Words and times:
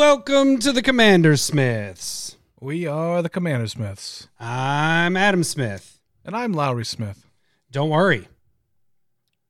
Welcome 0.00 0.58
to 0.60 0.72
the 0.72 0.80
Commander 0.80 1.36
Smiths. 1.36 2.38
We 2.58 2.86
are 2.86 3.20
the 3.20 3.28
Commander 3.28 3.68
Smiths. 3.68 4.28
I'm 4.40 5.14
Adam 5.14 5.44
Smith. 5.44 6.00
And 6.24 6.34
I'm 6.34 6.54
Lowry 6.54 6.86
Smith. 6.86 7.26
Don't 7.70 7.90
worry. 7.90 8.26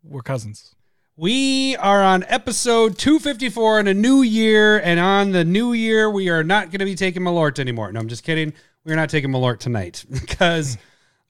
We're 0.02 0.22
cousins. 0.22 0.74
We 1.16 1.76
are 1.76 2.02
on 2.02 2.24
episode 2.24 2.98
254 2.98 3.78
in 3.78 3.86
a 3.86 3.94
new 3.94 4.22
year, 4.22 4.80
and 4.80 4.98
on 4.98 5.30
the 5.30 5.44
new 5.44 5.72
year, 5.72 6.10
we 6.10 6.28
are 6.30 6.42
not 6.42 6.72
going 6.72 6.80
to 6.80 6.84
be 6.84 6.96
taking 6.96 7.22
Malort 7.22 7.60
anymore. 7.60 7.92
No, 7.92 8.00
I'm 8.00 8.08
just 8.08 8.24
kidding. 8.24 8.52
We're 8.84 8.96
not 8.96 9.08
taking 9.08 9.30
Malort 9.30 9.60
tonight 9.60 10.04
because 10.10 10.78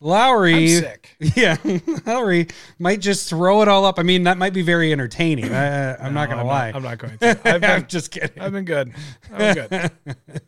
Lowry, 0.03 0.80
yeah, 1.37 1.59
Lowry 2.06 2.48
might 2.79 3.01
just 3.01 3.29
throw 3.29 3.61
it 3.61 3.69
all 3.69 3.84
up. 3.84 3.98
I 3.98 4.02
mean, 4.02 4.23
that 4.23 4.38
might 4.38 4.55
be 4.55 4.62
very 4.62 4.92
entertaining. 4.92 5.52
I, 5.52 5.95
I'm 5.97 6.15
not 6.15 6.30
going 6.30 6.38
to 6.38 6.42
I'm 6.42 6.47
lie. 6.47 6.73
I'm 6.75 6.83
not 6.83 6.97
going 6.97 7.19
to. 7.19 7.41
I've 7.45 7.62
I'm 7.62 7.87
just 7.87 8.11
kidding. 8.11 8.41
I've 8.41 8.52
been 8.52 8.65
good. 8.65 8.95
I'm 9.33 9.55
good. 9.55 9.91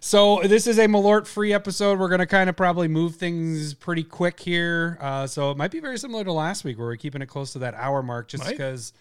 So 0.00 0.40
this 0.42 0.66
is 0.66 0.78
a 0.78 0.86
Malort 0.86 1.26
free 1.26 1.52
episode. 1.52 1.98
We're 1.98 2.08
gonna 2.08 2.26
kind 2.26 2.48
of 2.48 2.56
probably 2.56 2.88
move 2.88 3.16
things 3.16 3.74
pretty 3.74 4.02
quick 4.02 4.40
here. 4.40 4.96
Uh, 5.00 5.26
so 5.26 5.50
it 5.50 5.58
might 5.58 5.70
be 5.70 5.80
very 5.80 5.98
similar 5.98 6.24
to 6.24 6.32
last 6.32 6.64
week 6.64 6.78
where 6.78 6.86
we're 6.86 6.96
keeping 6.96 7.20
it 7.20 7.26
close 7.26 7.52
to 7.52 7.58
that 7.60 7.74
hour 7.74 8.02
mark, 8.02 8.28
just 8.28 8.44
Might. 8.44 8.52
because 8.52 8.94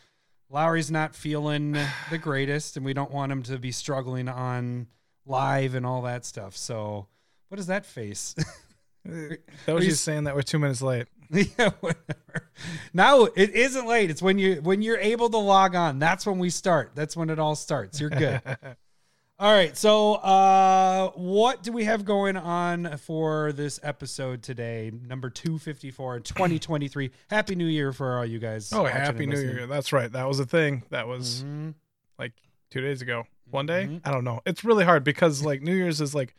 Lowry's 0.49 0.91
not 0.91 1.15
feeling 1.15 1.77
the 2.09 2.17
greatest, 2.17 2.75
and 2.75 2.85
we 2.85 2.93
don't 2.93 3.11
want 3.11 3.31
him 3.31 3.43
to 3.43 3.57
be 3.57 3.71
struggling 3.71 4.27
on 4.27 4.87
live 5.25 5.73
and 5.75 5.85
all 5.85 6.01
that 6.01 6.25
stuff. 6.25 6.57
So 6.57 7.07
what 7.47 7.59
is 7.59 7.67
that 7.67 7.85
face? 7.85 8.35
That 9.05 9.73
was 9.73 9.83
you 9.83 9.89
you 9.91 9.95
saying 9.95 10.25
that 10.25 10.35
we're 10.35 10.41
two 10.41 10.59
minutes 10.59 10.81
late. 10.81 11.07
yeah, 11.31 11.71
whatever. 11.79 12.49
Now 12.93 13.23
it 13.23 13.51
isn't 13.51 13.87
late. 13.87 14.09
It's 14.11 14.21
when 14.21 14.37
you 14.37 14.55
when 14.61 14.81
you're 14.81 14.97
able 14.99 15.29
to 15.29 15.37
log 15.37 15.75
on. 15.75 15.97
That's 15.99 16.25
when 16.25 16.39
we 16.39 16.49
start. 16.49 16.91
That's 16.93 17.15
when 17.17 17.29
it 17.29 17.39
all 17.39 17.55
starts. 17.55 17.99
You're 17.99 18.09
good. 18.09 18.41
All 19.39 19.51
right. 19.51 19.75
So, 19.75 20.15
uh, 20.15 21.09
what 21.15 21.63
do 21.63 21.71
we 21.71 21.85
have 21.85 22.05
going 22.05 22.37
on 22.37 22.95
for 22.99 23.51
this 23.53 23.79
episode 23.81 24.43
today? 24.43 24.91
Number 25.07 25.31
254 25.31 26.17
in 26.17 26.21
2023. 26.23 27.09
Happy 27.27 27.55
New 27.55 27.65
Year 27.65 27.91
for 27.91 28.19
all 28.19 28.25
you 28.25 28.37
guys. 28.37 28.71
Oh, 28.71 28.83
Happy 28.85 29.25
New. 29.25 29.39
Year. 29.39 29.65
That's 29.65 29.91
right. 29.91 30.11
That 30.11 30.27
was 30.27 30.39
a 30.39 30.45
thing. 30.45 30.83
That 30.91 31.07
was 31.07 31.43
Mhm. 31.43 31.73
like 32.19 32.33
two 32.69 32.81
days 32.81 33.01
ago. 33.01 33.23
One 33.49 33.65
day? 33.65 33.85
Mhm. 33.87 34.01
I 34.05 34.11
don't 34.11 34.23
know. 34.23 34.41
It's 34.45 34.63
really 34.63 34.85
hard 34.85 35.03
because 35.03 35.43
like 35.43 35.63
New 35.63 35.73
Year's 35.73 36.01
is 36.01 36.13
like 36.13 36.35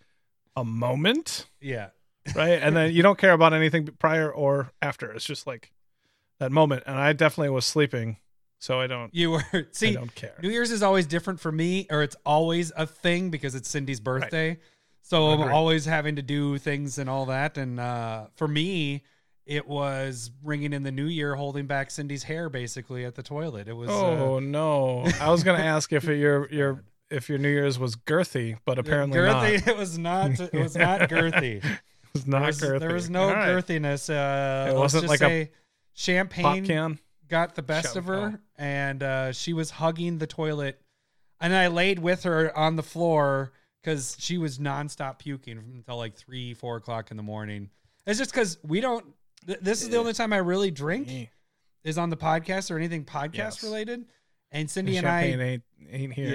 a 0.54 0.64
moment, 0.64 1.48
Yeah. 1.60 1.88
Right? 2.34 2.60
and 2.62 2.76
then 2.76 2.92
you 2.92 3.02
don't 3.02 3.18
care 3.18 3.32
about 3.32 3.52
anything 3.52 3.86
prior 3.98 4.30
or 4.30 4.72
after. 4.80 5.12
It's 5.12 5.24
just 5.24 5.46
like 5.46 5.72
that 6.38 6.52
moment. 6.52 6.82
And 6.86 6.96
I 6.98 7.12
definitely 7.12 7.50
was 7.50 7.64
sleeping, 7.64 8.16
so 8.58 8.80
I 8.80 8.86
don't. 8.86 9.14
You 9.14 9.30
were, 9.32 9.44
I 9.82 9.92
don't 9.92 10.14
care. 10.14 10.34
New 10.42 10.50
Year's 10.50 10.70
is 10.70 10.82
always 10.82 11.06
different 11.06 11.40
for 11.40 11.52
me, 11.52 11.86
or 11.90 12.02
it's 12.02 12.16
always 12.26 12.72
a 12.76 12.86
thing 12.86 13.30
because 13.30 13.54
it's 13.54 13.68
Cindy's 13.68 14.00
birthday. 14.00 14.58
So 15.04 15.26
I'm 15.30 15.52
always 15.52 15.84
having 15.84 16.16
to 16.16 16.22
do 16.22 16.58
things 16.58 16.96
and 16.98 17.10
all 17.10 17.26
that. 17.26 17.58
And 17.58 17.80
uh, 17.80 18.26
for 18.36 18.46
me, 18.46 19.02
it 19.44 19.66
was 19.66 20.30
ringing 20.44 20.72
in 20.72 20.84
the 20.84 20.92
new 20.92 21.06
year, 21.06 21.34
holding 21.34 21.66
back 21.66 21.90
Cindy's 21.90 22.22
hair 22.22 22.48
basically 22.48 23.04
at 23.04 23.16
the 23.16 23.22
toilet. 23.24 23.66
It 23.66 23.72
was. 23.72 23.90
uh, 23.90 23.92
Oh 23.94 24.38
no! 24.38 25.04
I 25.20 25.28
was 25.30 25.42
gonna 25.42 25.62
ask 25.64 25.92
if 25.92 26.04
your 26.04 26.48
your 26.50 26.84
if 27.10 27.28
your 27.28 27.38
New 27.38 27.48
Year's 27.50 27.80
was 27.80 27.96
girthy, 27.96 28.58
but 28.64 28.78
apparently 28.78 29.18
girthy. 29.18 29.54
not. 29.66 29.66
It 29.68 29.76
was 29.76 29.98
not. 29.98 30.38
It 30.40 30.52
was 30.54 30.76
not 30.76 31.00
girthy. 31.10 31.62
It 32.14 32.18
was 32.18 32.24
There 32.26 32.40
was, 32.40 32.60
girthy. 32.60 32.80
there 32.80 32.92
was 32.94 33.10
no 33.10 33.22
All 33.28 33.34
right. 33.34 33.48
girthiness. 33.48 34.10
Uh, 34.10 34.68
It 34.70 34.72
let's 34.72 34.94
wasn't 34.94 35.04
just 35.08 35.20
like 35.20 35.30
a 35.30 35.50
champagne 35.94 36.66
can. 36.66 36.98
got 37.28 37.54
the 37.54 37.62
best 37.62 37.96
of 37.96 38.06
her, 38.06 38.40
and 38.56 39.02
uh, 39.02 39.32
she 39.32 39.52
was 39.52 39.70
hugging 39.70 40.18
the 40.18 40.26
toilet, 40.26 40.80
and 41.40 41.54
I 41.54 41.68
laid 41.68 41.98
with 41.98 42.24
her 42.24 42.56
on 42.56 42.76
the 42.76 42.82
floor 42.82 43.52
because 43.82 44.16
she 44.18 44.38
was 44.38 44.58
nonstop 44.58 45.18
puking 45.18 45.58
until 45.58 45.96
like 45.96 46.14
three, 46.16 46.54
four 46.54 46.76
o'clock 46.76 47.10
in 47.10 47.16
the 47.16 47.22
morning. 47.22 47.70
It's 48.06 48.18
just 48.18 48.32
because 48.32 48.58
we 48.62 48.80
don't. 48.80 49.04
Th- 49.46 49.58
this 49.60 49.82
is 49.82 49.88
the 49.88 49.96
only 49.96 50.12
time 50.12 50.32
I 50.32 50.38
really 50.38 50.70
drink 50.70 51.30
is 51.84 51.98
on 51.98 52.10
the 52.10 52.16
podcast 52.16 52.70
or 52.70 52.76
anything 52.76 53.04
podcast 53.04 53.34
Yes. 53.34 53.62
related. 53.64 54.04
And 54.52 54.70
Cindy 54.70 54.98
and 54.98 55.06
I, 55.08 55.22
ain't 55.22 55.62
ain't 55.90 56.12
here. 56.12 56.28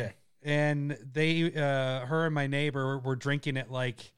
yeah, 0.43 0.51
and 0.51 0.97
they, 1.13 1.43
uh, 1.53 2.05
her 2.07 2.25
and 2.25 2.33
my 2.33 2.47
neighbor 2.47 2.97
were 2.97 3.15
drinking 3.15 3.57
it 3.57 3.69
like 3.69 4.11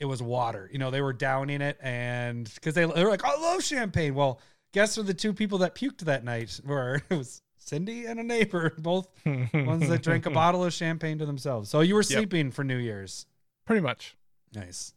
it 0.00 0.06
was 0.06 0.22
water. 0.22 0.68
You 0.72 0.78
know, 0.78 0.90
they 0.90 1.02
were 1.02 1.12
downing 1.12 1.60
it, 1.60 1.78
and 1.80 2.50
because 2.54 2.74
they, 2.74 2.84
they 2.86 3.04
were 3.04 3.10
like, 3.10 3.24
"I 3.24 3.36
love 3.40 3.62
champagne." 3.62 4.14
Well, 4.14 4.40
guess 4.72 4.96
who 4.96 5.02
the 5.02 5.14
two 5.14 5.32
people 5.32 5.58
that 5.58 5.74
puked 5.74 5.98
that 6.00 6.24
night 6.24 6.58
were? 6.64 7.02
It 7.10 7.16
was 7.16 7.42
Cindy 7.58 8.06
and 8.06 8.18
a 8.18 8.22
neighbor, 8.24 8.72
both 8.78 9.06
ones 9.24 9.88
that 9.88 10.02
drank 10.02 10.26
a 10.26 10.30
bottle 10.42 10.64
of 10.64 10.72
champagne 10.72 11.18
to 11.18 11.26
themselves. 11.26 11.68
So 11.70 11.80
you 11.80 11.94
were 11.94 12.02
sleeping 12.02 12.50
for 12.50 12.64
New 12.64 12.78
Year's. 12.78 13.26
Pretty 13.66 13.82
much. 13.82 14.16
Nice. 14.54 14.94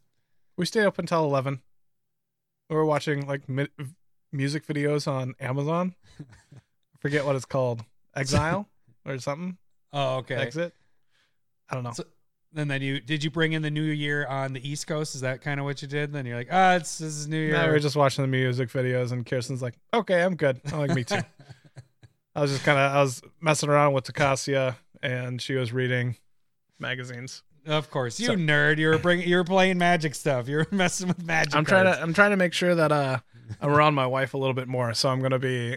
We 0.56 0.66
stayed 0.66 0.86
up 0.86 0.98
until 0.98 1.24
eleven. 1.24 1.60
We 2.70 2.76
were 2.76 2.86
watching 2.86 3.26
like 3.26 3.48
mi- 3.48 3.68
music 4.32 4.66
videos 4.66 5.06
on 5.06 5.34
Amazon. 5.38 5.94
Forget 6.98 7.26
what 7.26 7.36
it's 7.36 7.44
called. 7.44 7.84
Exile 8.16 8.68
or 9.04 9.18
something. 9.18 9.58
Oh, 9.92 10.16
okay. 10.16 10.36
Exit. 10.36 10.74
I 11.68 11.74
don't 11.74 11.84
know. 11.84 11.92
So- 11.92 12.04
And 12.56 12.70
then 12.70 12.82
you 12.82 13.00
did 13.00 13.24
you 13.24 13.30
bring 13.30 13.52
in 13.52 13.62
the 13.62 13.70
New 13.70 13.82
Year 13.82 14.26
on 14.26 14.52
the 14.52 14.68
East 14.68 14.86
Coast? 14.86 15.14
Is 15.14 15.22
that 15.22 15.40
kind 15.42 15.58
of 15.58 15.66
what 15.66 15.82
you 15.82 15.88
did? 15.88 16.12
Then 16.12 16.24
you're 16.24 16.36
like, 16.36 16.48
ah, 16.52 16.74
it's 16.76 16.98
this 16.98 17.14
is 17.16 17.26
New 17.26 17.38
Year. 17.38 17.52
No, 17.54 17.64
we 17.66 17.72
were 17.72 17.78
just 17.80 17.96
watching 17.96 18.22
the 18.22 18.28
music 18.28 18.68
videos, 18.70 19.10
and 19.12 19.26
Kirsten's 19.26 19.60
like, 19.62 19.74
"Okay, 19.92 20.22
I'm 20.22 20.36
good." 20.36 20.60
I'm 20.72 20.78
like, 20.78 20.94
"Me 20.94 21.02
too." 21.04 21.18
I 22.36 22.40
was 22.40 22.50
just 22.52 22.64
kind 22.64 22.78
of 22.78 22.92
I 22.94 23.00
was 23.02 23.22
messing 23.40 23.68
around 23.68 23.92
with 23.92 24.04
Takasia, 24.04 24.76
and 25.02 25.40
she 25.42 25.54
was 25.54 25.72
reading 25.72 26.16
magazines. 26.78 27.42
Of 27.66 27.90
course, 27.90 28.20
you 28.20 28.26
So- 28.26 28.34
nerd. 28.36 28.78
You 28.78 28.88
were 28.88 28.98
bringing. 28.98 29.28
You 29.28 29.36
were 29.36 29.44
playing 29.44 29.78
magic 29.78 30.14
stuff. 30.14 30.48
You 30.48 30.58
were 30.58 30.66
messing 30.72 31.08
with 31.08 31.22
magic. 31.24 31.56
I'm 31.56 31.64
trying 31.64 31.86
to 31.86 32.00
I'm 32.00 32.14
trying 32.14 32.30
to 32.30 32.36
make 32.36 32.52
sure 32.52 32.74
that 32.74 32.92
uh 32.92 33.18
I'm 33.60 33.70
around 33.70 33.94
my 33.94 34.06
wife 34.06 34.34
a 34.34 34.38
little 34.38 34.54
bit 34.54 34.68
more. 34.68 34.94
So 34.94 35.08
I'm 35.08 35.20
gonna 35.20 35.38
be, 35.38 35.76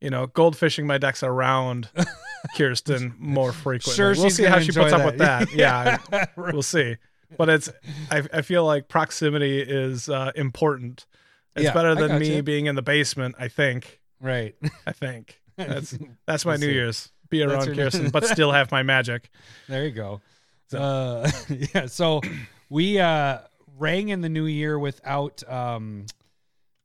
you 0.00 0.10
know, 0.10 0.26
goldfishing 0.26 0.84
my 0.86 0.98
decks 0.98 1.22
around 1.22 1.88
Kirsten 2.56 3.14
more 3.18 3.52
frequently. 3.52 3.94
Sure, 3.96 4.14
we'll 4.16 4.30
see 4.30 4.44
how 4.44 4.60
she 4.60 4.72
puts 4.72 4.92
up 4.92 5.04
with 5.04 5.18
that. 5.18 5.52
Yeah, 5.54 5.98
Right. 6.36 6.52
we'll 6.52 6.62
see. 6.62 6.96
But 7.36 7.48
it's 7.48 7.70
I 8.10 8.22
I 8.32 8.42
feel 8.42 8.64
like 8.64 8.88
proximity 8.88 9.60
is 9.60 10.08
uh, 10.08 10.32
important. 10.34 11.06
It's 11.56 11.64
Yeah, 11.64 11.72
better 11.74 11.94
than 11.94 12.18
me 12.18 12.28
gotcha. 12.30 12.42
being 12.42 12.66
in 12.66 12.74
the 12.74 12.82
basement. 12.82 13.34
I 13.38 13.48
think. 13.48 14.00
right. 14.20 14.54
I 14.86 14.92
think 14.92 15.40
that's 15.56 15.98
that's 16.26 16.44
my 16.44 16.52
We'll 16.52 16.60
New 16.60 16.66
see. 16.68 16.72
Year's. 16.74 17.12
Be 17.30 17.42
around 17.42 17.74
Kirsten, 17.74 18.08
but 18.10 18.24
still 18.24 18.52
have 18.52 18.70
my 18.70 18.82
magic. 18.82 19.28
There 19.68 19.84
you 19.84 19.90
go. 19.90 20.20
So- 20.70 20.78
Uh, 20.78 21.30
yeah. 21.74 21.86
So 21.86 22.22
we 22.70 22.98
uh, 22.98 23.40
rang 23.76 24.08
in 24.08 24.22
the 24.22 24.28
new 24.30 24.46
year 24.46 24.78
without 24.78 25.42
um, 25.50 26.06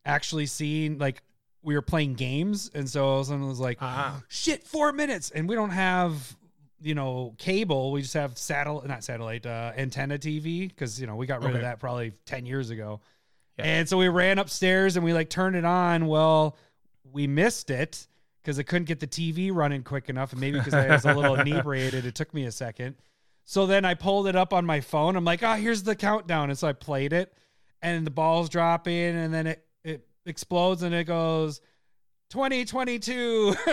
actually 0.05 0.45
seeing 0.47 0.97
like 0.97 1.21
we 1.63 1.75
were 1.75 1.81
playing 1.81 2.13
games, 2.15 2.69
and 2.73 2.89
so 2.89 3.05
all 3.05 3.15
of 3.19 3.21
a 3.21 3.25
someone 3.25 3.49
was 3.49 3.59
like, 3.59 3.77
Ah. 3.81 4.21
"Shit, 4.27 4.63
four 4.63 4.91
minutes," 4.91 5.31
and 5.31 5.47
we 5.47 5.55
don't 5.55 5.71
have 5.71 6.35
you 6.81 6.93
know 6.95 7.33
cable. 7.37 7.91
We 7.91 8.01
just 8.01 8.13
have 8.13 8.37
satellite, 8.37 8.87
not 8.87 9.03
satellite, 9.03 9.45
uh, 9.45 9.71
antenna 9.77 10.17
TV 10.17 10.67
because 10.67 10.99
you 10.99 11.07
know 11.07 11.15
we 11.15 11.25
got 11.25 11.41
rid 11.43 11.55
of 11.55 11.61
that 11.61 11.79
probably 11.79 12.13
ten 12.25 12.45
years 12.45 12.69
ago. 12.69 12.99
Yeah. 13.57 13.65
And 13.65 13.89
so 13.89 13.97
we 13.97 14.07
ran 14.07 14.39
upstairs 14.39 14.95
and 14.95 15.05
we 15.05 15.13
like 15.13 15.29
turned 15.29 15.55
it 15.55 15.65
on. 15.65 16.07
Well, 16.07 16.57
we 17.11 17.27
missed 17.27 17.69
it 17.69 18.07
because 18.41 18.59
I 18.59 18.63
couldn't 18.63 18.85
get 18.85 18.99
the 18.99 19.07
TV 19.07 19.51
running 19.53 19.83
quick 19.83 20.09
enough, 20.09 20.31
and 20.31 20.41
maybe 20.41 20.57
because 20.57 20.73
I 20.73 20.87
was 20.89 21.05
a 21.05 21.13
little 21.13 21.35
inebriated, 21.39 22.05
it 22.05 22.15
took 22.15 22.33
me 22.33 22.45
a 22.45 22.51
second. 22.51 22.95
So 23.45 23.65
then 23.65 23.85
I 23.85 23.93
pulled 23.93 24.27
it 24.27 24.35
up 24.35 24.53
on 24.53 24.65
my 24.65 24.81
phone. 24.81 25.15
I'm 25.15 25.25
like, 25.25 25.43
oh, 25.43 25.53
here's 25.53 25.83
the 25.83 25.95
countdown. 25.95 26.49
And 26.49 26.57
so 26.57 26.67
I 26.67 26.73
played 26.73 27.13
it, 27.13 27.33
and 27.81 28.05
the 28.05 28.11
ball's 28.11 28.49
dropping, 28.49 28.93
and 29.15 29.33
then 29.33 29.47
it 29.47 29.49
it 29.49 29.65
explodes, 30.25 30.83
and 30.83 30.93
it 30.95 31.05
goes. 31.05 31.61
2022. 32.29 33.55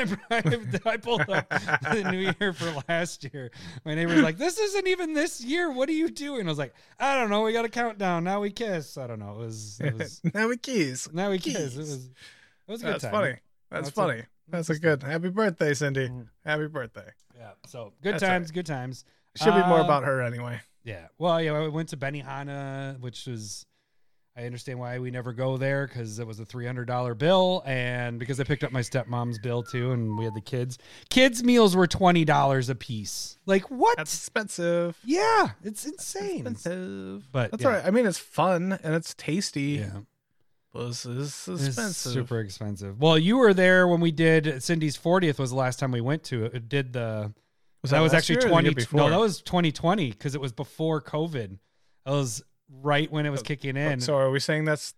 I 0.85 0.97
pulled 0.99 1.23
up 1.31 1.49
the 1.49 2.09
new 2.13 2.31
year 2.39 2.53
for 2.53 2.71
last 2.89 3.25
year. 3.33 3.51
My 3.87 3.95
neighbor's 3.95 4.23
like, 4.23 4.37
"This 4.37 4.59
isn't 4.59 4.87
even 4.87 5.15
this 5.15 5.43
year. 5.43 5.71
What 5.71 5.89
are 5.89 5.93
you 5.93 6.11
doing?" 6.11 6.47
I 6.47 6.51
was 6.51 6.59
like, 6.59 6.75
"I 6.99 7.15
don't 7.19 7.31
know. 7.31 7.43
We 7.43 7.55
got 7.55 7.65
a 7.65 7.71
countdown. 7.71 8.25
Now 8.25 8.41
we 8.41 8.51
kiss." 8.51 8.99
I 8.99 9.07
don't 9.07 9.19
know. 9.19 9.33
It 9.33 9.39
was, 9.39 9.81
it 9.81 9.95
was 9.99 10.21
now 10.35 10.49
we 10.49 10.59
kiss. 10.59 11.11
now 11.13 11.31
we 11.31 11.39
kiss. 11.39 11.75
It 11.75 11.79
was 11.79 11.95
it 12.07 12.11
was 12.69 12.83
a 12.83 12.85
good 12.85 12.93
That's 12.95 13.05
time. 13.05 13.13
funny. 13.13 13.31
That's, 13.31 13.41
That's 13.71 13.89
a- 13.89 13.93
funny. 13.93 14.23
That's 14.49 14.71
a 14.71 14.79
good. 14.79 15.03
Happy 15.05 15.31
birthday, 15.31 15.73
Cindy. 15.73 16.09
Mhm. 16.09 16.27
Happy 16.45 16.67
birthday. 16.67 17.09
Yeah. 17.39 17.53
So 17.67 17.95
good 18.03 18.15
That's 18.15 18.23
times, 18.25 18.51
good 18.51 18.67
times. 18.67 19.05
Should 19.37 19.55
be 19.55 19.61
more 19.67 19.81
Uh, 19.81 19.85
about 19.85 20.05
her 20.05 20.21
anyway. 20.23 20.61
Yeah. 20.85 21.07
Well, 21.19 21.41
yeah, 21.41 21.53
I 21.53 21.69
went 21.69 21.89
to 21.91 21.97
Benihana, 21.97 22.99
which 23.01 23.27
was 23.27 23.65
I 24.37 24.45
understand 24.47 24.79
why 24.79 24.99
we 25.01 25.11
never 25.11 25.33
go 25.33 25.57
there 25.57 25.87
because 25.87 26.19
it 26.19 26.27
was 26.27 26.39
a 26.41 26.45
three 26.45 26.65
hundred 26.65 26.87
dollar 26.87 27.15
bill, 27.15 27.63
and 27.67 28.19
because 28.19 28.39
I 28.41 28.45
picked 28.45 28.63
up 28.65 28.71
my 28.73 28.81
stepmom's 28.81 29.39
bill 29.39 29.63
too, 29.63 29.91
and 29.91 30.17
we 30.17 30.25
had 30.25 30.35
the 30.35 30.41
kids. 30.41 30.79
Kids 31.11 31.43
meals 31.43 31.75
were 31.75 31.87
twenty 31.87 32.25
dollars 32.25 32.69
a 32.71 32.75
piece. 32.75 33.39
Like 33.45 33.71
what? 33.71 33.97
That's 33.97 34.15
expensive. 34.15 34.97
yeah, 35.05 35.51
it's 35.65 35.85
insane. 35.85 36.47
Expensive. 36.47 37.29
But 37.33 37.51
That's 37.51 37.63
yeah. 37.65 37.69
all 37.69 37.75
right. 37.75 37.85
I 37.85 37.91
mean, 37.91 38.07
it's 38.07 38.19
fun 38.19 38.79
and 38.85 38.95
it's 38.95 39.15
tasty. 39.15 39.63
Yeah, 39.83 39.99
But 40.73 40.87
it's, 40.91 41.05
expensive. 41.49 42.13
super 42.13 42.39
expensive. 42.41 43.01
Well, 43.01 43.19
you 43.19 43.37
were 43.37 43.53
there 43.53 43.89
when 43.89 44.01
we 44.01 44.13
did 44.13 44.63
Cindy's 44.63 44.97
fortieth. 44.97 45.39
Was 45.41 45.51
the 45.51 45.57
last 45.57 45.79
time 45.81 45.91
we 45.91 46.01
went 46.01 46.23
to 46.25 46.45
it. 46.45 46.69
Did 46.69 46.93
the 46.93 47.33
Was 47.83 47.91
that, 47.91 48.01
was 48.01 48.15
actually 48.15 48.37
year 48.37 48.47
or 48.47 48.51
20 48.51 48.75
before? 48.75 49.01
no 49.01 49.11
that 49.11 49.19
was 49.19 49.43
2020 49.43 50.11
because 50.11 50.35
it 50.37 50.41
was 50.41 50.53
before 50.53 51.01
covid 51.03 51.59
that 52.07 52.13
was 52.13 52.43
right 52.83 53.11
when 53.11 53.27
it 53.27 53.31
was 53.31 53.41
Oh, 53.41 53.45
kicking 53.45 53.77
in. 53.77 54.01
So 54.01 54.17
are 54.17 54.31
we 54.31 54.41
saying 54.41 54.65
that's 54.65 54.95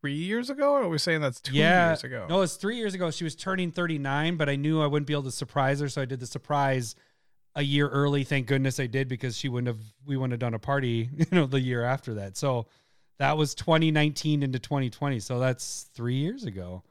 three 0.00 0.14
years 0.14 0.48
ago, 0.50 0.72
or 0.72 0.82
are 0.82 0.88
we 0.88 0.98
saying 0.98 1.20
that's 1.20 1.40
two 1.40 1.54
yeah. 1.54 1.90
years 1.90 2.04
ago? 2.04 2.26
no 2.28 2.36
it 2.36 2.40
was 2.40 2.56
three 2.56 2.76
years 2.76 2.94
ago. 2.94 3.10
She 3.10 3.24
was 3.24 3.34
turning 3.34 3.70
39 3.70 4.36
but 4.36 4.48
i 4.48 4.56
knew 4.56 4.80
i 4.82 4.86
wouldn't 4.86 5.06
be 5.06 5.12
able 5.12 5.22
to 5.24 5.30
surprise 5.32 5.80
her 5.80 5.88
so 5.88 6.00
i 6.02 6.04
did 6.04 6.20
the 6.20 6.26
surprise 6.26 6.94
a 7.54 7.62
year 7.62 7.88
early. 7.88 8.24
Thank 8.24 8.46
goodness 8.46 8.80
i 8.80 8.86
did 8.86 9.08
because 9.08 9.36
she 9.36 9.48
wouldn't 9.48 9.68
have 9.68 9.84
we 10.06 10.16
wouldn't 10.16 10.32
have 10.32 10.40
done 10.40 10.54
a 10.54 10.58
party 10.58 11.08
you 11.16 11.26
know 11.32 11.46
the 11.46 11.60
year 11.60 11.84
after 11.84 12.14
that. 12.14 12.36
So 12.36 12.66
that 13.18 13.36
was 13.36 13.54
2019 13.54 14.42
into 14.42 14.58
2020 14.58 15.20
so 15.20 15.38
that's 15.38 15.88
three 15.94 16.14
years 16.16 16.44
ago. 16.44 16.82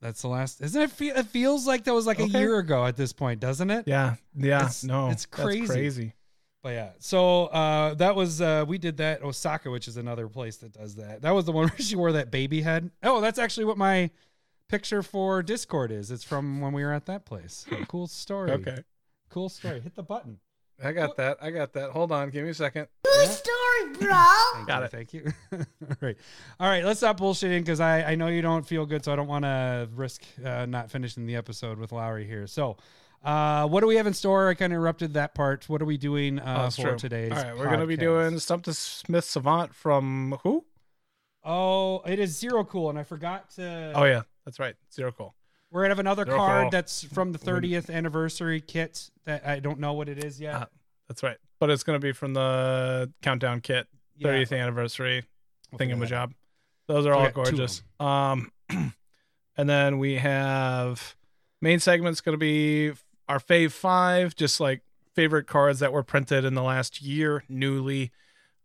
That's 0.00 0.20
the 0.22 0.28
last 0.28 0.60
isn't 0.60 0.80
it 0.82 0.90
feel 0.90 1.16
it 1.16 1.26
feels 1.26 1.66
like 1.66 1.84
that 1.84 1.94
was 1.94 2.06
like 2.06 2.18
a 2.20 2.28
year 2.28 2.58
ago 2.58 2.84
at 2.84 2.96
this 2.96 3.12
point 3.12 3.40
doesn't 3.40 3.70
it? 3.70 3.84
Yeah, 3.88 4.16
yeah, 4.36 4.58
It's- 4.58 4.84
no, 4.84 5.06
it's 5.10 5.24
that's 5.24 5.42
crazy. 5.42 5.66
crazy. 5.66 6.12
But 6.64 6.70
yeah, 6.70 6.90
so 6.98 7.44
uh, 7.48 7.92
that 7.96 8.16
was 8.16 8.40
uh, 8.40 8.64
we 8.66 8.78
did 8.78 8.96
that 8.96 9.22
Osaka, 9.22 9.70
which 9.70 9.86
is 9.86 9.98
another 9.98 10.28
place 10.28 10.56
that 10.56 10.72
does 10.72 10.94
that. 10.94 11.20
That 11.20 11.32
was 11.32 11.44
the 11.44 11.52
one 11.52 11.68
where 11.68 11.78
she 11.78 11.94
wore 11.94 12.12
that 12.12 12.30
baby 12.30 12.62
head. 12.62 12.90
Oh, 13.02 13.20
that's 13.20 13.38
actually 13.38 13.66
what 13.66 13.76
my 13.76 14.08
picture 14.70 15.02
for 15.02 15.42
Discord 15.42 15.92
is. 15.92 16.10
It's 16.10 16.24
from 16.24 16.62
when 16.62 16.72
we 16.72 16.82
were 16.82 16.94
at 16.94 17.04
that 17.04 17.26
place. 17.26 17.66
Cool 17.88 18.06
story. 18.06 18.50
Okay, 18.52 18.78
cool 19.28 19.50
story. 19.50 19.78
Hit 19.78 19.94
the 19.94 20.02
button. 20.02 20.38
I 20.82 20.92
got 20.92 21.18
that. 21.18 21.36
I 21.42 21.50
got 21.50 21.74
that. 21.74 21.90
Hold 21.90 22.12
on, 22.12 22.30
give 22.30 22.44
me 22.44 22.50
a 22.50 22.54
second. 22.54 22.88
Yeah. 23.04 23.24
story, 23.26 23.92
bro. 24.00 24.24
Thank 24.54 24.66
Got 24.66 24.78
you, 24.78 24.84
it. 24.84 24.90
Thank 24.90 25.12
you. 25.12 25.32
All 25.52 25.96
right, 26.00 26.16
all 26.58 26.68
right. 26.68 26.82
Let's 26.82 27.00
stop 27.00 27.20
bullshitting 27.20 27.60
because 27.60 27.80
I 27.80 28.12
I 28.12 28.14
know 28.14 28.28
you 28.28 28.40
don't 28.40 28.66
feel 28.66 28.86
good, 28.86 29.04
so 29.04 29.12
I 29.12 29.16
don't 29.16 29.28
want 29.28 29.44
to 29.44 29.86
risk 29.94 30.22
uh, 30.42 30.64
not 30.64 30.90
finishing 30.90 31.26
the 31.26 31.36
episode 31.36 31.78
with 31.78 31.92
Lowry 31.92 32.26
here. 32.26 32.46
So. 32.46 32.78
Uh, 33.24 33.66
what 33.66 33.80
do 33.80 33.86
we 33.86 33.96
have 33.96 34.06
in 34.06 34.12
store? 34.12 34.50
I 34.50 34.54
kind 34.54 34.72
of 34.72 34.76
interrupted 34.76 35.14
that 35.14 35.34
part. 35.34 35.68
What 35.68 35.80
are 35.80 35.86
we 35.86 35.96
doing 35.96 36.38
Oh, 36.40 36.42
uh, 36.44 36.62
that's 36.64 36.76
for 36.76 36.82
true. 36.90 36.98
today's? 36.98 37.32
All 37.32 37.38
right, 37.42 37.56
we're 37.56 37.70
gonna 37.70 37.86
be 37.86 37.96
doing 37.96 38.38
Stump 38.38 38.64
the 38.64 38.74
Smith 38.74 39.24
Savant 39.24 39.74
from 39.74 40.38
who? 40.42 40.64
Oh, 41.42 42.00
it 42.06 42.18
is 42.18 42.36
zero 42.38 42.64
cool, 42.64 42.90
and 42.90 42.98
I 42.98 43.02
forgot 43.02 43.50
to. 43.56 43.92
Oh 43.94 44.04
yeah, 44.04 44.22
that's 44.44 44.58
right. 44.58 44.74
Zero 44.92 45.10
cool. 45.12 45.34
We're 45.70 45.82
gonna 45.82 45.92
have 45.92 45.98
another 46.00 46.24
Zero 46.24 46.36
card 46.36 46.62
cool. 46.64 46.70
that's 46.70 47.02
from 47.04 47.32
the 47.32 47.38
30th 47.38 47.90
anniversary 47.92 48.60
kit 48.60 49.10
that 49.24 49.46
I 49.46 49.58
don't 49.58 49.80
know 49.80 49.94
what 49.94 50.08
it 50.08 50.22
is 50.22 50.40
yet. 50.40 50.54
Uh, 50.54 50.66
That's 51.08 51.22
right. 51.22 51.36
But 51.58 51.70
it's 51.70 51.82
gonna 51.82 51.98
be 51.98 52.12
from 52.12 52.32
the 52.34 53.10
countdown 53.22 53.60
kit, 53.60 53.86
Yeah, 54.16 54.28
30th 54.28 54.52
anniversary 54.58 55.24
we'll 55.72 55.78
figure 55.78 55.96
that 55.96 56.12
out. 56.12 56.28
thingamajab. 56.30 56.32
Those 56.86 57.06
are 57.06 57.14
all 57.14 57.28
gorgeous. 57.30 57.82
Um, 57.98 58.52
and 59.56 59.68
then 59.68 59.98
we 59.98 60.16
have 60.16 61.16
main 61.60 61.80
segment's 61.80 62.20
gonna 62.20 62.36
be 62.36 62.92
our 63.28 63.38
fave 63.38 63.72
five, 63.72 64.34
just 64.36 64.60
like 64.60 64.82
favorite 65.14 65.46
cards 65.46 65.78
that 65.80 65.92
were 65.92 66.02
printed 66.02 66.44
in 66.44 66.54
the 66.54 66.62
last 66.62 67.00
year 67.02 67.44
newly. 67.48 68.10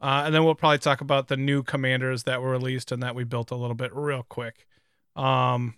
Uh, 0.01 0.23
and 0.25 0.33
then 0.33 0.43
we'll 0.45 0.55
probably 0.55 0.77
talk 0.79 1.01
about 1.01 1.27
the 1.27 1.37
new 1.37 1.61
commanders 1.61 2.23
that 2.23 2.41
were 2.41 2.51
released 2.51 2.91
and 2.91 3.03
that 3.03 3.15
we 3.15 3.23
built 3.23 3.51
a 3.51 3.55
little 3.55 3.75
bit 3.75 3.93
real 3.93 4.23
quick. 4.29 4.65
Um, 5.15 5.75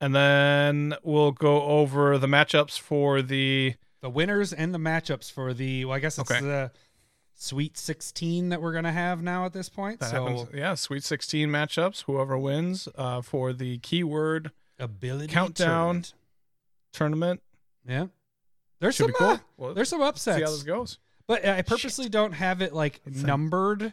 and 0.00 0.14
then 0.14 0.94
we'll 1.02 1.32
go 1.32 1.62
over 1.62 2.18
the 2.18 2.26
matchups 2.26 2.78
for 2.78 3.22
the 3.22 3.74
The 4.02 4.10
winners 4.10 4.52
and 4.52 4.74
the 4.74 4.78
matchups 4.78 5.30
for 5.32 5.54
the. 5.54 5.84
Well, 5.84 5.96
I 5.96 6.00
guess 6.00 6.18
it's 6.18 6.30
Okay. 6.30 6.40
the 6.40 6.70
Sweet 7.38 7.76
16 7.76 8.48
that 8.48 8.60
we're 8.62 8.72
gonna 8.72 8.92
have 8.92 9.22
now 9.22 9.44
at 9.44 9.52
this 9.52 9.68
point. 9.68 10.00
That 10.00 10.10
so 10.10 10.26
happens. 10.26 10.48
Yeah, 10.54 10.74
Sweet 10.74 11.04
16 11.04 11.48
matchups. 11.48 12.04
Whoever 12.04 12.36
wins 12.38 12.88
uh, 12.96 13.20
for 13.22 13.52
the 13.52 13.78
keyword 13.78 14.52
ability 14.78 15.32
Countdown. 15.32 16.02
tournament. 16.02 16.14
tournament 16.92 17.42
Yeah, 17.88 18.06
there's 18.80 18.94
should 18.96 19.04
some 19.04 19.10
be 19.12 19.14
cool. 19.18 19.26
uh, 19.28 19.38
Well, 19.56 19.74
there's 19.74 19.88
some 19.88 20.02
upsets. 20.02 20.36
see 20.38 20.42
how 20.42 20.50
this 20.50 20.62
goes. 20.62 20.98
But 21.26 21.44
I 21.44 21.62
purposely 21.62 22.08
don't 22.08 22.32
have 22.32 22.62
it 22.62 22.72
like 22.72 23.00
It's 23.04 23.22
numbered, 23.22 23.92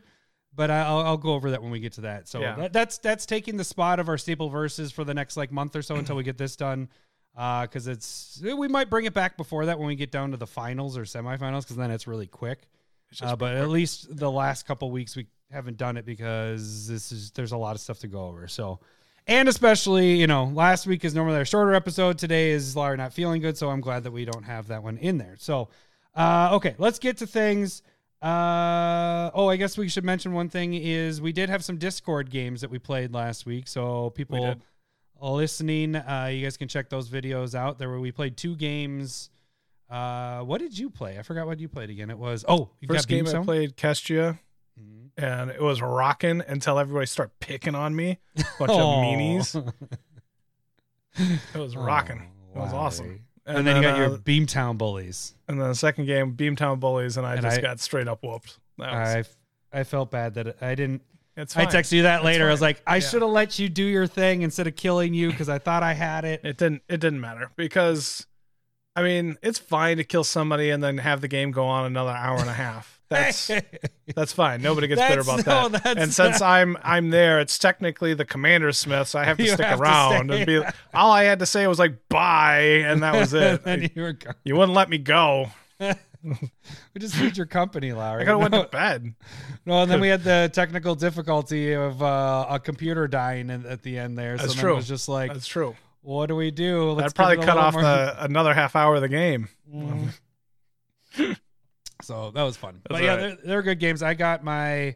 but 0.55 0.69
I- 0.69 0.83
I'll, 0.83 0.99
I'll 0.99 1.17
go 1.17 1.33
over 1.33 1.51
that 1.51 1.61
when 1.63 1.71
we 1.71 1.79
get 1.79 1.93
to 1.93 2.01
that. 2.01 2.27
So 2.27 2.41
Yeah. 2.41 2.55
that, 2.55 2.73
that's 2.73 2.97
that's 2.99 3.25
taking 3.25 3.57
the 3.57 3.63
spot 3.63 3.99
of 3.99 4.07
our 4.09 4.17
staple 4.19 4.49
verses 4.49 4.91
for 4.91 5.03
the 5.03 5.13
next 5.13 5.35
like 5.37 5.51
month 5.51 5.75
or 5.75 5.81
so 5.81 5.95
until 5.95 6.15
we 6.15 6.23
get 6.23 6.37
this 6.37 6.55
done. 6.55 6.89
Because 7.35 7.87
it's 7.87 8.39
we 8.43 8.67
might 8.67 8.89
bring 8.91 9.05
it 9.05 9.13
back 9.15 9.37
before 9.37 9.65
that 9.65 9.79
when 9.79 9.87
we 9.87 9.95
get 9.95 10.11
down 10.11 10.29
to 10.31 10.37
the 10.37 10.45
finals 10.45 10.95
or 10.97 11.01
semifinals, 11.03 11.61
because 11.63 11.77
then 11.77 11.89
it's 11.89 12.05
really 12.05 12.27
quick. 12.27 12.67
It's 13.11 13.21
Uh, 13.23 13.35
but 13.35 13.55
at 13.55 13.69
least 13.69 14.15
the 14.15 14.29
last 14.29 14.67
couple 14.67 14.91
weeks 14.91 15.15
we 15.15 15.25
haven't 15.51 15.77
done 15.77 15.97
it 15.97 16.05
because 16.05 16.87
this 16.87 17.11
is 17.11 17.31
there's 17.31 17.51
a 17.51 17.57
lot 17.57 17.73
of 17.75 17.81
stuff 17.81 17.99
to 17.99 18.07
go 18.07 18.25
over. 18.27 18.47
So. 18.47 18.79
And 19.25 19.47
especially, 19.47 20.15
you 20.15 20.27
know, 20.27 20.45
last 20.53 20.85
week 20.85 21.05
is 21.05 21.15
normally 21.15 21.37
our 21.37 21.45
shorter 21.45 21.73
episode. 21.73 22.17
Today 22.17 22.51
is 22.51 22.75
Larry 22.75 22.97
not 22.97 23.13
feeling 23.13 23.41
good, 23.41 23.57
so 23.57 23.69
I'm 23.69 23.79
glad 23.79 24.03
that 24.03 24.11
we 24.11 24.25
don't 24.25 24.43
have 24.43 24.67
that 24.67 24.83
one 24.83 24.97
in 24.97 25.17
there. 25.17 25.35
So, 25.37 25.69
uh, 26.13 26.49
okay, 26.53 26.75
let's 26.77 26.99
get 26.99 27.17
to 27.17 27.27
things. 27.27 27.81
Uh, 28.21 29.31
oh, 29.33 29.49
I 29.49 29.55
guess 29.55 29.77
we 29.77 29.87
should 29.87 30.03
mention 30.03 30.33
one 30.33 30.49
thing 30.49 30.73
is 30.73 31.21
we 31.21 31.31
did 31.31 31.49
have 31.49 31.63
some 31.63 31.77
Discord 31.77 32.29
games 32.29 32.61
that 32.61 32.69
we 32.69 32.79
played 32.79 33.13
last 33.13 33.45
week. 33.45 33.67
So 33.67 34.09
people 34.11 34.45
did. 34.45 34.61
listening, 35.21 35.95
uh, 35.95 36.29
you 36.31 36.43
guys 36.43 36.57
can 36.57 36.67
check 36.67 36.89
those 36.89 37.09
videos 37.09 37.55
out. 37.55 37.79
There 37.79 37.89
were 37.89 37.99
we 37.99 38.11
played 38.11 38.35
two 38.35 38.55
games. 38.55 39.29
Uh, 39.89 40.39
what 40.41 40.59
did 40.59 40.77
you 40.77 40.89
play? 40.89 41.19
I 41.19 41.21
forgot 41.21 41.47
what 41.47 41.59
you 41.59 41.67
played 41.69 41.89
again. 41.89 42.09
It 42.09 42.17
was 42.17 42.43
oh, 42.47 42.69
you 42.79 42.87
First 42.87 43.07
got 43.07 43.15
game 43.15 43.27
I 43.27 43.43
played 43.43 43.77
Kestia, 43.77 44.39
Mhm. 44.79 45.09
and 45.17 45.51
it 45.51 45.61
was 45.61 45.81
rocking 45.81 46.41
until 46.47 46.79
everybody 46.79 47.05
started 47.05 47.31
picking 47.39 47.75
on 47.75 47.95
me. 47.95 48.19
Bunch 48.59 48.71
of 48.71 48.77
meanies. 48.77 49.73
It 51.15 51.57
was 51.57 51.75
rocking. 51.75 52.31
Oh, 52.55 52.59
It 52.59 52.63
was 52.63 52.73
awesome. 52.73 53.05
Larry. 53.07 53.21
And, 53.45 53.67
then, 53.67 53.75
you 53.75 53.81
got 53.81 53.95
uh, 53.95 54.03
your 54.03 54.17
Beamtown 54.17 54.77
bullies. 54.77 55.35
and 55.47 55.59
then 55.59 55.67
the 55.67 55.75
second 55.75 56.05
game, 56.05 56.33
Beamtown 56.35 56.79
Bullies, 56.79 57.17
and 57.17 57.27
I 57.27 57.33
And 57.33 57.41
just 57.41 57.57
I- 57.57 57.61
got 57.61 57.79
straight 57.81 58.07
up 58.07 58.23
whooped. 58.23 58.57
Was, 58.77 58.87
I 58.87 59.23
I 59.79 59.83
felt 59.83 60.09
bad 60.11 60.33
that 60.35 60.61
I 60.63 60.75
didn't. 60.75 61.01
it's 61.35 61.53
fine. 61.53 61.67
I 61.67 61.69
texted 61.69 61.91
you 61.93 62.03
that 62.03 62.23
later. 62.23 62.47
I 62.47 62.51
was 62.51 62.61
like, 62.61 62.81
I 62.87 62.95
Yeah. 62.95 62.99
should 63.01 63.21
have 63.21 63.31
let 63.31 63.59
you 63.59 63.67
do 63.69 63.83
your 63.83 64.07
thing 64.07 64.41
instead 64.43 64.65
of 64.65 64.75
killing 64.75 65.13
you 65.13 65.29
because 65.29 65.49
I 65.49 65.59
thought 65.59 65.83
I 65.83 65.93
had 65.93 66.25
it. 66.25 66.41
It 66.43 66.57
didn't. 66.57 66.83
It 66.87 66.99
didn't 67.01 67.19
matter 67.21 67.51
because, 67.55 68.25
I 68.95 69.03
mean, 69.03 69.37
it's 69.43 69.59
fine 69.59 69.97
to 69.97 70.03
kill 70.03 70.23
somebody 70.23 70.69
and 70.69 70.81
then 70.83 70.99
have 70.99 71.21
the 71.21 71.27
game 71.27 71.51
go 71.51 71.65
on 71.65 71.85
another 71.85 72.11
hour 72.11 72.37
and 72.39 72.49
a 72.49 72.53
half. 72.53 72.92
That's 73.13 73.51
that's 74.15 74.33
fine. 74.33 74.61
Nobody 74.61 74.87
gets 74.87 75.01
bitter 75.01 75.21
about 75.21 75.45
no, 75.45 75.69
that. 75.69 75.97
And 75.97 76.13
since 76.13 76.39
not- 76.39 76.49
I'm 76.49 76.77
I'm 76.83 77.09
there, 77.09 77.39
it's 77.39 77.57
technically 77.57 78.13
the 78.13 78.25
commander 78.25 78.71
Smith, 78.71 79.07
so 79.07 79.19
I 79.19 79.23
have 79.25 79.37
to 79.37 79.43
You 79.43 79.51
stick 79.51 79.65
have 79.65 79.79
around 79.81 80.29
stay. 80.29 80.37
and 80.37 80.45
be. 80.45 80.61
All 80.93 81.11
I 81.11 81.23
had 81.23 81.39
to 81.39 81.45
say 81.45 81.65
was 81.67 81.79
like 81.79 82.07
bye, 82.09 82.81
and 82.85 83.03
that 83.03 83.15
was 83.15 83.33
it. 83.33 83.61
and 83.65 83.89
you 83.95 84.01
were 84.01 84.13
gone. 84.13 84.35
you 84.43 84.55
wouldn't 84.55 84.75
let 84.75 84.89
me 84.89 84.97
go. 84.97 85.47
We 85.79 86.99
just 86.99 87.19
need 87.19 87.35
your 87.35 87.45
company, 87.47 87.91
Larry. 87.91 88.21
I 88.21 88.25
could 88.25 88.39
have 88.39 88.51
no, 88.51 88.57
went 88.59 88.71
to 88.71 88.77
bed. 88.77 89.13
no, 89.65 89.81
and 89.81 89.91
then 89.91 89.99
we 89.99 90.07
had 90.07 90.23
the 90.23 90.49
technical 90.53 90.95
difficulty 90.95 91.73
of 91.73 92.01
uh, 92.01 92.45
a 92.49 92.59
computer 92.61 93.09
dying 93.09 93.49
at, 93.49 93.65
at 93.65 93.81
the 93.83 93.97
end 93.97 94.17
there. 94.17 94.37
So 94.37 94.43
That's 94.45 94.55
true. 94.57 94.71
it 94.71 94.75
was 94.77 94.87
just 94.87 95.09
like, 95.09 95.33
That's 95.33 95.47
true. 95.47 95.75
what 96.01 96.27
do 96.27 96.37
we 96.37 96.49
do? 96.49 96.91
Let's 96.91 97.11
That 97.11 97.15
probably 97.17 97.35
give 97.35 97.43
it 97.43 97.49
a 97.49 97.51
cut 97.53 97.57
off 97.57 97.73
more- 97.73 97.81
the 97.83 98.23
another 98.23 98.53
half 98.53 98.73
hour 98.77 98.95
of 98.95 99.01
the 99.01 99.09
game. 99.09 99.49
Mhm. 99.69 100.13
So 102.03 102.31
that 102.31 102.43
was 102.43 102.57
fun. 102.57 102.81
But 102.89 103.01
yeah, 103.03 103.11
all 103.11 103.17
they're, 103.17 103.37
they're 103.43 103.61
good 103.63 103.79
games. 103.79 104.03
I 104.03 104.13
got 104.13 104.43
my. 104.43 104.95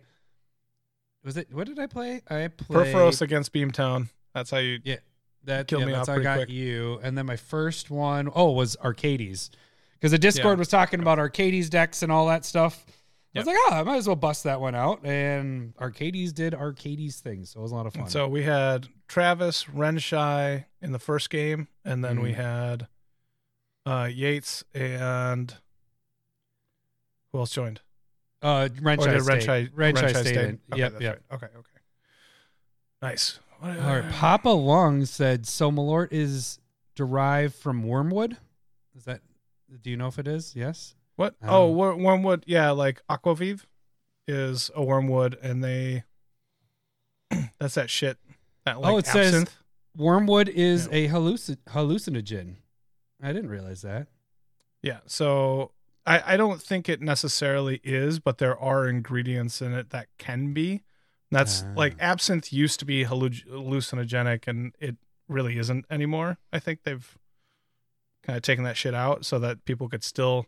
Was 1.24 1.38
it? 1.38 1.48
What 1.54 1.68
did 1.68 1.80
I 1.80 1.88
play? 1.88 2.22
I 2.30 2.48
played 2.50 2.94
Purphoros 2.94 3.22
against 3.22 3.54
Beamtown. 3.54 4.10
That's 4.34 4.52
how 4.52 4.58
you. 4.58 4.80
yeah. 4.84 4.98
that. 5.46 5.68
killed 5.68 5.82
yeah, 5.82 5.86
me 5.88 5.92
that's 5.94 6.10
I 6.10 6.20
got 6.20 6.38
quick. 6.38 6.50
you. 6.50 7.00
And 7.04 7.18
then 7.18 7.26
my 7.26 7.36
first 7.38 7.90
one, 7.90 8.30
oh, 8.36 8.52
was 8.52 8.76
Arcades, 8.78 9.50
because 9.94 10.12
the 10.12 10.18
Discord 10.20 10.58
Yeah. 10.58 10.60
was 10.60 10.68
talking 10.68 11.00
about 11.00 11.20
Arcades 11.20 11.70
decks 11.70 12.04
and 12.04 12.12
all 12.12 12.28
that 12.28 12.46
stuff. 12.46 12.86
I 13.36 13.40
was 13.42 13.48
like, 13.48 13.58
oh, 13.68 13.70
I 13.74 13.84
might 13.84 13.98
as 13.98 14.08
well 14.08 14.16
bust 14.16 14.46
that 14.46 14.60
one 14.60 14.74
out. 14.74 15.06
And 15.06 15.76
Arcades 15.80 16.34
did 16.34 16.56
Arcades 16.56 17.18
things, 17.20 17.52
so 17.52 17.60
it 17.60 17.64
was 17.64 17.72
a 17.72 17.76
lot 17.76 17.86
of 17.86 17.94
fun. 17.94 18.10
So 18.10 18.28
we 18.28 18.42
had 18.42 18.88
Travis 19.08 19.66
Renshai 19.66 20.66
in 20.82 20.92
the 20.92 20.98
first 20.98 21.30
game, 21.30 21.68
and 21.86 22.04
then 22.04 22.22
we 22.22 22.32
Mhm. 22.32 22.36
had 22.36 22.88
uh, 23.86 24.10
Yates 24.12 24.64
and 24.74 25.56
who 27.38 27.42
else 27.42 27.52
joined? 27.52 27.82
uh, 28.42 28.68
Or 28.72 28.82
Renshai 28.82 29.12
did 29.14 29.24
State. 29.24 29.76
Renshai 29.76 29.94
Renshai 29.94 30.10
State. 30.10 30.26
stayed? 30.26 30.60
Okay, 30.74 30.80
yep, 30.80 30.94
yep. 31.00 31.22
right. 31.30 31.36
Okay, 31.36 31.46
okay. 31.56 31.80
Nice. 33.04 33.40
All 33.62 33.70
right. 33.70 34.12
Papa 34.12 34.50
Lung 34.50 35.06
said, 35.06 35.46
so 35.46 35.70
Malort 35.72 36.08
is 36.10 36.58
derived 36.96 37.54
from 37.54 37.84
wormwood. 37.84 38.38
Is 38.96 39.06
that? 39.06 39.22
Do 39.84 39.92
you 39.92 39.98
know 39.98 40.08
if 40.08 40.18
it 40.18 40.28
is? 40.28 40.56
Yes. 40.56 40.96
What? 41.16 41.36
Um, 41.44 41.50
oh, 41.52 41.72
wor- 41.72 41.96
wormwood. 41.96 42.44
Yeah, 42.48 42.72
like 42.72 43.02
Aquavive 43.08 43.66
is 44.28 44.72
a 44.76 44.84
wormwood, 44.84 45.38
and 45.44 45.64
they. 45.64 46.04
that's 47.60 47.76
that 47.76 47.92
shit. 47.92 48.18
That 48.66 48.82
like 48.82 48.92
Oh, 48.94 48.98
it 48.98 49.06
says- 49.06 49.46
Wormwood 49.96 50.50
is 50.50 50.88
Yeah. 50.92 50.98
a 50.98 51.08
hallucin- 51.10 51.58
hallucinogen. 51.70 52.56
I 53.22 53.32
didn't 53.34 53.50
realize 53.52 53.82
that. 53.84 54.08
Yeah. 54.84 55.00
So 55.08 55.72
I, 56.08 56.34
I 56.34 56.38
don't 56.38 56.62
think 56.62 56.88
it 56.90 57.02
necessarily 57.02 57.82
is, 57.84 58.20
but 58.20 58.38
there 58.40 58.58
are 58.58 58.88
ingredients 58.88 59.62
in 59.62 59.74
it 59.74 59.90
that 59.92 60.08
can 60.18 60.54
be. 60.54 60.84
That's 61.30 61.64
Ah. 61.64 61.74
like 61.76 61.96
absinthe 62.00 62.54
used 62.54 62.80
to 62.80 62.86
be 62.86 63.04
halluc- 63.06 63.46
hallucinogenic 63.48 64.48
and 64.48 64.74
it 64.80 64.96
really 65.28 65.58
isn't 65.58 65.86
anymore. 65.92 66.38
I 66.54 66.60
think 66.60 66.84
they've 66.84 67.18
kind 68.24 68.38
of 68.38 68.44
taken 68.44 68.64
that 68.64 68.78
shit 68.78 68.94
out 68.94 69.26
so 69.26 69.38
that 69.40 69.66
people 69.66 69.90
could 69.90 70.04
still 70.04 70.46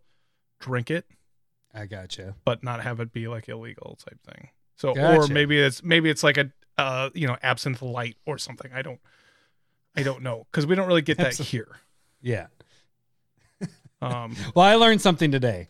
drink 0.62 0.90
it, 0.90 1.06
I 1.74 1.86
gotcha. 1.86 2.36
but 2.46 2.64
not 2.64 2.82
have 2.82 3.00
it 3.02 3.12
be 3.12 3.28
like 3.28 3.50
illegal 3.50 3.98
type 4.04 4.20
thing. 4.24 4.50
So, 4.78 4.98
or 4.98 5.28
maybe 5.28 5.60
it's 5.60 5.84
maybe 5.84 6.10
it's 6.10 6.24
like 6.24 6.38
a 6.38 6.50
uh, 6.78 7.10
you 7.14 7.28
know 7.28 7.36
absinthe 7.44 7.82
light 7.82 8.16
or 8.26 8.38
something. 8.38 8.72
I 8.74 8.82
don't, 8.82 9.02
I 9.98 10.04
don't 10.04 10.24
know 10.24 10.48
because 10.50 10.66
we 10.66 10.76
don't 10.76 10.88
really 10.88 11.02
get 11.02 11.18
that 11.18 11.34
here. 11.36 11.80
Yeah. 12.22 12.48
Um, 14.02 14.36
Well, 14.56 14.66
I 14.66 14.76
learned 14.76 15.02
something 15.02 15.32
today. 15.32 15.68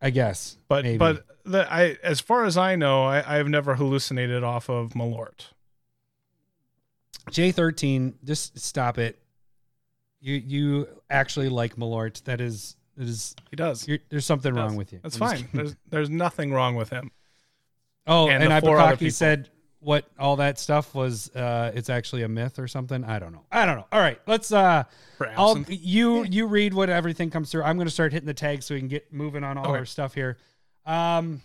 I 0.00 0.10
guess. 0.10 0.58
but 0.68 0.84
Maybe. 0.84 0.98
but 0.98 1.24
the, 1.44 1.72
I 1.72 1.96
as 2.02 2.20
far 2.20 2.44
as 2.44 2.56
I 2.56 2.74
know, 2.76 3.04
I, 3.04 3.38
I've 3.38 3.48
never 3.48 3.76
hallucinated 3.76 4.42
off 4.42 4.68
of 4.68 4.90
Malort. 4.94 5.46
J13, 7.30 8.14
just 8.24 8.58
stop 8.58 8.98
it. 8.98 9.18
You 10.20 10.34
you 10.34 10.88
actually 11.08 11.48
like 11.48 11.76
Malort. 11.76 12.22
That 12.24 12.40
is 12.40 12.76
that 12.96 13.08
is 13.08 13.34
He 13.50 13.56
does. 13.56 13.86
you're, 13.86 13.98
there's 14.08 14.26
something 14.26 14.52
Does. 14.54 14.60
wrong 14.62 14.76
with 14.76 14.92
you. 14.92 15.00
That's 15.02 15.20
I'm 15.20 15.28
fine. 15.28 15.48
There's 15.52 15.76
there's 15.88 16.10
nothing 16.10 16.52
wrong 16.52 16.74
with 16.74 16.90
him. 16.90 17.10
Oh, 18.06 18.28
and 18.28 18.42
and, 18.42 18.52
the 18.52 18.60
four 18.60 18.78
other 18.78 18.96
Ipokaki 18.96 19.12
said 19.12 19.50
what 19.82 20.04
all 20.18 20.36
that 20.36 20.58
stuff 20.60 20.94
was 20.94 21.28
uh 21.34 21.72
it's 21.74 21.90
actually 21.90 22.22
a 22.22 22.28
myth 22.28 22.58
or 22.58 22.68
something. 22.68 23.02
I 23.04 23.18
don't 23.18 23.32
know. 23.32 23.42
I 23.50 23.66
don't 23.66 23.76
know. 23.76 23.86
All 23.90 24.00
right, 24.00 24.20
let's 24.26 24.52
uh 24.52 24.84
I'll 25.36 25.58
you 25.68 26.24
you 26.24 26.46
read 26.46 26.72
what 26.72 26.88
everything 26.88 27.30
comes 27.30 27.50
through. 27.50 27.64
I'm 27.64 27.76
going 27.76 27.88
to 27.88 27.92
start 27.92 28.12
hitting 28.12 28.26
the 28.26 28.34
tags 28.34 28.66
so 28.66 28.74
we 28.74 28.80
can 28.80 28.88
get 28.88 29.12
moving 29.12 29.42
on 29.44 29.58
all 29.58 29.66
Okay. 29.66 29.78
our 29.78 29.84
stuff 29.84 30.14
here. 30.14 30.38
Um 30.86 31.42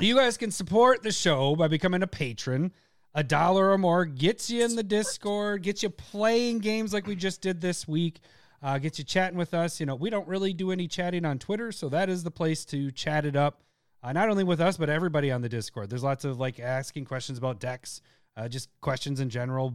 you 0.00 0.14
guys 0.16 0.36
can 0.36 0.50
support 0.50 1.02
the 1.02 1.10
show 1.12 1.56
by 1.56 1.68
becoming 1.68 2.02
a 2.02 2.06
patron. 2.06 2.72
A 3.14 3.24
dollar 3.24 3.72
or 3.72 3.78
more 3.78 4.04
gets 4.04 4.48
you 4.50 4.64
in 4.64 4.76
the 4.76 4.82
Discord, 4.82 5.62
gets 5.62 5.82
you 5.82 5.90
playing 5.90 6.58
games 6.58 6.92
like 6.92 7.06
we 7.06 7.16
just 7.16 7.40
did 7.40 7.60
this 7.60 7.88
week, 7.88 8.20
uh, 8.62 8.78
gets 8.78 8.98
you 8.98 9.04
chatting 9.04 9.36
with 9.38 9.54
us. 9.54 9.80
You 9.80 9.86
know, 9.86 9.96
we 9.96 10.08
don't 10.10 10.28
really 10.28 10.52
do 10.52 10.70
any 10.70 10.86
chatting 10.86 11.24
on 11.24 11.38
Twitter, 11.40 11.72
so 11.72 11.88
that 11.88 12.08
is 12.08 12.22
the 12.22 12.30
place 12.30 12.64
to 12.66 12.92
chat 12.92 13.24
it 13.24 13.34
up. 13.34 13.60
Uh, 14.02 14.12
not 14.12 14.28
only 14.28 14.44
with 14.44 14.60
us, 14.60 14.76
but 14.76 14.88
everybody 14.88 15.30
on 15.32 15.42
the 15.42 15.48
Discord. 15.48 15.90
There's 15.90 16.04
lots 16.04 16.24
of 16.24 16.38
like 16.38 16.60
asking 16.60 17.04
questions 17.06 17.36
about 17.38 17.58
decks, 17.58 18.00
uh, 18.36 18.48
just 18.48 18.68
questions 18.80 19.18
in 19.20 19.28
general, 19.28 19.74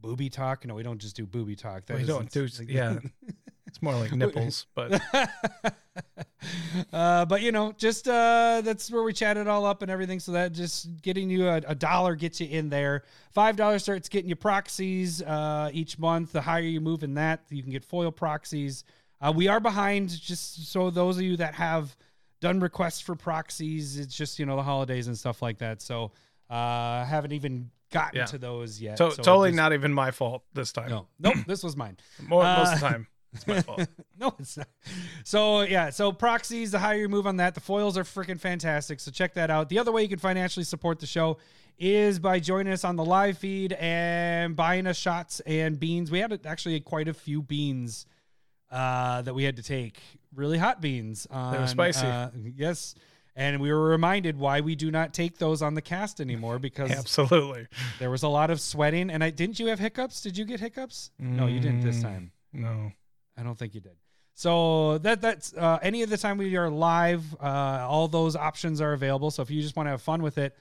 booby 0.00 0.30
talk. 0.30 0.64
No, 0.64 0.74
we 0.74 0.82
don't 0.82 0.98
just 0.98 1.16
do 1.16 1.26
booby 1.26 1.54
talk. 1.54 1.84
That 1.86 1.98
We 1.98 2.04
don't 2.04 2.30
do 2.30 2.44
isn't- 2.44 2.68
yeah. 2.70 2.98
It's 3.66 3.82
more 3.82 3.94
like 3.94 4.12
nipples, 4.12 4.64
but 4.74 4.98
uh, 6.92 7.24
but 7.26 7.42
you 7.42 7.52
know, 7.52 7.72
just 7.72 8.08
uh, 8.08 8.62
that's 8.64 8.90
where 8.90 9.02
we 9.02 9.12
chat 9.12 9.36
it 9.36 9.46
all 9.46 9.66
up 9.66 9.82
and 9.82 9.90
everything. 9.90 10.20
So 10.20 10.32
that 10.32 10.52
just 10.52 11.02
getting 11.02 11.28
you 11.28 11.46
a, 11.48 11.56
a 11.66 11.74
dollar 11.74 12.14
gets 12.14 12.40
you 12.40 12.48
in 12.48 12.70
there. 12.70 13.02
Five 13.30 13.56
dollars 13.56 13.82
starts 13.82 14.08
getting 14.08 14.30
you 14.30 14.36
proxies 14.36 15.20
uh, 15.22 15.68
each 15.72 15.98
month. 15.98 16.32
The 16.32 16.40
higher 16.40 16.62
you 16.62 16.80
move 16.80 17.02
in 17.02 17.12
that, 17.14 17.40
you 17.50 17.62
can 17.62 17.70
get 17.70 17.84
foil 17.84 18.10
proxies. 18.10 18.84
Uh, 19.20 19.32
we 19.36 19.48
are 19.48 19.60
behind, 19.60 20.18
just 20.18 20.70
so 20.72 20.88
those 20.90 21.16
of 21.18 21.22
you 21.24 21.36
that 21.36 21.54
have 21.54 21.94
done 22.40 22.60
requests 22.60 23.00
for 23.00 23.14
proxies, 23.14 23.98
it's 23.98 24.14
just 24.14 24.38
you 24.38 24.46
know 24.46 24.56
the 24.56 24.62
holidays 24.62 25.06
and 25.06 25.16
stuff 25.18 25.42
like 25.42 25.58
that. 25.58 25.82
So 25.82 26.12
uh, 26.50 27.04
haven't 27.04 27.32
even 27.32 27.70
gotten 27.92 28.18
Yeah. 28.18 28.24
to 28.26 28.38
those 28.38 28.80
yet. 28.80 28.96
to- 28.98 29.10
So 29.12 29.22
totally 29.22 29.50
just- 29.50 29.56
not 29.56 29.72
even 29.72 29.92
my 29.92 30.10
fault 30.10 30.44
this 30.54 30.72
time. 30.72 30.90
No, 30.90 31.08
nope, 31.18 31.36
this 31.46 31.62
was 31.62 31.76
mine. 31.76 31.96
More, 32.28 32.42
most 32.42 32.74
of 32.74 32.80
the 32.80 32.86
Uh, 32.86 32.90
time, 32.90 33.06
it's 33.32 33.46
my 33.46 33.60
fault. 33.62 33.86
no, 34.18 34.34
it's 34.38 34.56
not. 34.56 34.68
So 35.24 35.62
yeah, 35.62 35.90
so 35.90 36.12
proxies, 36.12 36.70
the 36.70 36.78
higher 36.78 36.98
you 36.98 37.08
move 37.08 37.26
on 37.26 37.36
that, 37.36 37.54
the 37.54 37.60
foils 37.60 37.96
are 37.98 38.04
freaking 38.04 38.38
fantastic. 38.40 39.00
So 39.00 39.10
check 39.10 39.34
that 39.34 39.50
out. 39.50 39.68
The 39.68 39.78
other 39.78 39.92
way 39.92 40.02
you 40.02 40.08
can 40.08 40.18
financially 40.18 40.64
support 40.64 41.00
the 41.00 41.06
show 41.06 41.38
is 41.78 42.18
by 42.18 42.40
joining 42.40 42.72
us 42.72 42.82
on 42.84 42.96
the 42.96 43.04
live 43.04 43.38
feed 43.38 43.72
and 43.74 44.56
buying 44.56 44.86
us 44.86 44.96
shots 44.96 45.40
and 45.40 45.78
beans. 45.78 46.10
We 46.10 46.18
had 46.18 46.44
actually 46.46 46.80
quite 46.80 47.08
a 47.08 47.14
few 47.14 47.40
beans 47.42 48.04
uh, 48.70 49.22
that 49.22 49.34
we 49.34 49.44
had 49.44 49.56
to 49.56 49.62
take. 49.62 50.00
Really 50.34 50.58
hot 50.58 50.80
beans. 50.80 51.26
On, 51.30 51.66
spicy. 51.68 52.06
uh, 52.06 52.30
yes. 52.56 52.94
And 53.36 53.60
we 53.60 53.70
were 53.72 53.84
reminded 53.88 54.36
why 54.36 54.60
we 54.62 54.74
do 54.74 54.90
not 54.90 55.14
take 55.14 55.38
those 55.38 55.62
on 55.62 55.74
the 55.74 55.82
cast 55.82 56.20
anymore 56.20 56.58
because 56.68 56.90
Absolutely. 56.90 57.66
there 57.98 58.10
was 58.10 58.24
a 58.24 58.28
lot 58.28 58.50
of 58.50 58.60
sweating. 58.60 59.10
And 59.10 59.22
I 59.22 59.30
didn't 59.30 59.58
you 59.60 59.66
have 59.68 59.78
hiccups? 59.78 60.20
Did 60.22 60.36
you 60.36 60.44
get 60.44 60.58
hiccups? 60.60 61.10
No, 61.18 61.46
you 61.46 61.60
didn't 61.60 61.80
this 61.80 61.98
Mm. 61.98 62.02
time. 62.02 62.32
No. 62.52 62.92
I 63.36 63.42
don't 63.44 63.56
think 63.56 63.74
you 63.74 63.80
did. 63.80 63.96
So 64.34 64.98
that 64.98 65.20
that's 65.20 65.52
uh, 65.54 65.78
any 65.82 66.02
of 66.02 66.10
the 66.10 66.16
time 66.16 66.38
we 66.38 66.56
are 66.56 66.68
live, 66.70 67.24
uh, 67.40 67.86
all 67.88 68.06
those 68.08 68.36
options 68.36 68.80
are 68.80 68.92
available. 68.92 69.30
So 69.30 69.42
if 69.42 69.50
you 69.50 69.60
just 69.62 69.76
want 69.76 69.86
to 69.86 69.90
have 69.92 70.02
fun 70.02 70.22
with 70.22 70.38
it, 70.38 70.56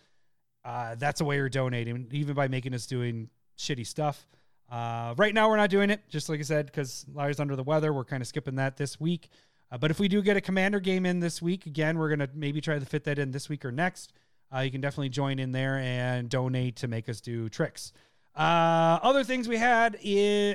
uh, 0.66 0.96
that's 0.96 1.22
a 1.22 1.26
way 1.26 1.36
you're 1.38 1.48
donating, 1.50 2.08
even 2.12 2.36
by 2.36 2.48
making 2.48 2.74
us 2.74 2.86
doing 2.88 3.30
shitty 3.58 3.86
stuff. 3.88 4.28
Uh, 4.70 5.14
right 5.18 5.34
now 5.34 5.50
we're 5.50 5.58
not 5.58 5.70
doing 5.70 5.90
it, 5.90 6.02
just 6.10 6.30
like 6.30 6.40
I 6.40 6.44
said, 6.44 6.66
because 6.66 7.06
Larry's 7.14 7.40
under 7.40 7.56
the 7.56 7.64
weather. 7.64 7.94
We're 7.94 8.04
kind 8.06 8.22
of 8.22 8.28
skipping 8.28 8.56
that 8.56 8.78
this 8.78 9.00
week. 9.00 9.30
Uh, 9.72 9.78
but 9.78 9.92
if 9.92 10.00
we 10.00 10.08
do 10.08 10.22
get 10.22 10.38
a 10.38 10.42
commander 10.42 10.80
game 10.80 11.06
in 11.06 11.20
this 11.20 11.42
week, 11.42 11.66
again, 11.66 11.98
we're 11.98 12.10
gonna 12.10 12.30
maybe 12.34 12.62
try 12.62 12.78
to 12.78 12.86
fit 12.86 13.04
that 13.06 13.20
in 13.20 13.32
this 13.32 13.50
week 13.50 13.64
or 13.66 13.72
next. 13.72 14.14
Uh, 14.54 14.60
you 14.60 14.72
can 14.72 14.82
definitely 14.82 15.10
join 15.10 15.40
in 15.40 15.52
there 15.52 15.78
and 15.78 16.30
donate 16.30 16.78
to 16.78 16.88
make 16.88 17.10
us 17.10 17.20
do 17.22 17.50
tricks. 17.50 17.92
Uh, 18.36 19.00
other 19.02 19.24
things 19.24 19.48
we 19.48 19.58
had 19.58 19.96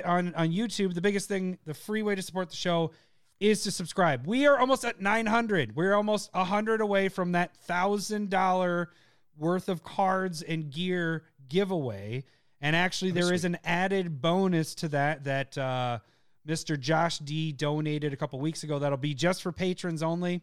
on 0.05 0.33
on 0.35 0.51
YouTube. 0.51 0.93
The 0.93 1.01
biggest 1.01 1.27
thing, 1.27 1.57
the 1.65 1.73
free 1.73 2.01
way 2.01 2.15
to 2.15 2.21
support 2.21 2.49
the 2.49 2.55
show, 2.55 2.91
is 3.39 3.63
to 3.63 3.71
subscribe. 3.71 4.25
We 4.25 4.45
are 4.45 4.57
almost 4.57 4.85
at 4.85 5.01
900. 5.01 5.75
We're 5.75 5.93
almost 5.93 6.33
100 6.33 6.81
away 6.81 7.09
from 7.09 7.33
that 7.33 7.55
thousand 7.57 8.29
dollar 8.29 8.89
worth 9.37 9.69
of 9.69 9.83
cards 9.83 10.41
and 10.41 10.71
gear 10.71 11.23
giveaway. 11.49 12.23
And 12.63 12.77
actually, 12.77 13.11
there 13.11 13.33
is 13.33 13.43
an 13.43 13.57
added 13.65 14.21
bonus 14.21 14.73
to 14.75 14.87
that 14.87 15.25
that 15.25 15.57
uh, 15.57 15.99
Mr. 16.47 16.79
Josh 16.79 17.19
D 17.19 17.51
donated 17.51 18.13
a 18.13 18.15
couple 18.15 18.39
weeks 18.39 18.63
ago. 18.63 18.79
That'll 18.79 18.97
be 18.97 19.13
just 19.13 19.41
for 19.41 19.51
patrons 19.51 20.01
only. 20.01 20.41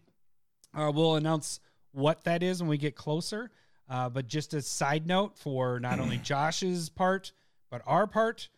Uh, 0.75 0.93
we'll 0.95 1.17
announce 1.17 1.61
what 1.93 2.25
that 2.25 2.43
is 2.43 2.61
when 2.61 2.69
we 2.69 2.77
get 2.77 2.95
closer. 2.95 3.51
Uh, 3.89 4.11
but 4.11 4.29
just 4.29 4.53
a 4.53 4.61
side 4.61 5.07
note 5.07 5.39
for 5.39 5.81
not 5.81 5.99
only 5.99 6.19
Josh's 6.23 6.91
part, 6.91 7.33
but 7.71 7.81
our 7.87 8.07
part, 8.07 8.51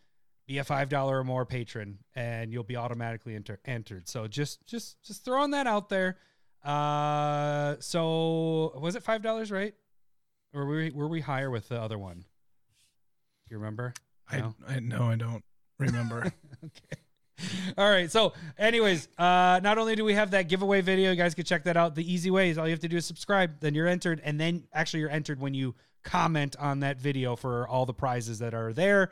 be 0.48 0.58
a 0.58 0.64
five 0.64 0.88
dollar 0.88 1.20
or 1.20 1.24
more 1.24 1.46
patron, 1.46 1.98
and 2.16 2.52
you'll 2.52 2.64
be 2.64 2.76
automatically 2.76 3.36
enter- 3.36 3.60
entered. 3.64 4.08
So 4.08 4.26
just 4.26 4.66
just 4.66 5.00
just 5.04 5.24
throwing 5.24 5.52
that 5.52 5.68
out 5.68 5.88
there. 5.88 6.18
Uh, 6.64 7.76
so 7.78 8.76
was 8.80 8.96
it 8.96 9.04
five 9.04 9.22
dollars, 9.22 9.52
right? 9.52 9.74
Or 10.52 10.66
were 10.66 10.76
we 10.78 10.90
were 10.90 11.08
we 11.08 11.20
higher 11.20 11.48
with 11.48 11.68
the 11.68 11.80
other 11.80 11.96
one? 11.96 12.24
You 13.52 13.58
remember? 13.58 13.92
I, 14.30 14.38
No? 14.38 14.54
I 14.66 14.80
no, 14.80 15.02
I 15.04 15.16
don't 15.16 15.44
remember. 15.78 16.20
okay. 16.64 17.74
All 17.76 17.90
right. 17.90 18.10
So, 18.10 18.32
anyways, 18.56 19.08
uh, 19.18 19.60
not 19.62 19.76
only 19.76 19.94
do 19.94 20.06
we 20.06 20.14
have 20.14 20.30
that 20.30 20.48
giveaway 20.48 20.80
video, 20.80 21.10
you 21.10 21.16
guys 21.16 21.34
can 21.34 21.44
check 21.44 21.64
that 21.64 21.76
out. 21.76 21.94
The 21.94 22.10
easy 22.10 22.30
way 22.30 22.48
is 22.48 22.56
all 22.56 22.66
you 22.66 22.70
have 22.70 22.80
to 22.80 22.88
do 22.88 22.96
is 22.96 23.04
subscribe, 23.04 23.60
then 23.60 23.74
you're 23.74 23.88
entered, 23.88 24.22
and 24.24 24.40
then 24.40 24.64
actually 24.72 25.00
you're 25.00 25.10
entered 25.10 25.38
when 25.38 25.52
you 25.52 25.74
comment 26.02 26.56
on 26.58 26.80
that 26.80 26.98
video 26.98 27.36
for 27.36 27.68
all 27.68 27.84
the 27.84 27.92
prizes 27.92 28.38
that 28.38 28.54
are 28.54 28.72
there. 28.72 29.10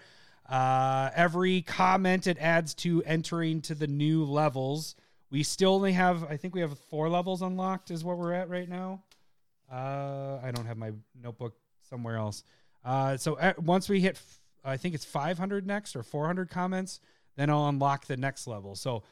Uh, 0.48 1.10
every 1.14 1.60
comment 1.60 2.26
it 2.26 2.38
adds 2.40 2.72
to 2.76 3.02
entering 3.04 3.60
to 3.60 3.74
the 3.74 3.86
new 3.86 4.24
levels. 4.24 4.94
We 5.30 5.42
still 5.42 5.74
only 5.74 5.92
have, 5.92 6.24
I 6.24 6.38
think 6.38 6.54
we 6.54 6.62
have 6.62 6.78
four 6.88 7.10
levels 7.10 7.42
unlocked, 7.42 7.90
is 7.90 8.04
what 8.04 8.16
we're 8.16 8.32
at 8.32 8.48
right 8.48 8.68
now. 8.70 9.02
Uh, 9.70 10.38
I 10.42 10.50
don't 10.50 10.64
have 10.64 10.78
my 10.78 10.92
notebook 11.22 11.54
somewhere 11.90 12.16
else. 12.16 12.42
Uh, 12.84 13.16
so 13.16 13.34
uh, 13.34 13.52
once 13.58 13.88
we 13.88 14.00
hit, 14.00 14.16
f- 14.16 14.40
I 14.64 14.76
think 14.76 14.94
it's 14.94 15.04
500 15.04 15.66
next 15.66 15.96
or 15.96 16.02
400 16.02 16.48
comments, 16.50 17.00
then 17.36 17.50
I'll 17.50 17.68
unlock 17.68 18.06
the 18.06 18.16
next 18.16 18.46
level. 18.46 18.74
So 18.74 19.02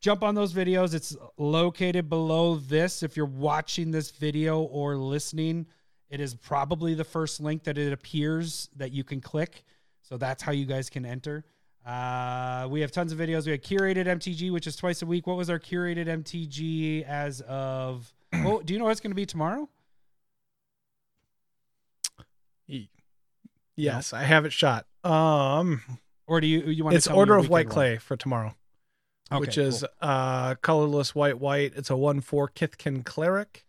jump 0.00 0.22
on 0.22 0.34
those 0.34 0.52
videos. 0.52 0.94
It's 0.94 1.16
located 1.38 2.08
below 2.08 2.56
this. 2.56 3.02
If 3.02 3.16
you're 3.16 3.26
watching 3.26 3.90
this 3.90 4.10
video 4.10 4.60
or 4.60 4.96
listening, 4.96 5.66
it 6.10 6.20
is 6.20 6.34
probably 6.34 6.94
the 6.94 7.04
first 7.04 7.40
link 7.40 7.64
that 7.64 7.78
it 7.78 7.92
appears 7.92 8.68
that 8.76 8.92
you 8.92 9.04
can 9.04 9.20
click. 9.20 9.64
So 10.02 10.16
that's 10.16 10.42
how 10.42 10.52
you 10.52 10.66
guys 10.66 10.88
can 10.88 11.04
enter. 11.04 11.44
Uh, 11.84 12.66
we 12.68 12.80
have 12.80 12.90
tons 12.90 13.12
of 13.12 13.18
videos. 13.18 13.46
We 13.46 13.52
had 13.52 13.62
curated 13.62 14.06
MTG, 14.06 14.52
which 14.52 14.66
is 14.66 14.76
twice 14.76 15.02
a 15.02 15.06
week. 15.06 15.26
What 15.26 15.36
was 15.36 15.50
our 15.50 15.58
curated 15.58 16.06
MTG 16.06 17.04
as 17.04 17.40
of? 17.42 18.12
Oh, 18.34 18.60
do 18.60 18.72
you 18.72 18.78
know 18.78 18.86
what 18.86 18.90
it's 18.90 19.00
going 19.00 19.12
to 19.12 19.16
be 19.16 19.26
tomorrow? 19.26 19.68
E- 22.68 22.88
yes, 23.76 24.12
I 24.12 24.22
have 24.22 24.44
it 24.44 24.52
shot. 24.52 24.86
Um, 25.04 25.82
Or 26.26 26.40
do 26.40 26.46
you 26.46 26.60
you 26.66 26.84
want? 26.84 26.96
it's 26.96 27.06
Order 27.06 27.36
of 27.36 27.46
Whiteclay 27.48 28.00
for 28.00 28.16
tomorrow, 28.16 28.54
one? 29.28 29.40
which 29.40 29.56
is 29.58 29.80
cool. 29.80 29.88
uh 30.10 30.54
colorless 30.56 31.14
white 31.14 31.38
white. 31.38 31.72
It's 31.76 31.90
a 31.90 31.96
one 31.96 32.20
four 32.20 32.48
Kithkin 32.48 33.04
cleric, 33.04 33.64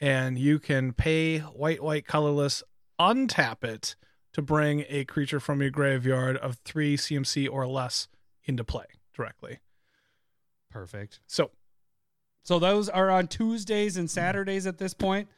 and 0.00 0.38
you 0.38 0.58
can 0.58 0.92
pay 0.92 1.38
white 1.38 1.82
white 1.82 2.06
colorless, 2.06 2.62
untap 3.00 3.64
it 3.64 3.96
to 4.34 4.42
bring 4.42 4.84
a 4.88 5.04
creature 5.04 5.40
from 5.40 5.60
your 5.62 5.70
graveyard 5.70 6.36
of 6.36 6.58
three 6.64 6.96
CMC 6.96 7.48
or 7.50 7.66
less 7.66 8.08
into 8.44 8.64
play 8.64 8.86
directly. 9.14 9.60
perfect. 10.70 11.20
So 11.26 11.50
So 12.42 12.58
those 12.58 12.88
are 12.88 13.10
on 13.10 13.28
Tuesdays 13.28 13.96
and 13.96 14.10
Saturdays 14.10 14.66
at 14.66 14.76
this 14.78 14.92
point. 14.92 15.28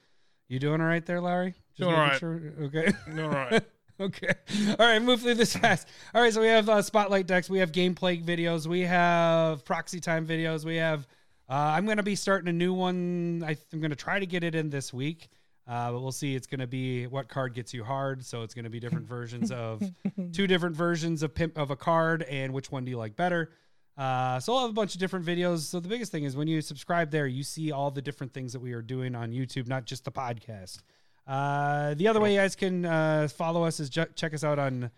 You 0.49 0.59
doing 0.59 0.81
all 0.81 0.87
right 0.87 1.05
there, 1.05 1.21
Larry? 1.21 1.55
Doing 1.77 1.95
all 1.95 2.01
right. 2.01 2.19
Sure? 2.19 2.41
Okay. 2.63 2.93
all 3.19 3.29
right. 3.31 3.63
okay. 4.01 4.33
All 4.79 4.87
right, 4.87 5.01
move 5.01 5.23
through 5.23 5.35
this 5.35 5.57
fast. 5.57 5.89
All 6.15 6.21
right, 6.21 6.33
so 6.33 6.41
we 6.41 6.49
have 6.49 6.69
uh, 6.69 6.83
spotlight 6.83 7.27
decks, 7.27 7.49
we 7.49 7.59
have 7.61 7.73
gameplay 7.73 8.23
videos, 8.23 8.67
we 8.67 8.83
have 8.83 9.65
proxy 9.65 10.01
time 10.01 10.27
videos, 10.27 10.65
we 10.65 10.77
have. 10.77 11.07
Uh, 11.49 11.55
I'm 11.55 11.85
going 11.85 11.97
to 11.99 12.03
be 12.03 12.17
starting 12.17 12.49
a 12.49 12.53
new 12.53 12.75
one. 12.75 13.45
I, 13.47 13.57
am 13.73 13.81
going 13.81 13.91
to 13.91 13.97
try 13.97 14.19
to 14.19 14.27
get 14.27 14.43
it 14.43 14.55
in 14.57 14.69
this 14.69 14.93
week, 14.93 15.29
uh, 15.69 15.93
but 15.93 16.01
we'll 16.01 16.11
see. 16.11 16.35
It's 16.35 16.49
going 16.49 16.61
to 16.61 16.67
be 16.67 17.07
what 17.07 17.29
card 17.29 17.55
gets 17.55 17.73
you 17.73 17.85
hard. 17.85 18.25
So 18.25 18.43
it's 18.43 18.53
going 18.53 18.65
to 18.65 18.71
be 18.71 18.81
different 18.81 19.07
versions 19.07 19.53
of 19.53 19.81
two 20.33 20.49
different 20.49 20.75
versions 20.75 21.23
of 21.23 21.35
pimp 21.35 21.57
of 21.57 21.71
a 21.71 21.77
card, 21.77 22.25
and 22.25 22.53
which 22.53 22.73
one 22.73 22.85
do 22.85 22.91
you 22.91 22.99
like 22.99 23.15
better? 23.15 23.53
Uh, 23.97 24.39
so 24.41 24.53
I'll 24.55 24.63
have 24.63 24.71
a 24.71 24.75
bunch 24.75 24.95
of 24.95 25.01
different 25.01 25.25
videos. 25.25 25.61
So 25.61 25.81
the 25.81 25.89
biggest 25.89 26.13
thing 26.13 26.25
is 26.25 26.37
when 26.37 26.49
you 26.49 26.61
subscribe 26.61 27.11
there, 27.11 27.27
you 27.27 27.43
see 27.43 27.73
all 27.73 27.91
the 27.91 28.03
different 28.03 28.35
things 28.35 28.53
that 28.53 28.61
we 28.61 28.73
are 28.73 28.83
doing 28.83 29.15
on 29.15 29.31
YouTube, 29.31 29.69
not 29.69 29.87
just 29.87 30.05
the 30.05 30.13
podcast. 30.13 30.83
Uh, 31.27 31.95
the 31.95 32.09
other 32.09 32.21
way 32.21 32.33
you 32.35 32.39
guys 32.41 32.55
can 32.55 32.85
uh, 32.85 33.29
follow 33.37 33.65
us 33.65 33.81
is 33.81 33.91
ju- 33.91 34.07
check 34.15 34.33
us 34.35 34.45
out 34.45 34.59
on 34.59 34.91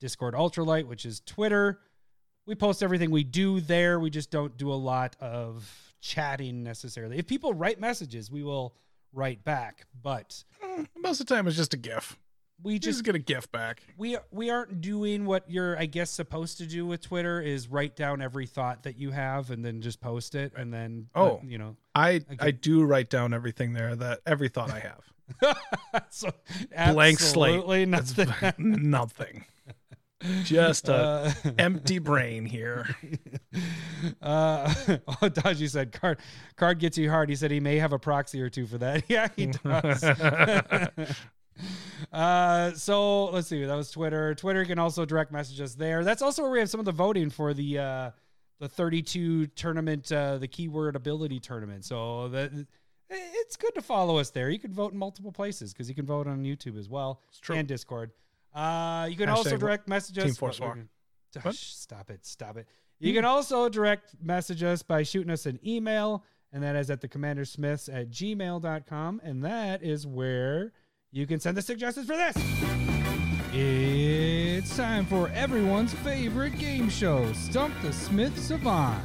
Discord 0.00 0.34
Ultralight, 0.34 0.86
which 0.86 1.04
is 1.04 1.20
Twitter. 1.20 1.78
We 2.46 2.54
post 2.54 2.82
everything 2.82 3.10
we 3.10 3.24
do 3.24 3.60
there. 3.60 3.98
We 4.00 4.10
just 4.10 4.30
don't 4.30 4.56
do 4.56 4.72
a 4.72 4.74
lot 4.74 5.16
of 5.20 5.68
chatting 6.00 6.62
necessarily. 6.62 7.18
If 7.18 7.26
people 7.26 7.54
write 7.54 7.80
messages, 7.80 8.30
we 8.30 8.42
will 8.42 8.74
write 9.12 9.44
back. 9.44 9.86
But 10.02 10.42
Most 10.96 11.20
of 11.20 11.26
the 11.26 11.34
time, 11.34 11.46
it's 11.46 11.56
just 11.56 11.72
a 11.74 11.78
GIF. 11.78 12.18
we 12.62 12.78
just 12.78 12.98
just 12.98 13.04
get 13.04 13.14
a 13.14 13.18
GIF 13.18 13.50
back. 13.52 13.82
we 13.96 14.16
we 14.30 14.48
aren't 14.50 14.80
doing 14.80 15.24
what 15.26 15.50
you're 15.50 15.78
I 15.78 15.86
guess 15.86 16.10
supposed 16.10 16.58
to 16.58 16.66
do 16.66 16.84
with 16.86 17.00
Twitter 17.02 17.40
is 17.40 17.68
write 17.68 17.96
down 17.96 18.20
every 18.22 18.46
thought 18.46 18.82
that 18.84 18.96
you 18.98 19.10
have 19.10 19.50
and 19.50 19.64
then 19.64 19.80
just 19.80 20.00
post 20.00 20.34
it 20.34 20.52
and 20.56 20.72
then 20.72 21.08
Oh. 21.14 21.40
you 21.44 21.58
know 21.58 21.76
I 21.94 22.16
Okay. 22.16 22.36
I 22.40 22.50
do 22.52 22.84
write 22.84 23.08
down 23.10 23.32
everything 23.34 23.72
there 23.72 23.94
that 23.96 24.20
every 24.26 24.48
thought 24.48 24.70
I 24.70 24.80
have. 24.80 25.00
so 26.10 26.30
Blank 26.92 27.18
slate. 27.18 27.54
absolutely 27.56 27.86
nothing. 27.86 28.54
Nothing. 28.90 29.44
Just 30.44 30.88
a 30.88 30.94
Uh, 30.94 31.32
empty 31.58 31.98
brain 31.98 32.46
here. 32.46 32.94
uh, 34.22 34.72
oh, 35.22 35.28
Dodgy 35.28 35.66
said 35.66 35.92
card 35.92 36.18
card 36.56 36.78
gets 36.78 36.96
you 36.96 37.10
hard. 37.10 37.28
He 37.28 37.36
said 37.36 37.50
he 37.50 37.60
may 37.60 37.78
have 37.78 37.92
a 37.92 37.98
proxy 37.98 38.40
or 38.40 38.48
two 38.48 38.66
for 38.66 38.78
that. 38.78 39.04
Yeah, 39.08 39.28
he 39.36 39.46
does. 39.46 40.02
uh, 42.12 42.72
so 42.74 43.26
let's 43.26 43.48
see. 43.48 43.64
That 43.64 43.74
was 43.74 43.90
Twitter. 43.90 44.34
Twitter 44.34 44.64
can 44.64 44.78
also 44.78 45.04
direct 45.04 45.30
message 45.32 45.60
us 45.60 45.74
there. 45.74 46.04
That's 46.04 46.22
also 46.22 46.42
where 46.42 46.50
we 46.50 46.58
have 46.58 46.70
some 46.70 46.80
of 46.80 46.86
the 46.86 46.92
voting 46.92 47.30
for 47.30 47.52
the 47.54 47.78
uh, 47.78 48.10
the 48.60 48.68
32 48.68 49.46
tournament, 49.48 50.10
uh, 50.10 50.38
the 50.38 50.48
keyword 50.48 50.96
ability 50.96 51.40
tournament. 51.40 51.84
So 51.84 52.28
that 52.28 52.50
it's 53.10 53.56
good 53.56 53.74
to 53.74 53.82
follow 53.82 54.18
us 54.18 54.30
there. 54.30 54.50
You 54.50 54.58
can 54.58 54.72
vote 54.72 54.92
in 54.92 54.98
multiple 54.98 55.32
places 55.32 55.72
because 55.72 55.88
you 55.88 55.94
can 55.94 56.06
vote 56.06 56.26
on 56.26 56.42
YouTube 56.44 56.78
as 56.78 56.88
well 56.88 57.20
It's 57.28 57.38
true. 57.40 57.56
and 57.56 57.66
Discord. 57.68 58.10
Uh, 58.54 59.06
you 59.10 59.16
can 59.16 59.28
also 59.28 59.56
direct 59.56 59.88
message 59.88 60.16
us. 60.18 60.24
Team 60.24 60.34
Force 60.34 60.60
War. 60.60 60.70
we're 60.70 60.74
gonna- 60.76 60.88
What? 61.42 61.54
Shh, 61.56 61.74
Stop 61.74 62.10
it. 62.10 62.24
Stop 62.24 62.56
it. 62.56 62.68
You 63.00 63.12
can 63.12 63.24
also 63.24 63.68
direct 63.68 64.14
message 64.22 64.62
us 64.62 64.82
by 64.82 65.02
shooting 65.02 65.30
us 65.32 65.46
an 65.46 65.58
email, 65.66 66.24
and 66.52 66.62
that 66.62 66.76
is 66.76 66.88
at 66.90 67.00
the 67.00 67.08
commandersmiths 67.08 67.88
at 67.88 68.08
gmail.com. 68.10 69.20
And 69.24 69.44
that 69.44 69.82
is 69.82 70.06
where 70.06 70.72
you 71.10 71.26
can 71.26 71.40
send 71.40 71.56
the 71.56 71.62
suggestions 71.62 72.06
for 72.06 72.16
this. 72.16 72.36
It's 73.52 74.76
time 74.76 75.04
for 75.06 75.28
everyone's 75.30 75.92
favorite 75.94 76.58
game 76.58 76.88
show, 76.88 77.32
Stump 77.32 77.74
the 77.82 77.92
Smith 77.92 78.38
Savant. 78.38 79.04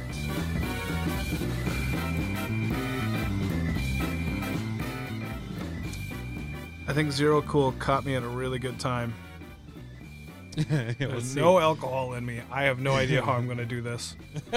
I 6.90 6.92
think 6.92 7.12
Zero 7.12 7.40
Cool 7.42 7.70
caught 7.78 8.04
me 8.04 8.16
at 8.16 8.24
a 8.24 8.28
really 8.28 8.58
good 8.58 8.80
time. 8.80 9.14
We'll 10.56 10.66
There's 10.98 11.24
see. 11.24 11.40
no 11.40 11.60
alcohol 11.60 12.14
in 12.14 12.26
me. 12.26 12.40
I 12.50 12.64
have 12.64 12.80
no 12.80 12.94
idea 12.94 13.22
how 13.22 13.34
I'm 13.34 13.46
going 13.46 13.58
to 13.58 13.64
do 13.64 13.80
this. 13.80 14.16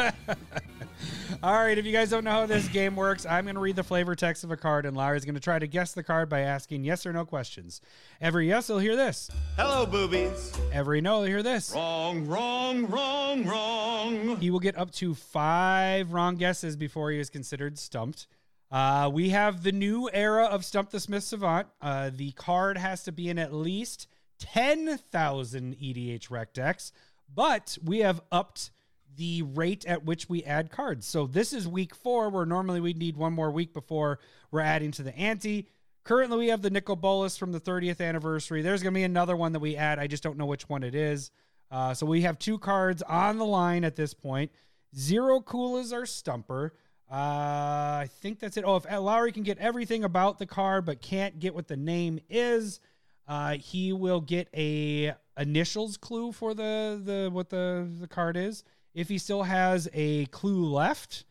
All 1.43 1.53
right, 1.53 1.77
if 1.77 1.85
you 1.85 1.91
guys 1.91 2.09
don't 2.09 2.23
know 2.23 2.31
how 2.31 2.45
this 2.47 2.67
game 2.69 2.95
works, 2.95 3.27
I'm 3.27 3.45
going 3.45 3.53
to 3.53 3.61
read 3.61 3.75
the 3.75 3.83
flavor 3.83 4.15
text 4.15 4.43
of 4.43 4.49
a 4.49 4.57
card, 4.57 4.87
and 4.87 4.97
Larry's 4.97 5.25
going 5.25 5.35
to 5.35 5.39
try 5.39 5.59
to 5.59 5.67
guess 5.67 5.93
the 5.93 6.01
card 6.01 6.27
by 6.27 6.39
asking 6.39 6.83
yes 6.83 7.05
or 7.05 7.13
no 7.13 7.23
questions. 7.23 7.81
Every 8.19 8.47
yes, 8.47 8.65
he'll 8.65 8.79
hear 8.79 8.95
this. 8.95 9.29
Hello, 9.55 9.85
boobies. 9.85 10.51
Every 10.71 11.01
no, 11.01 11.19
he'll 11.19 11.27
hear 11.27 11.43
this. 11.43 11.71
Wrong, 11.75 12.25
wrong, 12.25 12.87
wrong, 12.87 13.45
wrong. 13.45 14.37
He 14.37 14.49
will 14.49 14.59
get 14.59 14.75
up 14.75 14.89
to 14.93 15.13
five 15.13 16.11
wrong 16.11 16.37
guesses 16.37 16.75
before 16.75 17.11
he 17.11 17.19
is 17.19 17.29
considered 17.29 17.77
stumped. 17.77 18.25
Uh, 18.73 19.07
we 19.07 19.29
have 19.29 19.61
the 19.61 19.71
new 19.71 20.09
era 20.11 20.45
of 20.45 20.65
Stump 20.65 20.89
the 20.89 20.99
Smith 20.99 21.23
Savant. 21.23 21.67
Uh, 21.79 22.09
the 22.11 22.31
card 22.31 22.75
has 22.75 23.03
to 23.03 23.11
be 23.11 23.29
in 23.29 23.37
at 23.37 23.53
least 23.53 24.07
10,000 24.39 25.75
EDHREC 25.75 26.53
decks, 26.53 26.91
but 27.31 27.77
we 27.83 27.99
have 27.99 28.19
upped 28.31 28.71
the 29.15 29.43
rate 29.43 29.85
at 29.85 30.03
which 30.03 30.27
we 30.27 30.43
add 30.43 30.71
cards. 30.71 31.05
So 31.05 31.27
this 31.27 31.53
is 31.53 31.67
week 31.67 31.93
four, 31.93 32.31
where 32.31 32.47
normally 32.47 32.81
we'd 32.81 32.97
need 32.97 33.15
one 33.15 33.33
more 33.33 33.51
week 33.51 33.75
before 33.75 34.17
we're 34.49 34.61
adding 34.61 34.89
to 34.93 35.03
the 35.03 35.15
ante. 35.15 35.67
Currently, 36.03 36.39
we 36.39 36.47
have 36.47 36.63
the 36.63 36.71
Nicol 36.71 36.95
Bolas 36.95 37.37
from 37.37 37.51
the 37.51 37.61
30th 37.61 38.01
anniversary. 38.01 38.63
There's 38.63 38.81
going 38.81 38.95
to 38.95 38.99
be 38.99 39.03
another 39.03 39.35
one 39.35 39.51
that 39.51 39.59
we 39.59 39.77
add. 39.77 39.99
I 39.99 40.07
just 40.07 40.23
don't 40.23 40.37
know 40.37 40.47
which 40.47 40.67
one 40.67 40.81
it 40.81 40.95
is. 40.95 41.29
Uh, 41.69 41.93
so 41.93 42.07
we 42.07 42.21
have 42.21 42.39
two 42.39 42.57
cards 42.57 43.03
on 43.03 43.37
the 43.37 43.45
line 43.45 43.83
at 43.83 43.95
this 43.95 44.15
point. 44.15 44.51
Zero 44.97 45.41
Cool 45.41 45.77
is 45.77 45.93
our 45.93 46.07
stumper. 46.07 46.73
Uh, 47.13 48.01
I 48.01 48.09
think 48.21 48.39
that's 48.39 48.57
it. 48.57 48.63
Oh, 48.65 48.75
if 48.77 48.85
Lowry 48.89 49.31
can 49.31 49.43
get 49.43 49.59
everything 49.59 50.03
about 50.03 50.39
the 50.39 50.47
card 50.47 50.83
but 50.83 50.99
can't 50.99 51.39
get 51.39 51.53
what 51.53 51.67
the 51.67 51.77
name 51.77 52.19
is, 52.27 52.79
uh, 53.27 53.51
he 53.57 53.93
will 53.93 54.19
get 54.19 54.47
a 54.55 55.13
initials 55.37 55.95
clue 55.95 56.31
for 56.31 56.55
the 56.55 56.99
the 57.03 57.29
what 57.31 57.49
the 57.51 57.87
the 57.99 58.07
card 58.07 58.35
is. 58.35 58.63
If 58.95 59.09
he 59.09 59.19
still 59.19 59.43
has 59.43 59.87
a 59.93 60.25
clue 60.27 60.65
left, 60.65 61.25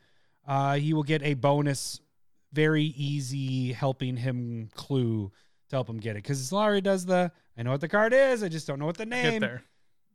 uh, 0.47 0.75
he 0.77 0.95
will 0.95 1.03
get 1.03 1.21
a 1.25 1.35
bonus, 1.35 2.01
very 2.53 2.85
easy 2.85 3.73
helping 3.73 4.17
him 4.17 4.69
clue 4.75 5.33
to 5.69 5.77
help 5.77 5.89
him 5.89 5.99
get 5.99 6.13
it. 6.13 6.23
Because 6.23 6.53
Lowry 6.53 6.81
does 6.81 7.07
the 7.07 7.33
I 7.59 7.65
know 7.65 7.73
what 7.73 7.81
the 7.81 7.89
card 7.89 8.13
is, 8.13 8.45
I 8.45 8.49
just 8.49 8.69
don't 8.69 8.79
know 8.79 8.87
what 8.87 8.99
the 8.99 9.05
Get 9.05 9.25
name. 9.25 9.41
there. 9.41 9.65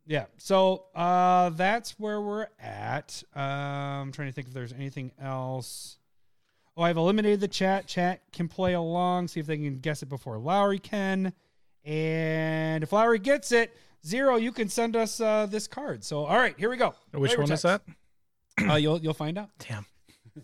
Yeah. 0.08 0.24
So 0.38 0.86
uh, 0.94 1.50
that's 1.50 1.98
where 2.00 2.20
we're 2.20 2.46
at. 2.58 3.22
Um, 3.36 3.42
I'm 3.42 4.12
trying 4.12 4.28
to 4.28 4.32
think 4.32 4.48
if 4.48 4.54
there's 4.54 4.72
anything 4.72 5.12
else. 5.20 5.98
Oh, 6.76 6.82
I've 6.82 6.96
eliminated 6.96 7.40
the 7.40 7.48
chat. 7.48 7.86
Chat 7.86 8.22
can 8.32 8.48
play 8.48 8.72
along, 8.72 9.28
see 9.28 9.38
if 9.38 9.46
they 9.46 9.58
can 9.58 9.80
guess 9.80 10.02
it 10.02 10.08
before 10.08 10.38
Lowry 10.38 10.78
can. 10.78 11.34
And 11.84 12.82
if 12.82 12.92
Lowry 12.92 13.18
gets 13.18 13.52
it, 13.52 13.76
zero, 14.04 14.36
you 14.36 14.50
can 14.50 14.70
send 14.70 14.96
us 14.96 15.20
uh, 15.20 15.46
this 15.46 15.66
card. 15.66 16.02
So, 16.04 16.24
all 16.24 16.38
right, 16.38 16.54
here 16.58 16.70
we 16.70 16.78
go. 16.78 16.94
Which 17.12 17.32
Flavor 17.32 17.42
one 17.42 17.52
is 17.52 17.62
that? 17.62 17.82
Uh, 18.60 18.74
you'll 18.76 19.00
you'll 19.00 19.14
find 19.14 19.36
out. 19.36 19.50
Damn. 19.58 19.84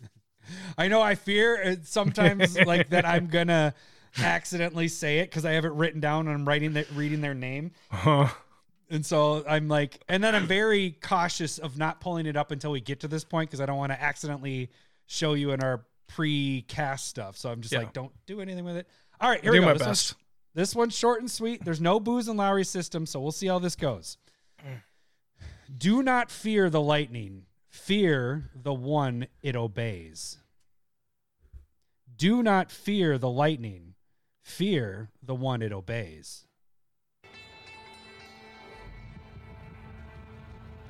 I 0.79 0.89
know. 0.89 1.01
I 1.01 1.15
fear 1.15 1.57
it 1.57 1.87
sometimes 1.87 2.59
like 2.67 2.91
that. 2.91 3.07
I'm 3.07 3.29
gonna 3.29 3.75
accidentally 4.19 4.89
say 4.89 5.21
it 5.21 5.31
because 5.31 5.45
I 5.45 5.53
have 5.53 5.65
it 5.65 5.73
written 5.73 6.01
down 6.01 6.29
and 6.29 6.37
I'm 6.37 6.47
writing 6.47 6.75
that 6.75 6.91
reading 6.91 7.23
their 7.23 7.35
name. 7.35 7.73
And 8.95 9.05
so 9.05 9.45
I'm 9.49 9.67
like, 9.69 10.03
and 10.09 10.23
then 10.23 10.35
I'm 10.37 10.47
very 10.47 10.93
cautious 11.03 11.59
of 11.59 11.77
not 11.77 12.01
pulling 12.01 12.27
it 12.27 12.37
up 12.37 12.53
until 12.53 12.71
we 12.71 12.81
get 12.81 13.01
to 13.01 13.09
this 13.09 13.25
point 13.25 13.51
because 13.51 13.61
I 13.61 13.67
don't 13.67 13.77
want 13.77 13.91
to 13.91 14.01
accidentally 14.01 14.71
show 15.07 15.35
you 15.35 15.51
in 15.51 15.63
our 15.63 15.85
pre-cast 16.07 17.07
stuff. 17.09 17.37
So 17.37 17.51
I'm 17.51 17.61
just 17.61 17.73
Yeah. 17.73 17.81
like, 17.81 17.93
don't 17.93 18.13
do 18.27 18.41
anything 18.41 18.65
with 18.65 18.77
it. 18.77 18.89
All 19.21 19.29
right, 19.29 19.41
here 19.43 19.51
do 19.53 19.59
we 19.59 19.61
go. 19.61 19.67
my 19.67 19.73
This 19.73 19.83
one's- 19.87 20.15
this 20.55 20.75
one's 20.77 20.97
short 20.97 21.21
and 21.21 21.31
sweet. 21.31 21.65
There's 21.65 21.81
no 21.81 21.99
booze 21.99 22.29
in 22.29 22.37
Lowry's 22.37 22.69
system, 22.69 23.05
so 23.07 23.21
we'll 23.21 23.33
see 23.33 23.49
how 23.49 23.59
this 23.59 23.75
goes. 23.75 24.17
Do 25.77 26.03
not 26.03 26.31
fear 26.31 26.71
the 26.71 26.81
lightning. 26.81 27.47
Fear 27.69 28.51
the 28.55 28.73
one 28.75 29.27
it 29.43 29.57
obeys. 29.57 30.39
Do 32.17 32.43
not 32.45 32.71
fear 32.71 33.19
the 33.19 33.31
lightning. 33.31 33.95
Fear 34.43 35.11
the 35.21 35.35
one 35.35 35.63
it 35.63 35.73
obeys. 35.73 36.47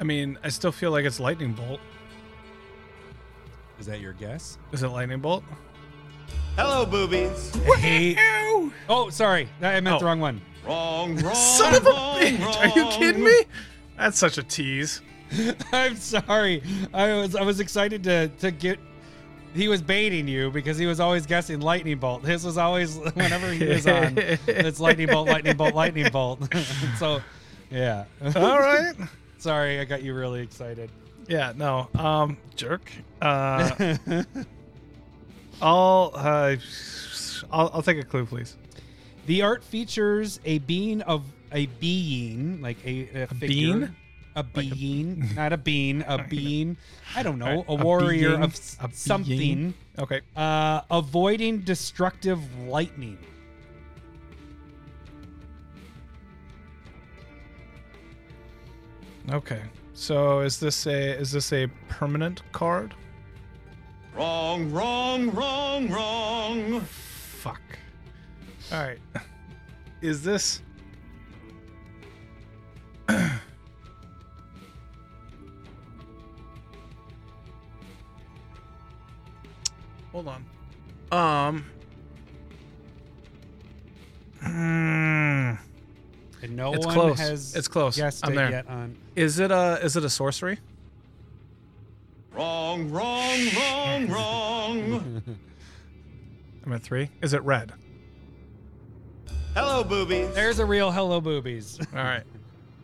I 0.04 0.06
mean, 0.06 0.38
I 0.44 0.50
still 0.50 0.70
feel 0.70 0.90
like 0.90 1.06
it's 1.06 1.18
lightning 1.18 1.54
bolt. 1.54 1.80
Is 3.80 3.86
that 3.86 4.00
your 4.02 4.12
guess? 4.12 4.58
Is 4.70 4.82
it 4.82 4.88
lightning 4.88 5.20
bolt? 5.20 5.42
Hello, 6.56 6.84
boobies. 6.84 7.54
Hey. 7.78 8.14
Oh, 8.86 9.08
sorry. 9.08 9.48
I 9.62 9.80
meant 9.80 9.98
the 10.00 10.04
Oh. 10.04 10.08
wrong 10.08 10.20
one. 10.20 10.42
Wrong, 10.66 11.16
wrong, 11.16 11.34
Son 11.34 11.74
of 11.74 11.86
a 11.86 11.88
wrong, 11.88 12.20
bitch! 12.20 12.56
Are 12.58 12.78
you 12.78 12.84
kidding 12.90 13.24
me? 13.24 13.44
That's 13.96 14.18
such 14.18 14.36
a 14.36 14.42
tease. 14.42 15.00
I'm 15.72 15.96
sorry. 15.96 16.62
I 16.92 17.14
was 17.14 17.34
I 17.34 17.42
was 17.42 17.58
excited 17.60 18.04
to 18.04 18.28
to 18.28 18.50
get. 18.50 18.78
He 19.54 19.68
was 19.68 19.80
baiting 19.80 20.28
you 20.28 20.50
because 20.50 20.76
he 20.76 20.84
was 20.84 21.00
always 21.00 21.24
guessing 21.24 21.60
lightning 21.60 21.96
bolt. 21.98 22.26
His 22.26 22.44
was 22.44 22.58
always 22.58 22.96
whenever 23.14 23.50
he 23.52 23.64
was 23.68 23.86
on, 23.86 24.18
it's 24.18 24.80
lightning 24.80 25.06
bolt, 25.06 25.28
lightning 25.28 25.56
bolt, 25.56 25.74
lightning 25.74 26.10
bolt. 26.12 26.46
so, 26.98 27.22
yeah. 27.70 28.04
All 28.36 28.58
right. 28.58 28.92
Sorry, 29.44 29.78
I 29.78 29.84
got 29.84 30.02
you 30.02 30.14
really 30.14 30.40
excited. 30.40 30.90
Yeah. 31.28 31.52
No. 31.54 31.88
Um. 31.94 32.38
Jerk. 32.56 32.90
Uh. 33.20 33.96
I'll. 35.62 36.12
Uh. 36.14 36.56
I'll, 37.52 37.70
I'll 37.74 37.82
take 37.82 37.98
a 37.98 38.02
clue, 38.04 38.24
please. 38.24 38.56
The 39.26 39.42
art 39.42 39.62
features 39.62 40.40
a 40.44 40.58
being 40.58 41.02
of 41.02 41.24
a 41.52 41.66
being, 41.66 42.60
like 42.62 42.78
a, 42.84 43.22
a, 43.22 43.26
figure, 43.26 43.46
bean? 43.48 43.96
a 44.34 44.42
being, 44.42 45.28
not 45.36 45.52
a 45.52 45.58
bean, 45.58 46.02
a 46.08 46.24
being. 46.28 46.76
I 47.14 47.22
don't 47.22 47.38
know, 47.38 47.64
a 47.68 47.72
a 47.72 47.74
warrior 47.76 48.30
being, 48.30 48.42
of 48.42 48.54
a 48.80 48.92
something. 48.92 49.38
being. 49.38 49.74
Okay. 49.98 50.22
Uh, 50.34 50.80
avoiding 50.90 51.60
destructive 51.60 52.40
lightning. 52.66 53.18
Okay. 59.30 59.62
So 59.94 60.40
is 60.40 60.58
this 60.58 60.86
a 60.86 61.18
is 61.18 61.32
this 61.32 61.52
a 61.52 61.66
permanent 61.88 62.42
card? 62.52 62.94
Wrong, 64.14 64.70
wrong, 64.72 65.30
wrong, 65.30 65.88
wrong. 65.88 66.80
Fuck. 66.80 67.62
All 68.72 68.82
right. 68.82 68.98
Is 70.02 70.22
this 70.22 70.60
Hold 80.12 80.28
on. 80.28 80.44
Um 81.12 81.64
hmm, 84.40 85.52
And 86.44 86.56
no 86.56 86.74
It's 86.74 86.84
one 86.84 86.94
close. 86.94 87.18
has 87.18 87.56
It's 87.56 87.68
close. 87.68 87.96
guessed 87.96 88.24
I'm 88.26 88.32
it 88.32 88.36
there. 88.36 88.50
yet 88.50 88.68
on. 88.68 88.96
is 89.16 89.38
it 89.38 89.50
a 89.50 89.78
is 89.82 89.96
it 89.96 90.04
a 90.04 90.10
sorcery? 90.10 90.58
Wrong, 92.32 92.90
wrong, 92.90 93.38
wrong, 93.56 94.08
wrong. 94.10 95.22
I'm 96.66 96.72
at 96.72 96.82
3. 96.82 97.08
Is 97.22 97.32
it 97.32 97.42
red? 97.44 97.72
Hello, 99.54 99.84
boobies. 99.84 100.34
There's 100.34 100.58
a 100.58 100.66
real 100.66 100.90
hello 100.90 101.20
boobies. 101.20 101.78
All 101.96 102.02
right. 102.02 102.24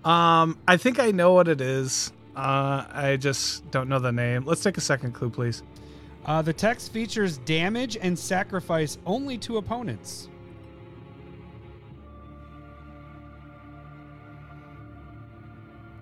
Um, 0.04 0.56
I 0.68 0.76
think 0.78 0.98
I 1.00 1.10
know 1.10 1.32
what 1.32 1.48
it 1.48 1.60
is. 1.60 2.12
Uh, 2.36 2.84
I 2.90 3.18
just 3.20 3.68
don't 3.70 3.88
know 3.88 3.98
the 3.98 4.12
name. 4.12 4.44
Let's 4.46 4.62
take 4.62 4.78
a 4.78 4.80
second 4.80 5.12
clue, 5.12 5.28
please. 5.30 5.62
Uh, 6.24 6.40
the 6.40 6.52
text 6.52 6.92
features 6.92 7.38
damage 7.38 7.98
and 8.00 8.18
sacrifice 8.18 8.96
only 9.04 9.36
to 9.38 9.56
opponents. 9.58 10.28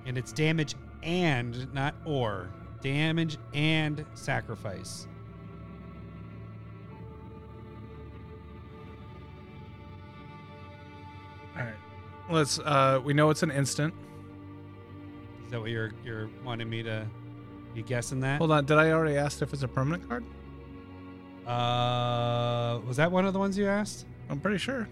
And 0.08 0.16
it's 0.16 0.32
damage 0.32 0.74
and 1.02 1.72
not 1.74 1.94
or. 2.06 2.48
Damage 2.80 3.36
and 3.52 4.06
sacrifice. 4.14 5.06
All 11.56 11.62
right. 11.62 11.74
Let's. 12.30 12.58
Uh, 12.58 13.00
we 13.04 13.12
know 13.12 13.28
it's 13.28 13.42
an 13.42 13.50
instant. 13.50 13.92
Is 15.44 15.50
that 15.50 15.60
what 15.60 15.70
you're 15.70 15.92
you're 16.04 16.30
wanting 16.42 16.70
me 16.70 16.82
to 16.84 17.06
be 17.74 17.82
guessing 17.82 18.20
that? 18.20 18.38
Hold 18.38 18.52
on. 18.52 18.64
Did 18.64 18.78
I 18.78 18.92
already 18.92 19.16
ask 19.16 19.42
if 19.42 19.52
it's 19.52 19.62
a 19.62 19.68
permanent 19.68 20.08
card? 20.08 20.24
Uh, 21.46 22.80
was 22.86 22.96
that 22.96 23.12
one 23.12 23.26
of 23.26 23.34
the 23.34 23.38
ones 23.38 23.58
you 23.58 23.66
asked? 23.66 24.06
I'm 24.30 24.40
pretty 24.40 24.58
sure. 24.58 24.88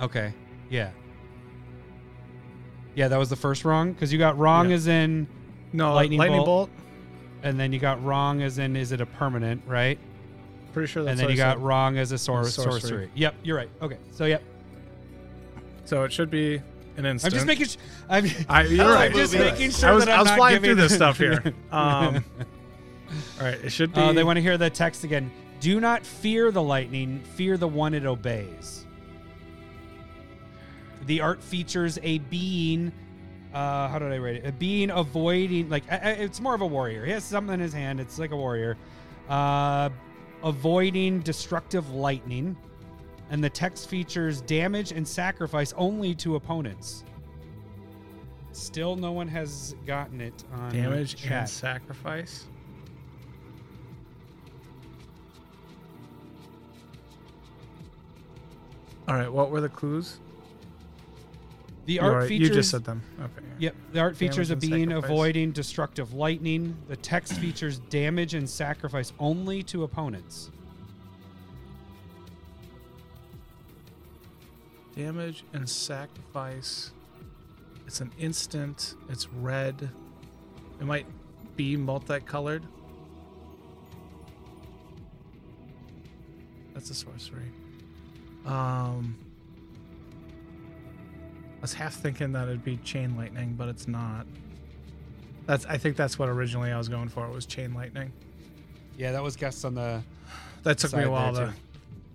Okay. 0.00 0.32
Yeah. 0.70 0.90
Yeah, 2.94 3.08
that 3.08 3.18
was 3.18 3.30
the 3.30 3.36
first 3.36 3.64
wrong 3.64 3.92
because 3.92 4.12
you 4.12 4.18
got 4.18 4.36
wrong 4.38 4.70
Yeah. 4.70 4.76
as 4.76 4.86
in, 4.88 5.26
No, 5.72 5.94
Lightning 5.94 6.18
lightning, 6.18 6.38
bolt. 6.44 6.70
bolt. 6.70 6.70
and 7.42 7.58
then 7.60 7.72
you 7.72 7.78
got 7.78 8.02
wrong 8.04 8.42
as 8.42 8.58
in, 8.58 8.74
is 8.76 8.90
it 8.92 9.00
a 9.00 9.06
permanent, 9.06 9.62
right? 9.66 9.98
Pretty 10.72 10.88
sure 10.90 11.02
that's. 11.04 11.12
and 11.12 11.20
then 11.20 11.30
you 11.30 11.36
got 11.36 11.56
said. 11.58 11.62
wrong 11.64 11.96
as 11.98 12.12
a 12.12 12.18
sor- 12.18 12.44
Sorcery. 12.44 12.80
sorcery. 12.80 13.10
Yep, 13.14 13.34
you're 13.42 13.56
right. 13.56 13.70
Okay, 13.82 13.98
so 14.12 14.24
yep. 14.26 14.42
So 15.84 16.04
it 16.04 16.12
should 16.12 16.30
be 16.30 16.60
an 16.96 17.06
instant. 17.06 17.32
I'm 17.32 17.36
just 17.36 17.46
making. 17.46 17.66
Sh- 17.66 17.76
I'm, 18.08 18.26
I, 18.48 18.62
you're 18.64 18.84
I'm 18.84 18.92
right. 18.92 19.12
just 19.14 19.32
making 19.34 19.70
sure 19.70 19.88
I 19.88 19.92
was, 19.92 20.04
that 20.04 20.12
I'm 20.12 20.18
I 20.18 20.22
was 20.22 20.28
not 20.30 20.36
flying 20.36 20.54
giving 20.56 20.68
through 20.70 20.82
this 20.82 20.94
stuff 20.94 21.16
here. 21.18 21.42
Um, 21.72 22.24
all 23.40 23.46
right. 23.46 23.54
It 23.64 23.70
should 23.70 23.94
be. 23.94 24.00
Oh, 24.00 24.12
they 24.12 24.24
want 24.24 24.36
to 24.36 24.42
hear 24.42 24.58
the 24.58 24.68
text 24.70 25.04
again. 25.04 25.30
Do 25.60 25.80
not 25.80 26.04
fear 26.04 26.50
the 26.50 26.62
lightning, 26.62 27.20
fear 27.34 27.56
the 27.56 27.66
one 27.68 27.94
it 27.94 28.04
obeys. 28.04 28.84
The 31.08 31.22
art 31.22 31.42
features 31.42 31.98
a 32.02 32.18
being. 32.18 32.92
Uh, 33.54 33.88
how 33.88 33.98
did 33.98 34.12
I 34.12 34.18
write 34.18 34.36
it? 34.36 34.46
A 34.46 34.52
being 34.52 34.90
avoiding, 34.90 35.70
like, 35.70 35.84
it's 35.90 36.38
more 36.38 36.54
of 36.54 36.60
a 36.60 36.66
warrior. 36.66 37.06
He 37.06 37.12
has 37.12 37.24
something 37.24 37.54
in 37.54 37.60
his 37.60 37.72
hand. 37.72 37.98
It's 37.98 38.18
like 38.18 38.30
a 38.30 38.36
warrior. 38.36 38.76
Uh, 39.26 39.88
avoiding 40.44 41.20
destructive 41.20 41.90
lightning. 41.92 42.58
And 43.30 43.42
the 43.42 43.48
text 43.48 43.88
features 43.88 44.42
damage 44.42 44.92
and 44.92 45.08
sacrifice 45.08 45.72
only 45.78 46.14
to 46.16 46.36
opponents. 46.36 47.04
Still, 48.52 48.94
no 48.94 49.12
one 49.12 49.28
has 49.28 49.74
gotten 49.86 50.20
it 50.20 50.44
on 50.52 50.72
damage 50.72 51.16
chat. 51.16 51.32
and 51.32 51.48
sacrifice. 51.48 52.44
All 59.08 59.14
right. 59.14 59.32
What 59.32 59.50
were 59.50 59.62
the 59.62 59.70
clues? 59.70 60.20
The 61.88 62.00
art 62.00 62.12
already- 62.12 62.28
features. 62.28 62.48
You 62.50 62.54
just 62.54 62.70
said 62.70 62.84
them. 62.84 63.00
Okay. 63.18 63.46
Yep, 63.60 63.74
the 63.92 64.00
art 64.00 64.14
features 64.14 64.50
a 64.50 64.56
Damage 64.56 64.70
being 64.70 64.88
sacrifice. 64.90 65.10
avoiding 65.10 65.52
destructive 65.52 66.12
lightning. 66.12 66.76
The 66.86 66.96
text 66.96 67.32
features 67.38 67.78
damage 67.88 68.34
and 68.34 68.48
sacrifice 68.48 69.14
only 69.18 69.62
to 69.62 69.84
opponents. 69.84 70.50
Damage 74.94 75.44
and 75.54 75.66
sacrifice. 75.66 76.90
It's 77.86 78.02
an 78.02 78.12
instant. 78.18 78.94
It's 79.08 79.26
red. 79.32 79.88
It 80.80 80.84
might 80.84 81.06
be 81.56 81.74
multicolored. 81.78 82.64
That's 86.74 86.90
a 86.90 86.94
sorcery. 86.94 87.50
Um, 88.44 89.16
I 91.58 91.60
was 91.62 91.74
half 91.74 91.94
thinking 91.94 92.32
that 92.32 92.46
it'd 92.48 92.64
be 92.64 92.76
chain 92.78 93.16
lightning, 93.16 93.54
but 93.58 93.68
it's 93.68 93.88
not. 93.88 94.26
That's. 95.46 95.66
I 95.66 95.76
think 95.78 95.96
that's 95.96 96.18
what 96.18 96.28
originally 96.28 96.70
I 96.70 96.78
was 96.78 96.88
going 96.88 97.08
for. 97.08 97.26
It 97.26 97.32
was 97.32 97.46
chain 97.46 97.74
lightning. 97.74 98.12
Yeah, 98.96 99.12
that 99.12 99.22
was 99.22 99.34
guessed 99.36 99.64
on 99.64 99.74
the. 99.74 100.02
That 100.62 100.78
took 100.78 100.92
me 100.94 101.02
a 101.04 101.10
while 101.10 101.34
to 101.34 101.52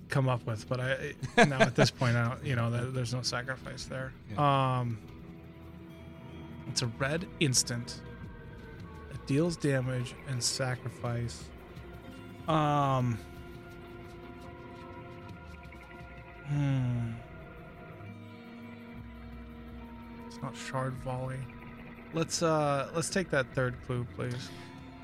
come 0.10 0.30
up 0.30 0.46
with, 0.46 0.68
but 0.70 0.80
I 0.80 1.14
now 1.46 1.60
at 1.60 1.76
this 1.76 1.90
point, 1.92 2.16
I 2.16 2.30
don't, 2.30 2.46
you 2.46 2.56
know, 2.56 2.70
there- 2.70 2.86
there's 2.86 3.14
no 3.14 3.22
sacrifice 3.22 3.86
there. 3.86 4.14
Um, 4.38 4.98
it's 6.70 6.82
a 6.84 6.88
red 6.88 7.26
instant. 7.40 8.02
It 9.12 9.26
deals 9.28 9.58
damage 9.58 10.14
and 10.30 10.42
sacrifice. 10.44 11.44
Um. 12.48 13.18
Hmm. 16.48 17.12
Not 20.44 20.56
shard 20.58 20.94
volley. 20.96 21.40
Let's 22.14 22.44
uh 22.44 22.90
let's 22.94 23.10
take 23.10 23.30
that 23.32 23.48
third 23.56 23.76
clue, 23.88 24.06
please. 24.16 24.50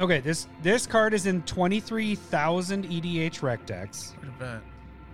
Okay, 0.02 0.20
this 0.20 0.48
this 0.62 0.86
card 0.86 1.14
is 1.14 1.26
in 1.26 1.42
twenty 1.44 1.80
three 1.80 2.16
thousand 2.16 2.86
EDHREC 2.86 3.66
decks. 3.66 4.14
Quite 4.20 4.30
a 4.30 4.56
bit. 4.58 4.64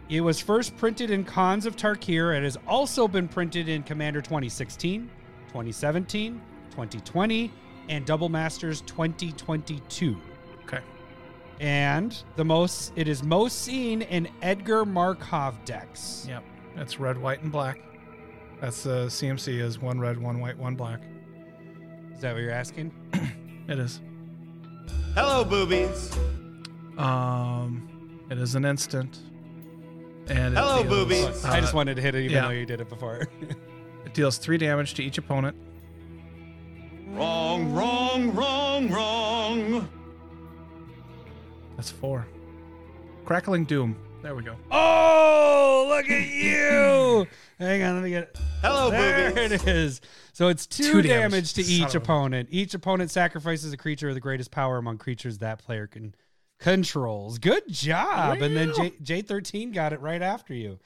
It 0.10 0.22
was 0.22 0.40
first 0.40 0.76
printed 0.78 1.12
in 1.12 1.24
Khans 1.24 1.66
of 1.66 1.76
Tarkir. 1.76 2.36
It 2.38 2.44
has 2.44 2.58
also 2.68 3.08
been 3.08 3.28
printed 3.28 3.70
in 3.70 3.82
Commander 3.82 4.22
2016, 4.22 5.10
2017, 5.48 6.42
2020, 6.70 7.52
and 7.90 8.06
Double 8.06 8.30
Masters 8.30 8.82
2022. 8.82 10.16
Okay. 10.64 10.80
And 11.60 12.16
the 12.36 12.46
most 12.46 12.94
it 12.96 13.08
is 13.08 13.24
most 13.24 13.62
seen 13.62 14.04
in 14.04 14.28
Edgar 14.42 14.86
Markov 14.86 15.56
decks. 15.66 16.26
Yep. 16.28 16.44
That's 16.76 17.00
red, 17.00 17.18
white, 17.18 17.42
and 17.42 17.52
black. 17.52 17.80
That's 18.62 18.84
the 18.84 19.06
CMC 19.08 19.60
is 19.60 19.80
one 19.80 20.00
red, 20.00 20.18
one 20.18 20.39
white, 20.39 20.58
one 20.58 20.76
black. 20.76 21.02
Is 22.13 22.22
that 22.22 22.34
what 22.34 22.41
you're 22.41 22.52
asking? 22.52 22.91
It 23.68 23.80
is. 23.80 24.00
Hello, 25.15 25.44
boobies. 25.44 26.15
Um, 27.00 28.22
it 28.30 28.38
is 28.38 28.54
an 28.54 28.63
instant. 28.63 29.18
And 30.28 30.56
Hello, 30.56 30.84
deals, 30.84 30.94
boobies. 30.94 31.44
I 31.44 31.58
uh, 31.58 31.62
just 31.62 31.74
wanted 31.74 31.96
to 31.96 32.02
hit 32.04 32.13
it 32.13 32.26
even 32.26 32.32
yeah. 32.32 32.41
though 32.44 32.52
you 32.52 32.68
did 32.68 32.80
it 32.80 32.89
before. 32.89 33.28
It 34.06 34.13
deals 34.13 34.38
three 34.38 34.60
damage 34.60 34.94
to 34.94 35.04
each 35.04 35.18
opponent. 35.18 35.58
Wrong, 37.08 37.74
wrong, 37.74 38.36
wrong, 38.36 38.89
wrong. 38.89 39.89
That's 41.76 41.89
four. 41.89 42.28
Crackling 43.26 43.65
Doom. 43.65 43.98
There 44.26 44.34
we 44.34 44.42
go. 44.42 44.56
oh, 44.72 45.86
look 45.88 46.10
at 46.10 46.28
you! 46.34 47.28
Hang 47.60 47.84
on, 47.84 47.94
let 47.94 48.04
me 48.04 48.10
get 48.10 48.24
it. 48.24 48.38
Hello, 48.64 48.90
There 48.90 49.30
boobies. 49.32 49.52
it 49.62 49.68
is. 49.68 50.02
So 50.34 50.48
it's 50.48 50.66
two, 50.66 50.94
Two 50.94 51.02
damage, 51.04 51.32
damage. 51.32 51.54
to 51.54 51.64
Son 51.64 51.72
each 51.74 51.90
of 51.90 51.96
a- 51.96 51.98
opponent. 52.00 52.50
Each 52.52 52.74
opponent 52.74 53.12
sacrifices 53.12 53.72
a 53.72 53.78
creature 53.78 54.10
of 54.10 54.16
the 54.16 54.20
greatest 54.20 54.50
power 54.50 54.78
among 54.80 54.98
creatures 54.98 55.38
that 55.38 55.60
player 55.60 55.86
can 55.86 56.16
controls. 56.60 57.38
Good 57.38 57.68
job. 57.68 58.42
And 58.42 58.58
then 58.58 58.74
J 58.76 58.94
J 59.04 59.22
thirteen 59.22 59.72
got 59.72 59.94
it 59.94 60.02
right 60.02 60.24
after 60.24 60.56
you. 60.56 60.80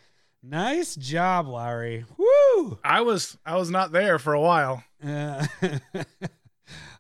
Nice 0.44 0.98
job, 0.98 1.48
Larry. 1.48 2.04
Woo! 2.18 2.78
I 2.84 3.00
was 3.00 3.38
I 3.46 3.56
was 3.56 3.70
not 3.72 3.94
there 3.94 4.20
for 4.20 4.34
a 4.34 4.42
while. 4.42 4.84
Uh, 5.02 5.48
that 5.62 6.06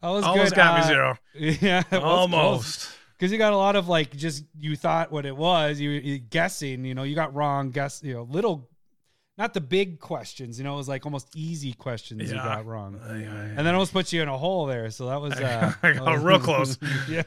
was 0.02 0.24
Almost 0.24 0.52
good. 0.52 0.56
got 0.56 0.76
me 0.80 0.86
Uh, 0.86 0.88
zero. 0.88 1.18
Yeah, 1.62 1.80
it 1.92 1.92
was 1.92 2.02
Almost. 2.02 2.90
Because 3.20 3.34
you 3.34 3.38
got 3.38 3.52
a 3.52 3.58
lot 3.58 3.76
of 3.76 3.90
like 3.90 4.16
just 4.16 4.46
you 4.58 4.78
thought 4.78 5.12
what 5.12 5.26
it 5.26 5.36
was. 5.36 5.78
You, 5.78 5.90
you 5.90 6.20
guessing. 6.20 6.86
You 6.86 6.96
know, 6.96 7.04
you 7.04 7.16
got 7.16 7.36
wrong. 7.36 7.72
Guess. 7.72 8.02
You 8.02 8.14
know, 8.14 8.24
little, 8.24 8.70
not 9.38 9.54
the 9.54 9.60
big 9.60 10.00
questions. 10.00 10.58
You 10.58 10.64
know, 10.64 10.76
it 10.76 10.78
was 10.78 10.88
like 10.88 11.06
almost 11.06 11.36
easy 11.36 11.74
questions 11.74 12.32
you 12.32 12.38
got 12.38 12.66
wrong, 12.66 12.98
and 13.06 13.58
then 13.58 13.74
almost 13.76 13.92
put 13.92 14.14
you 14.14 14.22
in 14.22 14.30
a 14.30 14.38
hole 14.38 14.68
there. 14.68 14.90
So 14.90 15.08
that 15.08 15.20
was. 15.20 15.34
Uh, 15.40 15.74
I 15.84 15.94
got 15.94 16.20
real 16.24 16.40
close. 16.40 16.78
yeah. 17.10 17.24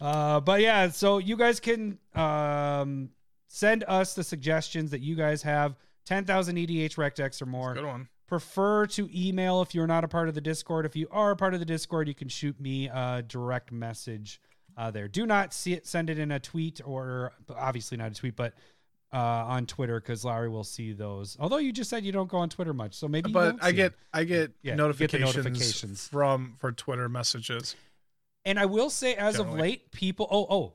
Uh, 0.00 0.40
but 0.40 0.60
yeah, 0.60 0.90
so 0.90 1.18
you 1.18 1.36
guys 1.36 1.60
can 1.60 1.98
um, 2.14 3.08
send 3.48 3.84
us 3.88 4.14
the 4.14 4.24
suggestions 4.24 4.90
that 4.90 5.00
you 5.00 5.14
guys 5.16 5.42
have. 5.42 5.76
10,000 6.06 6.56
EDHREC 6.56 7.14
decks 7.14 7.42
or 7.42 7.46
more 7.46 7.74
Good 7.74 7.84
one. 7.84 8.08
prefer 8.28 8.86
to 8.86 9.08
email 9.12 9.60
if 9.62 9.74
you're 9.74 9.88
not 9.88 10.04
a 10.04 10.08
part 10.08 10.28
of 10.28 10.34
the 10.36 10.40
Discord. 10.40 10.86
If 10.86 10.94
you 10.94 11.08
are 11.10 11.32
a 11.32 11.36
part 11.36 11.52
of 11.52 11.58
the 11.58 11.66
Discord, 11.66 12.06
you 12.06 12.14
can 12.14 12.28
shoot 12.28 12.60
me 12.60 12.88
a 12.88 13.24
direct 13.26 13.72
message 13.72 14.40
uh, 14.76 14.90
there. 14.90 15.08
Do 15.08 15.26
not 15.26 15.54
see 15.54 15.72
it, 15.72 15.86
send 15.86 16.10
it 16.10 16.18
in 16.18 16.30
a 16.30 16.40
tweet 16.40 16.80
or 16.84 17.32
obviously 17.54 17.96
not 17.96 18.12
a 18.12 18.14
tweet, 18.14 18.36
but 18.36 18.54
uh, 19.12 19.18
on 19.18 19.66
Twitter 19.66 20.00
because 20.00 20.24
Larry 20.24 20.48
will 20.48 20.64
see 20.64 20.92
those. 20.92 21.36
Although 21.40 21.58
you 21.58 21.72
just 21.72 21.88
said 21.90 22.04
you 22.04 22.12
don't 22.12 22.28
go 22.28 22.38
on 22.38 22.48
Twitter 22.48 22.74
much, 22.74 22.94
so 22.94 23.08
maybe. 23.08 23.32
But 23.32 23.56
I 23.62 23.72
get. 23.72 23.94
I 24.12 24.24
get 24.24 24.52
Yeah, 24.62 24.72
you 24.72 24.76
get 24.76 24.76
notifications, 24.76 25.36
notifications. 25.36 26.08
from 26.08 26.56
for 26.58 26.72
Twitter 26.72 27.08
messages. 27.08 27.76
And 28.44 28.58
I 28.60 28.66
will 28.66 28.90
say, 28.90 29.14
as 29.14 29.40
of 29.40 29.52
late, 29.52 29.90
people. 29.90 30.28
Oh, 30.30 30.46
oh, 30.48 30.72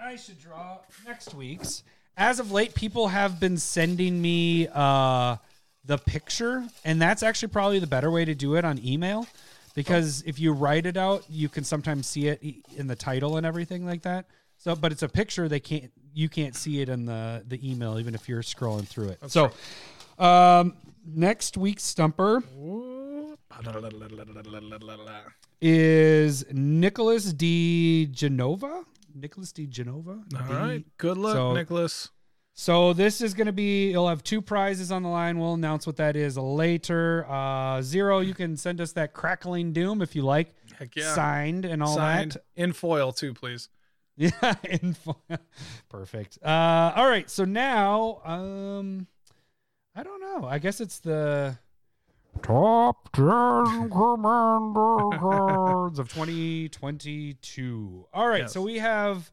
I 0.00 0.16
should 0.16 0.40
draw 0.40 0.78
next 1.06 1.34
week's. 1.34 1.82
As 2.16 2.38
of 2.38 2.52
late, 2.52 2.74
people 2.74 3.08
have 3.08 3.40
been 3.40 3.56
sending 3.56 4.22
me 4.22 4.68
uh, 4.72 5.36
the 5.84 5.98
picture, 5.98 6.64
and 6.84 7.02
that's 7.02 7.24
actually 7.24 7.48
probably 7.48 7.80
the 7.80 7.88
better 7.88 8.10
way 8.10 8.24
to 8.24 8.34
do 8.34 8.54
it 8.54 8.64
on 8.64 8.78
email, 8.84 9.26
because 9.74 10.22
if 10.26 10.38
you 10.38 10.52
write 10.52 10.86
it 10.86 10.96
out, 10.96 11.24
you 11.28 11.48
can 11.48 11.64
sometimes 11.64 12.06
see 12.06 12.28
it 12.28 12.42
in 12.76 12.86
the 12.86 12.96
title 12.96 13.36
and 13.36 13.44
everything 13.46 13.84
like 13.86 14.02
that. 14.02 14.26
So, 14.56 14.74
but 14.74 14.92
it's 14.92 15.02
a 15.02 15.08
picture; 15.08 15.48
they 15.48 15.60
can't, 15.60 15.90
you 16.14 16.28
can't 16.28 16.54
see 16.54 16.80
it 16.80 16.88
in 16.88 17.04
the 17.06 17.42
the 17.46 17.58
email, 17.70 17.98
even 17.98 18.14
if 18.14 18.28
you're 18.28 18.42
scrolling 18.42 18.86
through 18.86 19.08
it. 19.10 19.18
so, 19.30 19.50
um, 20.18 20.76
next 21.04 21.56
week's 21.56 21.82
stumper 21.82 22.42
is 25.60 26.44
Nicholas 26.52 27.32
D. 27.32 28.06
Genova. 28.06 28.84
Nicholas 29.14 29.52
D. 29.52 29.66
Genova. 29.66 30.10
All 30.12 30.46
D- 30.48 30.54
right. 30.54 30.84
Good 30.98 31.16
luck, 31.16 31.34
So- 31.34 31.52
Nicholas. 31.54 32.10
So 32.56 32.92
this 32.92 33.20
is 33.20 33.34
going 33.34 33.46
to 33.48 33.52
be. 33.52 33.90
You'll 33.90 34.08
have 34.08 34.22
two 34.22 34.40
prizes 34.40 34.92
on 34.92 35.02
the 35.02 35.08
line. 35.08 35.38
We'll 35.38 35.54
announce 35.54 35.86
what 35.88 35.96
that 35.96 36.14
is 36.14 36.38
later. 36.38 37.26
Uh, 37.28 37.82
Zero, 37.82 38.20
you 38.20 38.32
can 38.32 38.56
send 38.56 38.80
us 38.80 38.92
that 38.92 39.12
crackling 39.12 39.72
doom 39.72 40.00
if 40.00 40.14
you 40.14 40.22
like, 40.22 40.54
Heck 40.78 40.94
yeah. 40.94 41.12
signed 41.14 41.64
and 41.64 41.82
all 41.82 41.96
Signed 41.96 42.32
that. 42.32 42.44
in 42.54 42.72
foil 42.72 43.12
too, 43.12 43.34
please. 43.34 43.68
Yeah, 44.16 44.54
info. 44.70 45.16
perfect. 45.88 46.38
Uh, 46.40 46.92
all 46.94 47.08
right. 47.08 47.28
So 47.28 47.44
now, 47.44 48.20
um, 48.24 49.08
I 49.96 50.04
don't 50.04 50.20
know. 50.20 50.46
I 50.46 50.60
guess 50.60 50.80
it's 50.80 51.00
the 51.00 51.58
top 52.40 53.10
ten 53.12 53.24
commander 53.90 55.18
cards 55.18 55.98
of 55.98 56.08
2022. 56.14 58.06
All 58.14 58.28
right. 58.28 58.42
Yes. 58.42 58.52
So 58.52 58.62
we 58.62 58.78
have 58.78 59.32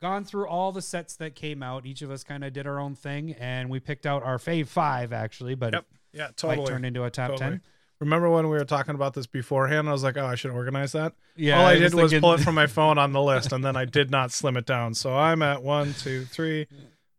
gone 0.00 0.24
through 0.24 0.46
all 0.48 0.72
the 0.72 0.82
sets 0.82 1.16
that 1.16 1.34
came 1.34 1.62
out. 1.62 1.84
Each 1.86 2.02
of 2.02 2.10
us 2.10 2.24
kind 2.24 2.42
of 2.44 2.52
did 2.52 2.66
our 2.66 2.78
own 2.80 2.94
thing, 2.94 3.32
and 3.38 3.68
we 3.68 3.80
picked 3.80 4.06
out 4.06 4.22
our 4.22 4.38
fave 4.38 4.66
five 4.68 5.12
actually, 5.12 5.54
but 5.54 5.72
Yep. 5.74 5.86
Yeah, 6.12 6.26
totally. 6.36 6.56
might 6.56 6.66
turn 6.66 6.84
into 6.84 7.04
a 7.04 7.10
top 7.10 7.30
Totally. 7.30 7.50
ten. 7.50 7.60
Remember 8.00 8.30
when 8.30 8.46
we 8.48 8.56
were 8.56 8.64
talking 8.64 8.94
about 8.94 9.12
this 9.14 9.26
beforehand? 9.26 9.88
I 9.88 9.92
was 9.92 10.02
like, 10.02 10.16
oh, 10.16 10.24
I 10.26 10.34
should 10.34 10.50
organize 10.52 10.92
that. 10.92 11.12
Yeah. 11.36 11.60
All 11.60 11.66
I, 11.66 11.74
did 11.74 11.94
was 11.94 12.10
thinking- 12.10 12.20
pull 12.22 12.32
it 12.32 12.40
from 12.44 12.54
my 12.56 12.66
phone 12.66 12.96
on 12.98 13.12
the 13.12 13.22
list, 13.22 13.52
and 13.52 13.62
then 13.62 13.76
I 13.76 13.84
did 13.84 14.10
not 14.10 14.32
slim 14.32 14.56
it 14.56 14.64
down. 14.66 14.94
So 14.94 15.14
I'm 15.14 15.42
at 15.42 15.62
one, 15.62 15.92
two, 15.94 16.24
three, 16.24 16.66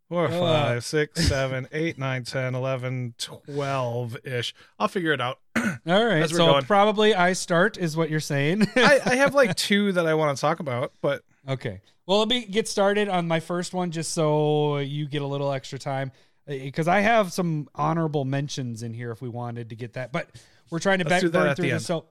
four, 0.08 0.26
Uh. 0.26 0.30
five, 0.40 0.84
six, 0.84 1.24
seven, 1.28 1.68
eight, 1.72 1.98
nine, 1.98 2.24
10, 2.24 2.54
11, 2.56 3.14
12 3.16 4.16
ish. 4.24 4.54
I'll 4.78 4.88
figure 4.88 5.12
it 5.12 5.20
out. 5.20 5.38
all 5.56 6.04
right. 6.04 6.28
So 6.28 6.36
going. 6.36 6.64
probably 6.64 7.14
I 7.14 7.32
start 7.34 7.78
is 7.78 7.96
what 7.96 8.10
you're 8.10 8.18
saying. 8.20 8.66
I, 8.76 9.00
I 9.06 9.14
have 9.14 9.34
like 9.34 9.54
two 9.56 9.92
that 9.92 10.06
I 10.06 10.14
want 10.14 10.36
to 10.36 10.40
talk 10.40 10.58
about, 10.60 10.92
but 11.00 11.22
Okay. 11.48 11.80
Well, 12.06 12.18
let 12.20 12.28
me 12.28 12.44
get 12.44 12.68
started 12.68 13.08
on 13.08 13.26
my 13.28 13.40
first 13.40 13.74
one 13.74 13.90
just 13.90 14.12
so 14.12 14.78
you 14.78 15.06
get 15.06 15.22
a 15.22 15.26
little 15.26 15.52
extra 15.52 15.78
time 15.78 16.12
because 16.46 16.88
I 16.88 17.00
have 17.00 17.32
some 17.32 17.68
honorable 17.74 18.24
mentions 18.24 18.82
in 18.82 18.92
here 18.94 19.10
if 19.12 19.22
we 19.22 19.28
wanted 19.28 19.68
to 19.70 19.76
get 19.76 19.92
that, 19.94 20.12
but 20.12 20.28
we're 20.70 20.78
trying 20.80 20.98
to 20.98 21.08
Let's 21.08 21.22
back 21.24 21.32
burn 21.32 21.54
through 21.54 21.70
this. 21.70 21.86
So, 21.86 22.06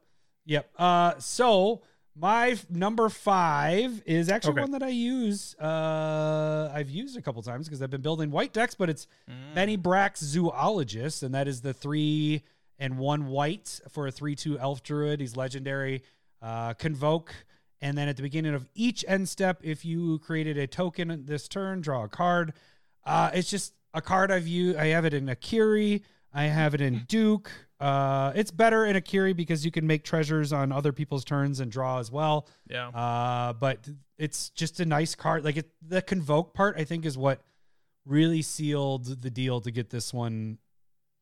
yep. 0.46 0.70
Uh, 0.78 1.14
so 1.20 1.82
my 2.16 2.50
f- 2.52 2.70
number 2.70 3.10
five 3.10 4.02
is 4.06 4.30
actually 4.30 4.52
Okay. 4.54 4.62
one 4.62 4.72
that 4.72 4.84
I 4.84 4.90
use. 4.90 5.56
Uh, 5.60 6.72
I've 6.74 6.90
used 6.90 7.18
a 7.18 7.22
couple 7.22 7.42
times 7.42 7.68
because 7.68 7.82
I've 7.82 7.90
been 7.90 8.02
building 8.02 8.32
white 8.32 8.54
decks, 8.54 8.76
but 8.76 8.90
it's 8.90 9.08
Mm. 9.30 9.54
Bennie 9.56 9.76
Bracks 9.78 10.22
Zoologist, 10.22 11.24
and 11.24 11.34
that 11.36 11.48
is 11.48 11.62
the 11.62 11.74
three 11.74 12.44
and 12.80 12.98
one 12.98 13.28
white 13.28 13.80
for 13.90 14.08
a 14.08 14.12
three-two 14.12 14.58
elf 14.60 14.84
druid. 14.84 15.20
He's 15.20 15.36
legendary. 15.38 16.04
Uh, 16.42 16.74
convoke, 16.74 17.34
and 17.82 17.98
then 17.98 18.08
at 18.08 18.16
the 18.16 18.22
beginning 18.22 18.54
of 18.54 18.68
each 18.76 19.04
end 19.08 19.28
step, 19.28 19.60
if 19.64 19.84
you 19.84 20.20
created 20.20 20.58
a 20.58 20.68
token 20.68 21.26
this 21.26 21.48
turn, 21.48 21.82
draw 21.82 22.04
a 22.04 22.08
card. 22.08 22.54
Uh, 23.06 23.32
it's 23.34 23.50
just 23.50 23.74
a 23.94 24.02
card 24.02 24.32
I've 24.32 24.48
used. 24.48 24.78
I 24.78 24.88
have 24.88 25.06
it 25.06 25.14
in 25.14 25.26
Akiri. 25.28 26.02
I 26.34 26.44
have 26.44 26.74
it 26.74 26.82
in 26.82 27.04
Duke. 27.08 27.52
Uh, 27.80 28.32
it's 28.36 28.52
better 28.52 28.86
in 28.86 28.96
Akiri 28.96 29.36
because 29.36 29.66
you 29.66 29.72
can 29.72 29.88
make 29.88 30.04
treasures 30.04 30.54
on 30.54 30.72
other 30.72 30.94
people's 30.94 31.26
turns 31.26 31.60
and 31.60 31.72
draw 31.72 32.00
as 32.00 32.12
well. 32.12 32.48
yeah. 32.70 32.90
Uh, 32.90 33.54
but 33.54 33.90
it's 34.18 34.50
just 34.52 34.80
a 34.80 34.86
nice 34.86 35.16
card. 35.16 35.44
Like 35.44 35.58
it, 35.58 35.72
the 35.82 36.02
convoke 36.02 36.54
part, 36.54 36.78
I 36.78 36.84
think, 36.84 37.06
is 37.06 37.18
what 37.18 37.42
really 38.06 38.44
sealed 38.44 39.22
the 39.22 39.32
deal 39.32 39.62
to 39.62 39.72
get 39.72 39.90
this 39.90 40.14
one 40.14 40.60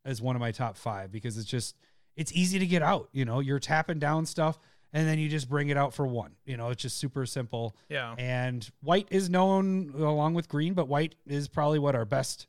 as 0.06 0.22
one 0.22 0.36
of 0.36 0.40
my 0.40 0.52
top 0.52 0.78
five 0.78 1.12
because 1.12 1.38
it's 1.38 1.48
just 1.50 1.76
it's 2.16 2.34
easy 2.34 2.60
to 2.60 2.68
get 2.68 2.82
out. 2.82 3.10
You 3.14 3.24
know, 3.24 3.40
you're 3.40 3.60
tapping 3.60 4.00
down 4.00 4.26
stuff 4.26 4.60
and 4.94 5.08
then 5.08 5.20
you 5.20 5.30
just 5.30 5.48
bring 5.50 5.70
it 5.70 5.78
out 5.78 5.94
for 5.94 6.06
one. 6.08 6.32
You 6.46 6.58
know, 6.58 6.70
it's 6.70 6.82
just 6.82 6.98
super 6.98 7.26
simple. 7.26 7.76
Yeah. 7.90 8.16
And 8.18 8.70
white 8.82 9.08
is 9.12 9.30
known 9.30 9.94
along 9.96 10.34
with 10.34 10.48
green, 10.50 10.74
but 10.74 10.88
white 10.88 11.16
is 11.28 11.48
probably 11.48 11.80
what 11.80 11.96
our 11.96 12.06
best 12.06 12.48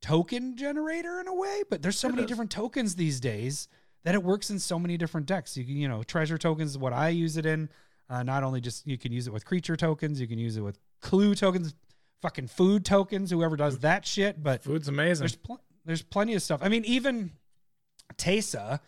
token 0.00 0.56
generator 0.56 1.20
in 1.20 1.28
a 1.28 1.34
way. 1.34 1.62
But 1.68 1.82
there's 1.82 1.98
so 1.98 2.08
It 2.08 2.12
many 2.12 2.22
is. 2.22 2.28
different 2.28 2.50
tokens 2.50 2.94
these 2.96 3.20
days 3.20 3.68
that 4.04 4.14
it 4.14 4.22
works 4.22 4.50
in 4.50 4.58
so 4.58 4.78
many 4.78 4.96
different 4.96 5.26
decks. 5.26 5.56
You 5.56 5.64
can, 5.64 5.76
you 5.76 5.88
know, 5.88 6.02
treasure 6.02 6.38
tokens 6.38 6.70
is 6.72 6.78
what 6.78 6.92
I 6.92 7.10
use 7.10 7.36
it 7.36 7.46
in. 7.46 7.68
Uh, 8.10 8.22
not 8.22 8.42
only 8.42 8.60
just 8.60 8.86
you 8.86 8.98
can 8.98 9.12
use 9.12 9.26
it 9.26 9.32
with 9.32 9.44
creature 9.44 9.76
tokens, 9.76 10.20
you 10.20 10.26
can 10.26 10.38
use 10.38 10.56
it 10.56 10.60
with 10.60 10.78
clue 11.00 11.34
tokens, 11.34 11.74
fucking 12.20 12.48
food 12.48 12.84
tokens. 12.84 13.30
Whoever 13.30 13.56
does 13.56 13.78
that 13.78 14.04
shit, 14.06 14.42
but 14.42 14.62
Food's 14.64 14.88
amazing. 14.88 15.22
there's 15.22 15.36
pl- 15.36 15.62
there's 15.84 16.02
plenty 16.02 16.34
of 16.34 16.42
stuff. 16.42 16.60
I 16.62 16.68
mean, 16.68 16.84
even 16.84 17.32
Teysa, 18.16 18.80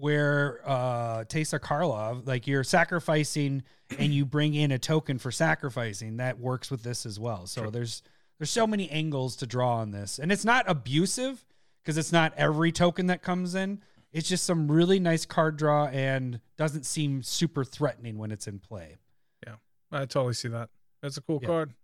where 0.00 0.60
uh 0.64 1.24
Teysa 1.24 1.60
Karlov, 1.60 2.26
like 2.26 2.46
you're 2.46 2.64
sacrificing 2.64 3.62
and 3.98 4.12
you 4.14 4.24
bring 4.24 4.54
in 4.54 4.70
a 4.72 4.78
token 4.78 5.18
for 5.18 5.30
sacrificing, 5.30 6.16
that 6.16 6.38
works 6.38 6.70
with 6.70 6.82
this 6.82 7.04
as 7.06 7.20
well. 7.20 7.46
So 7.46 7.70
there's 7.70 8.02
there's 8.38 8.50
so 8.50 8.66
many 8.66 8.90
angles 8.90 9.36
to 9.36 9.46
draw 9.46 9.76
on 9.76 9.90
this. 9.90 10.18
And 10.18 10.32
it's 10.32 10.44
not 10.44 10.64
abusive 10.68 11.44
because 11.82 11.98
it's 11.98 12.12
not 12.12 12.32
every 12.36 12.72
token 12.72 13.06
that 13.08 13.22
comes 13.22 13.54
in. 13.54 13.80
It's 14.12 14.28
just 14.28 14.44
some 14.44 14.70
really 14.70 14.98
nice 14.98 15.24
card 15.26 15.56
draw 15.56 15.86
and 15.86 16.40
doesn't 16.56 16.84
seem 16.86 17.22
super 17.22 17.64
threatening 17.64 18.18
when 18.18 18.32
it's 18.32 18.46
in 18.48 18.58
play. 18.58 18.98
Yeah. 19.46 19.56
I 19.92 20.00
totally 20.06 20.34
see 20.34 20.48
that. 20.48 20.70
That's 21.02 21.16
a 21.16 21.20
cool 21.20 21.38
Yeah. 21.42 21.48
card. 21.48 21.74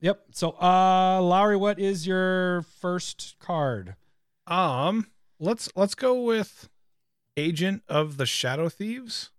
Yep. 0.00 0.24
So 0.32 0.50
uh 0.60 1.20
Lowry, 1.22 1.56
what 1.56 1.78
is 1.78 2.06
your 2.06 2.62
first 2.80 3.36
card? 3.38 3.96
Um, 4.46 5.06
let's 5.40 5.70
let's 5.74 5.94
go 5.94 6.20
with 6.22 6.68
Agent 7.36 7.82
of 7.88 8.16
the 8.16 8.26
Shadow 8.26 8.68
Thieves. 8.68 9.30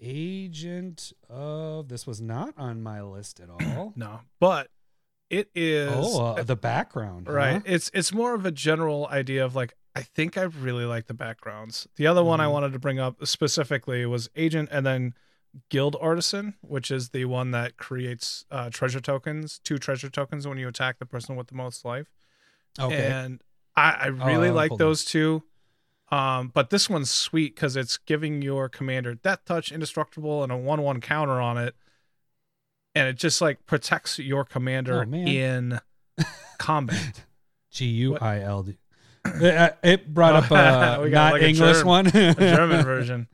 Agent 0.00 1.12
of 1.28 1.88
this 1.88 2.06
was 2.06 2.20
not 2.20 2.54
on 2.56 2.82
my 2.82 3.00
list 3.02 3.40
at 3.40 3.48
all. 3.48 3.92
No, 3.96 4.20
but 4.40 4.68
it 5.30 5.48
is 5.54 5.90
oh, 5.92 6.24
uh, 6.36 6.42
the 6.42 6.56
background, 6.56 7.26
huh? 7.28 7.32
right. 7.34 7.62
It's 7.64 7.90
it's 7.94 8.12
more 8.12 8.34
of 8.34 8.44
a 8.44 8.50
general 8.50 9.06
idea 9.08 9.44
of 9.44 9.54
like 9.54 9.74
I 9.94 10.02
think 10.02 10.36
I 10.36 10.42
really 10.42 10.84
like 10.84 11.06
the 11.06 11.14
backgrounds. 11.14 11.86
The 11.96 12.06
other 12.06 12.24
one 12.24 12.40
I 12.40 12.46
Mhm. 12.46 12.52
wanted 12.52 12.72
to 12.72 12.78
bring 12.78 12.98
up 12.98 13.24
specifically 13.26 14.04
was 14.06 14.28
Agent 14.34 14.70
and 14.72 14.84
then 14.84 15.14
Guild 15.68 15.96
Artisan, 16.00 16.54
which 16.62 16.90
is 16.90 17.10
the 17.10 17.26
one 17.26 17.50
that 17.52 17.76
creates 17.76 18.44
uh, 18.50 18.70
treasure 18.70 19.00
tokens, 19.00 19.60
two 19.62 19.78
treasure 19.78 20.08
tokens 20.10 20.48
when 20.48 20.58
you 20.58 20.66
attack 20.66 20.98
the 20.98 21.06
person 21.06 21.36
with 21.36 21.46
the 21.48 21.54
most 21.54 21.84
life. 21.84 22.10
Okay. 22.80 23.06
And 23.06 23.42
I, 23.76 23.90
I 24.00 24.06
really 24.06 24.48
uh, 24.48 24.54
like 24.54 24.70
hold 24.70 24.80
on. 24.80 24.88
those 24.88 25.04
two. 25.04 25.42
Um, 26.12 26.48
but 26.52 26.68
this 26.70 26.90
one's 26.90 27.10
sweet 27.10 27.54
because 27.54 27.74
it's 27.74 27.96
giving 27.96 28.42
your 28.42 28.68
commander 28.68 29.14
deathtouch, 29.14 29.72
indestructible, 29.72 30.42
and 30.42 30.52
a 30.52 30.56
one-one 30.56 31.00
counter 31.00 31.40
on 31.40 31.56
it, 31.56 31.74
and 32.94 33.08
it 33.08 33.14
just 33.16 33.40
like 33.40 33.64
protects 33.64 34.18
your 34.18 34.44
commander 34.44 35.06
Oh, 35.08 35.14
in 35.16 35.80
combat. 36.58 37.24
G 37.70 37.86
U 37.86 38.16
I 38.18 38.40
L 38.40 38.62
D. 38.62 38.76
It 39.24 39.78
it 39.82 40.12
brought 40.12 40.34
up 40.34 40.50
a 40.50 41.00
We 41.02 41.08
got 41.10 41.24
not 41.28 41.32
like 41.32 41.42
a 41.42 41.48
English 41.48 41.82
one. 41.84 42.06
a 42.08 42.34
German 42.34 42.84
version. 42.84 43.28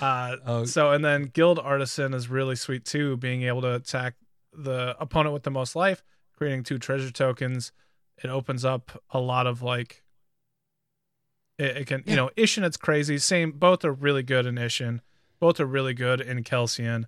Uh, 0.00 0.36
Oh. 0.44 0.64
So 0.64 0.90
and 0.90 1.04
then 1.04 1.24
Guild 1.32 1.58
Artisan 1.60 2.12
is 2.12 2.28
really 2.28 2.56
sweet 2.56 2.84
too, 2.84 3.16
being 3.18 3.42
able 3.44 3.62
to 3.62 3.74
attack 3.74 4.14
the 4.52 4.96
opponent 4.98 5.32
with 5.32 5.44
the 5.44 5.50
most 5.50 5.76
life, 5.76 6.02
creating 6.36 6.64
two 6.64 6.78
treasure 6.78 7.10
tokens. 7.12 7.70
It 8.22 8.30
opens 8.30 8.64
up 8.64 9.00
a 9.10 9.20
lot 9.20 9.46
of 9.46 9.62
like. 9.62 10.02
It, 11.58 11.76
it 11.78 11.86
can 11.86 12.02
Yeah. 12.06 12.10
you 12.10 12.16
know 12.16 12.30
Isshin 12.36 12.64
it's 12.64 12.76
crazy. 12.76 13.18
Same 13.18 13.52
both 13.52 13.84
are 13.84 13.92
really 13.92 14.22
good 14.22 14.46
in 14.46 14.56
Isshin, 14.56 15.00
both 15.40 15.60
are 15.60 15.66
really 15.66 15.94
good 15.94 16.20
in 16.20 16.44
Kelsien, 16.44 17.04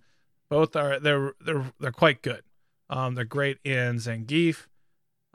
both 0.50 0.76
are 0.76 0.98
they're 0.98 1.34
they're 1.40 1.72
they're 1.78 1.92
quite 1.92 2.22
good. 2.22 2.42
Um, 2.90 3.14
they're 3.14 3.24
great 3.24 3.58
in 3.64 3.96
Zangief. 3.96 4.66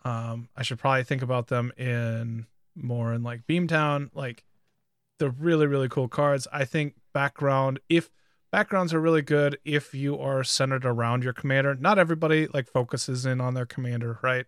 Um, 0.04 0.50
I 0.58 0.64
should 0.64 0.80
probably 0.80 1.04
think 1.04 1.22
about 1.22 1.48
them 1.48 1.72
in 1.78 2.48
more 2.76 3.14
in 3.14 3.24
like 3.24 3.46
Beamtown. 3.48 4.10
Like 4.14 4.44
they're 5.20 5.30
really 5.30 5.68
really 5.68 5.90
cool 5.90 6.08
cards. 6.08 6.48
I 6.52 6.66
think 6.66 6.96
background 7.14 7.80
if 7.90 8.10
backgrounds 8.52 8.94
are 8.94 9.00
really 9.00 9.22
good 9.22 9.58
if 9.64 9.94
you 9.94 10.20
are 10.20 10.44
centered 10.44 10.86
around 10.86 11.24
your 11.24 11.34
commander. 11.34 11.76
Not 11.76 12.00
everybody 12.00 12.48
like 12.48 12.68
focuses 12.68 13.26
in 13.26 13.40
on 13.42 13.54
their 13.54 13.66
commander, 13.66 14.20
right? 14.22 14.46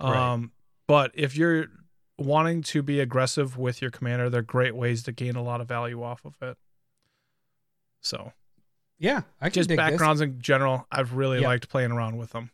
Right. 0.00 0.16
Um, 0.32 0.52
but 0.88 1.12
if 1.14 1.36
you're 1.36 1.66
wanting 2.22 2.62
to 2.62 2.82
be 2.82 3.00
aggressive 3.00 3.56
with 3.58 3.80
your 3.82 3.90
commander, 3.90 4.30
they're 4.30 4.42
great 4.42 4.74
ways 4.74 5.02
to 5.04 5.12
gain 5.12 5.36
a 5.36 5.42
lot 5.42 5.60
of 5.60 5.68
value 5.68 6.02
off 6.02 6.24
of 6.24 6.34
it. 6.42 6.56
So 8.00 8.32
yeah, 8.98 9.22
I 9.40 9.46
can 9.50 9.54
just 9.54 9.68
dig 9.68 9.78
this. 9.78 9.90
backgrounds 9.90 10.20
in 10.20 10.40
general, 10.40 10.86
I've 10.90 11.14
really 11.14 11.40
Yeah. 11.40 11.48
liked 11.48 11.68
playing 11.68 11.92
around 11.92 12.16
with 12.18 12.30
them. 12.30 12.50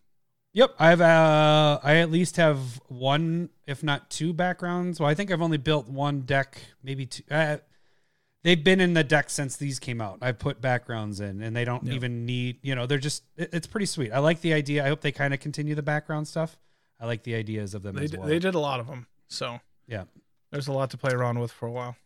Yep, 0.55 0.75
I've 0.79 1.01
uh, 1.01 1.79
I 1.83 1.97
at 1.97 2.11
least 2.11 2.37
have 2.37 2.81
one, 2.89 3.51
if 3.67 3.83
not 3.83 4.11
two 4.11 4.33
backgrounds. 4.33 4.99
Well, 4.99 5.09
I 5.09 5.15
think 5.15 5.31
I've 5.31 5.43
only 5.43 5.59
built 5.59 5.89
one 5.89 6.23
deck, 6.23 6.59
maybe 6.83 7.07
two. 7.07 7.23
Uh, 7.31 7.59
they've 8.43 8.63
been 8.65 8.81
in 8.81 8.95
the 8.95 9.05
deck 9.05 9.29
since 9.31 9.57
these 9.57 9.79
came 9.79 10.01
out. 10.01 10.19
I 10.23 10.33
put 10.33 10.61
backgrounds 10.61 11.21
in, 11.21 11.43
and 11.43 11.55
they 11.55 11.65
don't 11.65 11.85
Yep. 11.85 11.95
even 11.95 12.25
need. 12.27 12.59
You 12.63 12.75
know, 12.75 12.87
they're 12.87 12.99
just. 12.99 13.25
It, 13.37 13.51
it's 13.53 13.67
pretty 13.67 13.87
sweet. 13.87 14.11
I 14.11 14.19
like 14.21 14.41
the 14.41 14.55
idea. 14.55 14.85
I 14.85 14.89
hope 14.89 15.03
they 15.03 15.13
kind 15.13 15.35
of 15.35 15.39
continue 15.41 15.75
the 15.75 15.83
background 15.83 16.27
stuff. 16.27 16.59
I 16.99 17.07
like 17.07 17.23
the 17.25 17.35
ideas 17.35 17.75
of 17.75 17.83
them 17.83 17.95
They 17.97 18.05
as 18.05 18.11
d- 18.11 18.17
well. 18.17 18.27
they 18.27 18.39
did 18.39 18.55
a 18.55 18.59
lot 18.59 18.81
of 18.81 18.87
them, 18.89 19.07
so 19.29 19.61
Yeah. 19.87 20.05
there's 20.51 20.69
a 20.69 20.73
lot 20.73 20.91
to 20.91 20.97
play 20.99 21.13
around 21.13 21.39
with 21.39 21.53
for 21.53 21.67
a 21.67 21.73
while. 21.73 21.97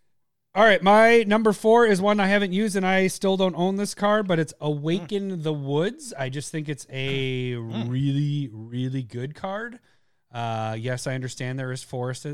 All 0.54 0.64
right, 0.64 0.82
my 0.82 1.22
number 1.22 1.54
four 1.54 1.86
is 1.86 2.02
one 2.02 2.20
I 2.20 2.26
haven't 2.26 2.52
used, 2.52 2.76
and 2.76 2.86
I 2.86 3.06
still 3.06 3.38
don't 3.38 3.54
own 3.54 3.76
this 3.76 3.94
card, 3.94 4.28
but 4.28 4.38
it's 4.38 4.52
Awaken 4.60 5.42
the 5.42 5.52
Woods. 5.52 6.12
I 6.18 6.28
just 6.28 6.52
think 6.52 6.68
it's 6.68 6.86
a 6.90 7.54
really, 7.54 8.50
really 8.52 9.02
good 9.02 9.34
card. 9.34 9.78
Uh, 10.30 10.76
yes, 10.78 11.06
I 11.06 11.14
understand 11.14 11.58
there 11.58 11.72
is 11.72 11.82
forest 11.82 12.26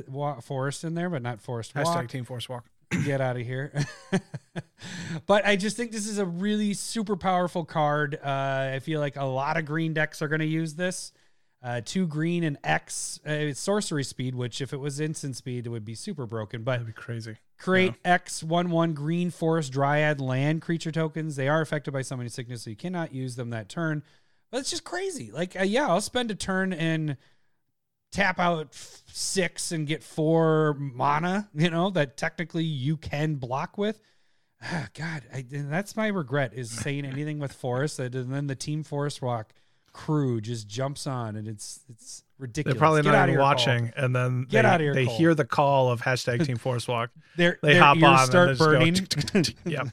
forest 0.42 0.82
in 0.82 0.94
there, 0.94 1.08
but 1.08 1.22
not 1.22 1.40
forest 1.40 1.74
Hashtag 1.74 1.84
walk. 1.84 2.08
Team 2.08 2.24
Forest 2.24 2.48
Walk. 2.48 2.64
Get 3.04 3.20
out 3.20 3.36
of 3.36 3.42
here. 3.46 3.72
but 5.26 5.46
I 5.46 5.56
just 5.56 5.76
think 5.76 5.92
this 5.92 6.06
is 6.08 6.18
a 6.18 6.24
really 6.26 6.74
super 6.74 7.16
powerful 7.16 7.64
card. 7.64 8.18
Uh, 8.20 8.70
I 8.74 8.80
feel 8.82 8.98
like 8.98 9.16
a 9.16 9.24
lot 9.24 9.56
of 9.56 9.64
green 9.64 9.94
decks 9.94 10.22
are 10.22 10.28
going 10.28 10.40
to 10.40 10.46
use 10.46 10.74
this. 10.74 11.12
Uh, 11.60 11.80
two 11.84 12.06
green 12.06 12.44
and 12.44 12.56
X 12.62 13.18
uh, 13.26 13.32
it's 13.32 13.58
sorcery 13.58 14.04
speed, 14.04 14.36
which 14.36 14.60
if 14.60 14.72
it 14.72 14.76
was 14.76 15.00
instant 15.00 15.34
speed, 15.34 15.66
it 15.66 15.70
would 15.70 15.84
be 15.84 15.94
super 15.94 16.24
broken. 16.24 16.62
But 16.62 16.72
That'd 16.72 16.86
be 16.86 16.92
crazy. 16.92 17.36
Create 17.58 17.94
X 18.04 18.44
one 18.44 18.70
one 18.70 18.94
green 18.94 19.30
forest 19.30 19.72
dryad 19.72 20.20
land 20.20 20.62
creature 20.62 20.92
tokens. 20.92 21.34
They 21.34 21.48
are 21.48 21.60
affected 21.60 21.90
by 21.90 22.02
summoning 22.02 22.30
sickness, 22.30 22.62
so 22.62 22.70
you 22.70 22.76
cannot 22.76 23.12
use 23.12 23.34
them 23.34 23.50
that 23.50 23.68
turn. 23.68 24.04
But 24.52 24.58
it's 24.58 24.70
just 24.70 24.84
crazy. 24.84 25.32
Like, 25.32 25.58
uh, 25.58 25.64
yeah, 25.64 25.88
I'll 25.88 26.00
spend 26.00 26.30
a 26.30 26.36
turn 26.36 26.72
and 26.72 27.16
tap 28.12 28.38
out 28.38 28.68
f- 28.72 29.02
six 29.12 29.72
and 29.72 29.86
get 29.86 30.04
four 30.04 30.74
mana. 30.78 31.48
You 31.54 31.70
know 31.70 31.90
that 31.90 32.16
technically 32.16 32.64
you 32.64 32.96
can 32.96 33.34
block 33.34 33.76
with. 33.76 34.00
Ah, 34.62 34.88
God, 34.94 35.24
I, 35.32 35.44
that's 35.50 35.96
my 35.96 36.06
regret 36.06 36.52
is 36.54 36.70
saying 36.70 37.04
anything 37.04 37.40
with 37.40 37.52
forest, 37.52 37.98
and 37.98 38.32
then 38.32 38.46
the 38.46 38.56
team 38.56 38.84
forest 38.84 39.20
walk 39.22 39.52
crew 39.98 40.40
just 40.40 40.68
jumps 40.68 41.08
on, 41.08 41.34
and 41.34 41.48
it's 41.48 41.80
it's 41.90 42.22
ridiculous. 42.38 42.74
They're 42.74 42.78
probably 42.78 43.02
Get 43.02 43.10
not 43.10 43.28
even 43.28 43.40
watching, 43.40 43.92
and 43.96 44.14
then 44.14 44.46
Get 44.48 44.62
they, 44.62 44.68
outta 44.68 44.84
here, 44.84 44.94
they 44.94 45.06
Cole. 45.06 45.18
hear 45.18 45.34
the 45.34 45.44
call 45.44 45.90
of 45.90 46.00
hashtag 46.00 46.46
Team 46.46 46.56
Forest 46.56 46.88
Walk. 46.88 47.10
They 47.36 47.54
their 47.62 47.80
hop 47.80 48.02
on 48.02 48.18
and 48.18 48.28
start 48.28 48.58
go 48.58 48.64
burning. 48.64 48.96
Yep. 49.64 49.88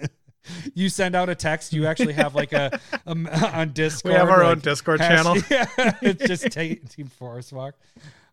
you 0.74 0.88
send 0.88 1.14
out 1.14 1.28
a 1.28 1.34
text. 1.34 1.74
You 1.74 1.86
actually 1.86 2.14
have 2.14 2.34
like 2.34 2.54
a, 2.54 2.80
a 3.06 3.10
on 3.54 3.72
Discord. 3.72 4.14
We 4.14 4.18
have 4.18 4.30
our 4.30 4.42
own 4.42 4.60
Discord 4.60 5.00
channel. 5.00 5.36
Yeah, 5.50 5.66
it's 6.00 6.26
just 6.26 6.50
Team 6.50 7.08
Forest 7.18 7.52
Walk. 7.52 7.74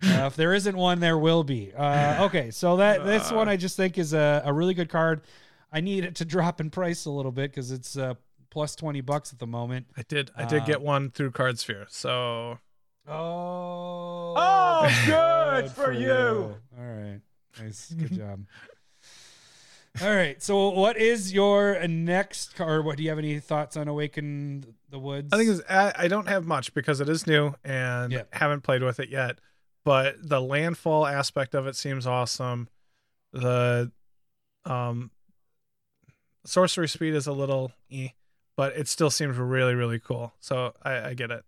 Uh, 0.02 0.28
if 0.28 0.38
there 0.38 0.54
isn't 0.54 0.78
one, 0.78 1.02
there 1.02 1.18
will 1.18 1.44
be. 1.44 1.74
Uh, 1.76 2.26
okay, 2.26 2.50
so 2.52 2.78
that 2.78 3.06
this 3.06 3.30
one 3.30 3.50
I 3.50 3.58
just 3.58 3.76
think 3.76 3.98
is 3.98 4.14
a, 4.14 4.44
a 4.46 4.54
really 4.54 4.74
good 4.74 4.90
card. 4.90 5.22
I 5.72 5.82
need 5.82 6.06
it 6.06 6.16
to 6.16 6.26
drop 6.26 6.62
in 6.62 6.70
price 6.70 7.06
a 7.06 7.12
little 7.12 7.34
bit 7.34 7.52
because 7.52 7.72
it's 7.72 7.98
uh, 7.98 8.14
plus 8.56 8.74
twenty 8.74 9.02
bucks 9.02 9.34
at 9.34 9.40
the 9.40 9.46
moment. 9.46 9.86
I 9.98 10.04
did. 10.08 10.32
I 10.34 10.46
did 10.46 10.64
get 10.66 10.78
Um, 10.78 10.84
one 10.84 11.12
through 11.12 11.32
Cardsphere. 11.32 11.88
So 11.90 12.60
Oh, 13.06 14.34
Oh, 14.38 15.04
good 15.06 15.70
for 15.72 15.92
you. 15.92 16.56
All 16.78 16.86
right, 16.86 17.20
nice, 17.62 17.92
good 17.92 18.14
job. 18.18 18.46
All 20.02 20.14
right, 20.14 20.42
so 20.42 20.70
what 20.70 20.96
is 20.98 21.34
your 21.34 21.86
next 21.88 22.56
card? 22.56 22.86
What 22.86 22.96
do 22.96 23.04
you 23.04 23.10
have 23.10 23.20
any 23.20 23.40
thoughts 23.42 23.76
on 23.76 23.90
Awaken 23.90 24.66
the 24.90 25.00
Woods? 25.00 25.34
I 25.34 25.38
think 25.38 25.50
it's, 25.50 25.62
I, 25.70 25.92
I 25.98 26.08
don't 26.08 26.28
have 26.30 26.46
much 26.46 26.74
because 26.74 27.02
it 27.02 27.10
is 27.10 27.28
new 27.28 27.54
and 27.66 28.14
Yeah. 28.14 28.24
haven't 28.32 28.62
played 28.62 28.84
with 28.84 29.02
it 29.02 29.10
yet. 29.10 29.40
But 29.84 30.16
the 30.22 30.42
landfall 30.42 31.06
aspect 31.06 31.54
of 31.56 31.68
it 31.68 31.76
seems 31.76 32.08
awesome. 32.08 32.70
The 33.34 33.92
um 34.66 35.12
sorcery 36.46 36.88
speed 36.88 37.14
is 37.16 37.28
a 37.28 37.32
little 37.34 37.72
eh, 37.92 38.10
but 38.58 38.76
it 38.78 38.88
still 38.88 39.10
seems 39.10 39.38
really 39.38 39.76
really 39.76 40.00
cool. 40.00 40.34
So 40.40 40.74
I, 40.84 41.10
I 41.10 41.14
get 41.14 41.32
it. 41.32 41.44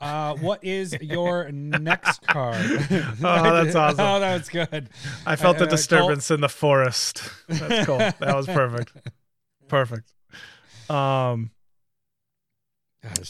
Uh, 0.00 0.34
what 0.36 0.62
is 0.62 0.96
your 1.00 1.50
next 1.50 2.24
card? 2.26 2.56
Oh, 2.60 2.84
that's 3.20 3.74
awesome. 3.74 4.00
Oh, 4.00 4.20
that 4.20 4.38
was 4.38 4.48
good. 4.48 4.90
I 5.26 5.34
felt 5.34 5.56
Uh, 5.56 5.60
the 5.60 5.66
uh, 5.66 5.70
disturbance 5.70 6.30
in 6.30 6.40
the 6.40 6.48
forest. 6.48 7.22
That's 7.48 7.84
cool. 7.86 7.98
that 7.98 8.36
was 8.36 8.46
perfect. 8.46 8.92
Perfect. 9.68 10.14
Um 10.88 11.50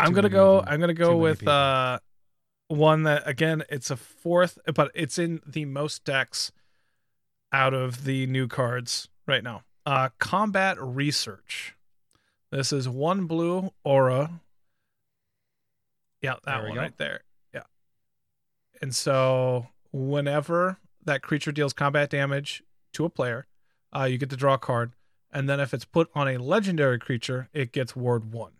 I'm 0.01 0.13
gonna 0.13 0.29
go. 0.29 0.63
I'm 0.67 0.79
gonna 0.81 0.95
go 0.95 1.17
with 1.17 1.41
people. 1.41 1.53
uh, 1.53 1.99
one 2.69 3.03
that 3.05 3.27
again 3.27 3.65
it's 3.69 3.91
a 3.91 3.97
fourth, 3.97 4.59
but 4.75 4.91
it's 4.95 5.19
in 5.19 5.41
the 5.47 5.65
most 5.65 6.05
decks 6.05 6.53
out 7.53 7.75
of 7.75 8.05
the 8.05 8.27
new 8.29 8.47
cards 8.47 9.09
right 9.27 9.43
now. 9.43 9.63
Uh, 9.85 10.11
combat 10.19 10.77
research. 10.81 11.75
This 12.51 12.73
is 12.73 12.89
one 12.89 13.27
blue 13.27 13.73
aura. 13.85 14.41
Yeah, 16.23 16.35
that 16.45 16.61
There 16.61 16.69
one 16.69 16.79
right 16.79 16.97
there. 16.97 17.21
Yeah. 17.55 17.63
And 18.81 18.95
so 18.95 19.69
whenever 19.93 20.79
that 21.05 21.23
creature 21.23 21.53
deals 21.53 21.73
combat 21.73 22.11
damage 22.11 22.63
to 22.95 23.05
a 23.05 23.11
player, 23.11 23.47
uh, 23.95 24.05
you 24.05 24.19
get 24.19 24.31
to 24.31 24.37
draw 24.37 24.55
a 24.55 24.59
card, 24.59 24.93
and 25.33 25.49
then 25.49 25.61
if 25.61 25.73
it's 25.73 25.85
put 25.85 26.11
on 26.15 26.29
a 26.29 26.39
legendary 26.39 26.99
creature, 26.99 27.49
it 27.53 27.73
gets 27.73 27.95
ward 27.95 28.33
one, 28.33 28.53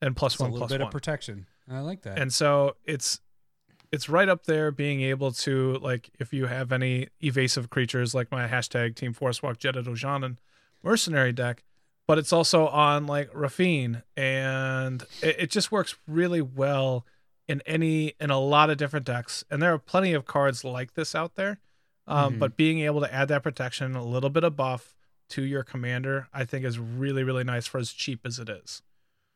and 0.00 0.16
plus 0.16 0.38
a 0.38 0.42
one 0.42 0.52
little 0.52 0.66
plus 0.66 0.72
bit 0.72 0.80
one. 0.80 0.88
of 0.88 0.92
protection. 0.92 1.46
I 1.70 1.80
like 1.80 2.02
that. 2.02 2.18
And 2.18 2.32
so 2.32 2.76
it's 2.84 3.20
it's 3.92 4.08
right 4.08 4.28
up 4.28 4.46
there 4.46 4.70
being 4.70 5.00
able 5.02 5.32
to 5.32 5.74
like 5.78 6.10
if 6.18 6.32
you 6.32 6.46
have 6.46 6.72
any 6.72 7.08
evasive 7.22 7.70
creatures 7.70 8.14
like 8.14 8.30
my 8.30 8.46
hashtag 8.46 8.96
Team 8.96 9.12
Forest 9.12 9.42
Walk 9.42 9.58
Jedit 9.58 9.86
Ojanen 9.86 10.36
mercenary 10.82 11.32
deck, 11.32 11.62
but 12.10 12.18
it's 12.18 12.32
also 12.32 12.66
on 12.66 13.06
like 13.06 13.30
Raffine 13.32 14.02
and 14.16 15.02
it, 15.22 15.36
it 15.38 15.50
just 15.52 15.70
works 15.70 15.94
really 16.08 16.40
well 16.42 17.06
in 17.46 17.62
any 17.66 18.14
in 18.20 18.30
a 18.30 18.38
lot 18.40 18.68
of 18.68 18.76
different 18.78 19.06
decks. 19.06 19.44
And 19.48 19.62
there 19.62 19.72
are 19.72 19.78
plenty 19.78 20.12
of 20.12 20.24
cards 20.26 20.64
like 20.64 20.94
this 20.94 21.14
out 21.14 21.36
there. 21.36 21.60
Um, 22.08 22.34
Mhm. 22.34 22.38
But 22.40 22.56
being 22.56 22.80
able 22.80 23.00
to 23.02 23.14
add 23.14 23.28
that 23.28 23.44
protection, 23.44 23.94
a 23.94 24.02
little 24.04 24.30
bit 24.30 24.42
of 24.42 24.56
buff 24.56 24.96
to 25.28 25.42
your 25.42 25.62
commander, 25.62 26.26
I 26.34 26.44
think 26.44 26.64
is 26.64 26.80
really, 26.80 27.22
really 27.22 27.44
nice 27.44 27.68
for 27.68 27.78
as 27.78 27.92
cheap 27.92 28.26
as 28.26 28.40
it 28.40 28.48
is. 28.48 28.82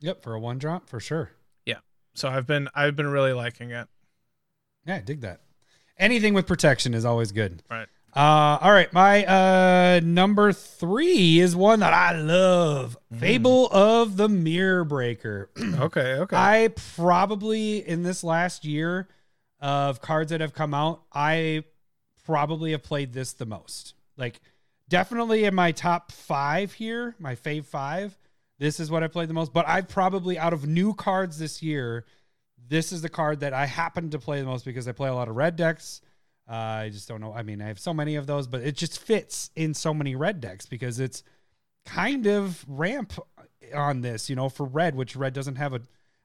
yep, 0.01 0.21
for 0.23 0.35
a 0.35 0.41
one 0.41 0.59
drop 0.59 0.89
for 0.89 0.99
sure. 0.99 1.31
Yeah. 1.65 1.79
So 2.15 2.29
I've 2.29 2.47
been 2.49 2.69
I've 2.75 2.97
been 2.97 3.07
really 3.07 3.33
liking 3.33 3.71
it. 3.71 3.87
Yeah, 4.85 4.97
I 4.97 5.01
dig 5.01 5.21
that. 5.21 5.43
Anything 5.97 6.35
with 6.35 6.47
protection 6.49 6.93
is 6.93 7.05
always 7.05 7.31
good. 7.31 7.63
Right. 7.71 7.87
Uh, 8.15 8.59
all 8.61 8.71
right, 8.71 8.93
my 8.93 9.25
uh 9.25 10.01
number 10.05 10.53
three 10.53 11.41
is 11.41 11.57
one 11.57 11.81
that 11.81 11.93
I 11.93 12.17
love. 12.17 12.97
Mm. 13.13 13.19
Fable 13.19 13.67
of 13.73 14.17
the 14.17 14.29
Mirror 14.29 14.85
Breaker. 14.85 15.51
Okay, 15.75 16.15
okay. 16.15 16.37
I 16.37 16.69
probably 16.97 17.87
in 17.87 18.05
this 18.05 18.23
last 18.23 18.65
year 18.65 19.09
of 19.61 20.01
cards 20.01 20.31
that 20.31 20.41
have 20.41 20.55
come 20.55 20.73
out, 20.73 21.03
I 21.13 21.65
probably 22.25 22.71
have 22.71 22.85
played 22.85 23.13
this 23.13 23.33
the 23.33 23.47
most. 23.47 23.95
Like 24.17 24.41
definitely 24.89 25.45
in 25.45 25.55
my 25.55 25.73
top 25.73 26.13
five 26.13 26.73
here, 26.73 27.17
my 27.19 27.35
fave 27.35 27.65
five. 27.65 28.17
This 28.59 28.79
is 28.79 28.91
what 28.91 29.03
I 29.03 29.09
played 29.09 29.29
the 29.29 29.35
most. 29.35 29.53
But 29.53 29.67
I've 29.67 29.89
probably 29.89 30.39
out 30.39 30.53
of 30.53 30.69
new 30.69 30.95
cards 30.95 31.39
this 31.39 31.63
year, 31.63 32.05
this 32.69 32.93
is 32.93 33.03
the 33.03 33.09
card 33.09 33.41
that 33.41 33.53
I 33.53 33.67
happen 33.67 34.11
to 34.11 34.21
play 34.21 34.41
the 34.41 34.47
most 34.47 34.65
because 34.65 34.87
I 34.87 34.93
play 34.93 35.09
a 35.09 35.15
lot 35.15 35.29
of 35.29 35.35
red 35.35 35.57
decks. 35.57 36.01
Uh, 36.49 36.53
I 36.55 36.91
just 36.91 37.09
don't 37.09 37.21
know. 37.21 37.33
I 37.33 37.43
mean, 37.43 37.63
I 37.63 37.67
have 37.69 37.79
so 37.79 37.95
many 37.95 38.17
of 38.17 38.27
those, 38.27 38.47
but 38.47 38.61
it 38.63 38.77
just 38.77 38.99
fits 38.99 39.51
in 39.57 39.73
so 39.75 39.95
many 39.95 40.15
red 40.15 40.41
decks 40.41 40.67
because 40.67 41.01
it's 41.01 41.23
kind 41.87 42.27
of 42.27 42.65
ramp 42.69 43.15
on 43.75 44.03
this, 44.03 44.29
you 44.29 44.37
know, 44.37 44.49
for 44.49 44.67
red, 44.67 44.95
which 44.95 45.17
red 45.17 45.33
doesn't 45.33 45.57
have 45.57 45.73
a. 45.73 45.77
I 45.77 45.81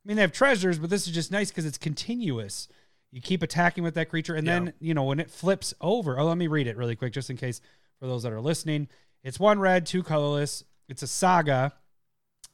mean, 0.06 0.16
they 0.18 0.22
have 0.22 0.32
treasures, 0.34 0.78
but 0.80 0.90
this 0.90 1.08
is 1.08 1.14
just 1.14 1.32
nice 1.32 1.50
because 1.52 1.66
it's 1.66 1.78
continuous. 1.78 2.68
You 3.12 3.22
keep 3.22 3.42
attacking 3.42 3.84
with 3.84 3.96
that 3.96 4.10
creature, 4.10 4.36
and 4.36 4.46
Yeah. 4.46 4.60
then 4.60 4.74
you 4.80 4.94
know 4.94 5.04
when 5.04 5.20
it 5.20 5.32
flips 5.32 5.74
over. 5.82 6.20
Oh, 6.20 6.26
let 6.26 6.38
me 6.38 6.48
read 6.48 6.68
it 6.68 6.78
really 6.78 6.96
quick, 6.96 7.14
just 7.14 7.30
in 7.30 7.38
case 7.38 7.62
for 8.00 8.08
those 8.08 8.24
that 8.24 8.34
are 8.34 8.42
listening. 8.42 8.88
It's 9.24 9.40
one 9.40 9.60
red, 9.60 9.86
two 9.86 10.04
colorless. 10.04 10.64
It's 10.88 11.02
a 11.04 11.08
saga. 11.08 11.74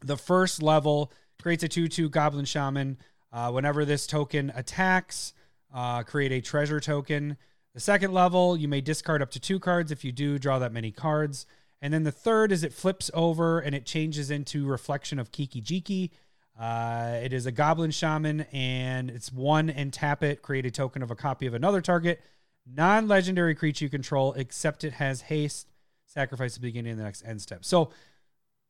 The 0.02 0.18
first 0.18 0.62
level 0.62 1.12
creates 1.42 1.64
a 1.64 1.68
two-two 1.68 2.10
goblin 2.10 2.46
shaman. 2.46 2.98
Uh, 3.32 3.52
whenever 3.52 3.86
this 3.86 4.08
token 4.08 4.52
attacks, 4.56 5.34
uh, 5.74 6.04
create 6.04 6.32
a 6.32 6.42
treasure 6.42 6.80
token. 6.80 7.38
The 7.76 7.82
second 7.82 8.14
level, 8.14 8.56
you 8.56 8.70
may 8.70 8.80
discard 8.80 9.22
up 9.22 9.32
to 9.32 9.40
two 9.40 9.60
cards. 9.60 9.92
If 9.92 10.06
you 10.06 10.14
do, 10.14 10.40
draw 10.40 10.60
that 10.60 10.72
many 10.72 10.92
cards. 10.92 11.46
And 11.82 11.94
then 11.94 12.04
the 12.04 12.12
third 12.12 12.54
is 12.54 12.64
it 12.64 12.72
flips 12.72 13.12
over 13.14 13.60
and 13.60 13.76
it 13.76 13.86
changes 13.86 14.32
into 14.32 14.66
Reflection 14.66 15.20
of 15.20 15.34
Kiki 15.34 15.62
Jiki. 15.62 16.12
Uh, 16.58 17.20
it 17.22 17.34
is 17.34 17.46
a 17.46 17.52
goblin 17.52 17.92
shaman 17.92 18.46
and 18.54 19.10
it's 19.10 19.30
one 19.30 19.70
and 19.70 19.92
tap 19.92 20.24
it, 20.24 20.42
create 20.42 20.66
a 20.66 20.72
token 20.72 21.04
of 21.04 21.12
a 21.12 21.16
copy 21.16 21.48
of 21.48 21.54
another 21.54 21.82
target, 21.82 22.22
non 22.66 23.10
legendary 23.10 23.54
creature 23.54 23.84
you 23.84 23.90
control, 23.90 24.32
except 24.36 24.86
it 24.86 24.94
has 24.94 25.20
haste, 25.20 25.68
sacrifice 26.06 26.56
at 26.56 26.62
the 26.62 26.68
beginning 26.68 26.94
of 26.94 26.98
the 26.98 27.04
next 27.04 27.26
end 27.26 27.42
step. 27.42 27.66
So, 27.66 27.90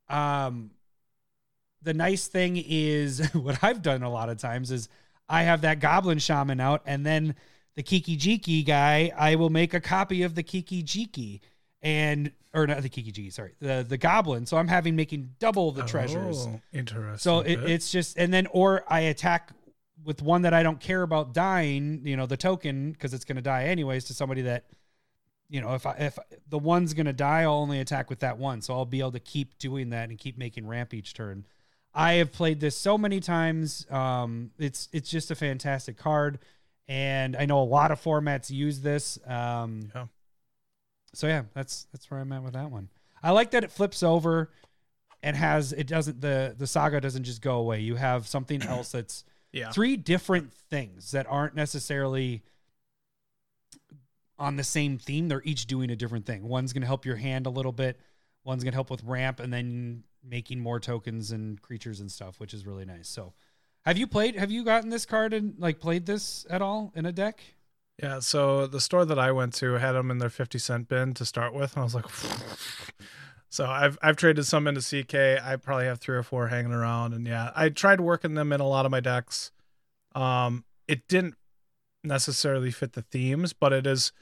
um, 0.08 0.72
the 1.80 1.94
nice 1.94 2.26
thing 2.26 2.56
is 2.56 3.24
what 3.34 3.62
I've 3.62 3.82
done 3.82 4.02
a 4.02 4.10
lot 4.10 4.30
of 4.30 4.38
times 4.38 4.72
is 4.72 4.88
I 5.28 5.44
have 5.44 5.60
that 5.60 5.78
goblin 5.78 6.18
shaman 6.18 6.58
out 6.58 6.82
and 6.86 7.06
then 7.06 7.36
the 7.76 7.82
Kiki 7.82 8.16
Jiki 8.16 8.66
guy, 8.66 9.12
I 9.16 9.36
will 9.36 9.50
make 9.50 9.74
a 9.74 9.80
copy 9.80 10.22
of 10.22 10.34
the 10.34 10.42
Kiki 10.42 10.82
Jiki 10.82 11.40
and 11.82 12.32
or 12.54 12.66
not 12.66 12.82
the 12.82 12.88
Kiki 12.88 13.12
Jiki, 13.12 13.32
sorry, 13.32 13.52
the 13.60 13.84
the 13.86 13.98
goblin. 13.98 14.46
So 14.46 14.56
I'm 14.56 14.68
having 14.68 14.96
making 14.96 15.34
double 15.38 15.72
the 15.72 15.82
treasures. 15.84 16.46
Oh, 16.48 16.60
interesting. 16.72 17.18
So 17.18 17.40
it, 17.40 17.60
it's 17.64 17.92
just, 17.92 18.16
and 18.16 18.32
then, 18.32 18.46
or 18.50 18.82
I 18.88 19.00
attack 19.00 19.50
with 20.04 20.22
one 20.22 20.42
that 20.42 20.54
I 20.54 20.62
don't 20.62 20.80
care 20.80 21.02
about 21.02 21.34
dying, 21.34 22.00
you 22.04 22.16
know, 22.16 22.26
the 22.26 22.36
token, 22.36 22.92
because 22.92 23.12
it's 23.12 23.24
going 23.24 23.36
to 23.36 23.42
die 23.42 23.64
anyways 23.64 24.04
to 24.04 24.14
somebody 24.14 24.42
that, 24.42 24.64
you 25.50 25.60
know, 25.60 25.74
if 25.74 25.84
I, 25.84 25.92
if 25.98 26.18
the 26.48 26.58
one's 26.58 26.94
going 26.94 27.06
to 27.06 27.12
die, 27.12 27.42
I'll 27.42 27.54
only 27.54 27.80
attack 27.80 28.08
with 28.08 28.20
that 28.20 28.38
one. 28.38 28.62
So 28.62 28.74
I'll 28.74 28.84
be 28.84 29.00
able 29.00 29.12
to 29.12 29.20
keep 29.20 29.58
doing 29.58 29.90
that 29.90 30.08
and 30.08 30.18
keep 30.18 30.38
making 30.38 30.66
ramp 30.66 30.94
each 30.94 31.12
turn. 31.12 31.46
I 31.94 32.14
have 32.14 32.32
played 32.32 32.60
this 32.60 32.76
so 32.76 32.96
many 32.96 33.20
times. 33.20 33.86
Um, 33.90 34.50
it's, 34.58 34.88
it's 34.92 35.10
just 35.10 35.30
a 35.30 35.34
fantastic 35.34 35.96
card. 35.96 36.38
And 36.88 37.36
I 37.36 37.46
know 37.46 37.60
a 37.60 37.64
lot 37.64 37.90
of 37.90 38.00
formats 38.02 38.50
use 38.50 38.80
this. 38.80 39.18
Um, 39.26 39.90
Yeah. 39.94 40.06
so 41.14 41.26
yeah, 41.26 41.42
that's, 41.54 41.86
that's 41.92 42.10
where 42.10 42.20
I'm 42.20 42.32
at 42.32 42.42
with 42.42 42.54
that 42.54 42.70
one. 42.70 42.88
I 43.22 43.30
like 43.30 43.50
that 43.52 43.64
it 43.64 43.70
flips 43.70 44.02
over 44.02 44.50
and 45.22 45.36
has 45.36 45.72
it 45.72 45.88
doesn't 45.88 46.20
the 46.20 46.54
the 46.56 46.66
saga 46.66 47.00
doesn't 47.00 47.24
just 47.24 47.42
go 47.42 47.56
away. 47.56 47.80
You 47.80 47.96
have 47.96 48.28
something 48.28 48.62
else 48.68 48.92
that's 48.92 49.24
yeah. 49.52 49.70
three 49.70 49.96
different 49.96 50.52
things 50.52 51.10
that 51.10 51.26
aren't 51.28 51.54
necessarily 51.56 52.42
on 54.38 54.56
the 54.56 54.64
same 54.64 54.98
theme. 54.98 55.28
They're 55.28 55.42
each 55.44 55.66
doing 55.66 55.90
a 55.90 55.96
different 55.96 56.26
thing. 56.26 56.46
One's 56.46 56.72
going 56.72 56.82
to 56.82 56.86
help 56.86 57.04
your 57.06 57.16
hand 57.16 57.46
a 57.46 57.50
little 57.50 57.72
bit. 57.72 57.98
One's 58.44 58.62
going 58.62 58.72
to 58.72 58.76
help 58.76 58.90
with 58.90 59.02
ramp, 59.02 59.40
and 59.40 59.52
then 59.52 60.04
making 60.22 60.60
more 60.60 60.78
tokens 60.78 61.32
and 61.32 61.60
creatures 61.60 62.00
and 62.00 62.10
stuff, 62.10 62.38
which 62.38 62.54
is 62.54 62.66
really 62.66 62.84
nice. 62.84 63.08
So, 63.08 63.32
have 63.86 63.96
you 63.96 64.06
played? 64.06 64.36
Have 64.36 64.50
you 64.50 64.64
gotten 64.64 64.90
this 64.90 65.06
card 65.06 65.32
and 65.32 65.54
like 65.58 65.80
played 65.80 66.06
this 66.06 66.46
at 66.50 66.60
all 66.60 66.92
in 66.94 67.06
a 67.06 67.12
deck? 67.12 67.40
Yeah, 68.02 68.18
so 68.18 68.66
the 68.66 68.80
store 68.80 69.06
that 69.06 69.18
I 69.18 69.32
went 69.32 69.54
to 69.54 69.74
had 69.74 69.92
them 69.92 70.10
in 70.10 70.18
their 70.18 70.28
50 70.28 70.58
cent 70.58 70.88
bin 70.88 71.14
to 71.14 71.24
start 71.24 71.54
with. 71.54 71.72
And 71.72 71.80
I 71.80 71.84
was 71.84 71.94
like, 71.94 72.04
so 73.48 73.66
I've 73.66 73.96
I've 74.02 74.16
traded 74.16 74.44
some 74.44 74.66
into 74.66 74.80
CK. 74.82 75.14
I 75.42 75.56
probably 75.56 75.86
have 75.86 76.00
three 76.00 76.16
or 76.16 76.22
four 76.22 76.48
hanging 76.48 76.72
around. 76.72 77.14
And 77.14 77.26
yeah, 77.26 77.52
I 77.56 77.70
tried 77.70 78.00
working 78.00 78.34
them 78.34 78.52
in 78.52 78.60
a 78.60 78.68
lot 78.68 78.84
of 78.84 78.90
my 78.90 79.00
decks. 79.00 79.50
Um, 80.14 80.64
it 80.86 81.08
didn't 81.08 81.36
necessarily 82.04 82.70
fit 82.70 82.92
the 82.92 83.02
themes, 83.02 83.52
but 83.52 83.72
it 83.72 83.86
is 83.86 84.12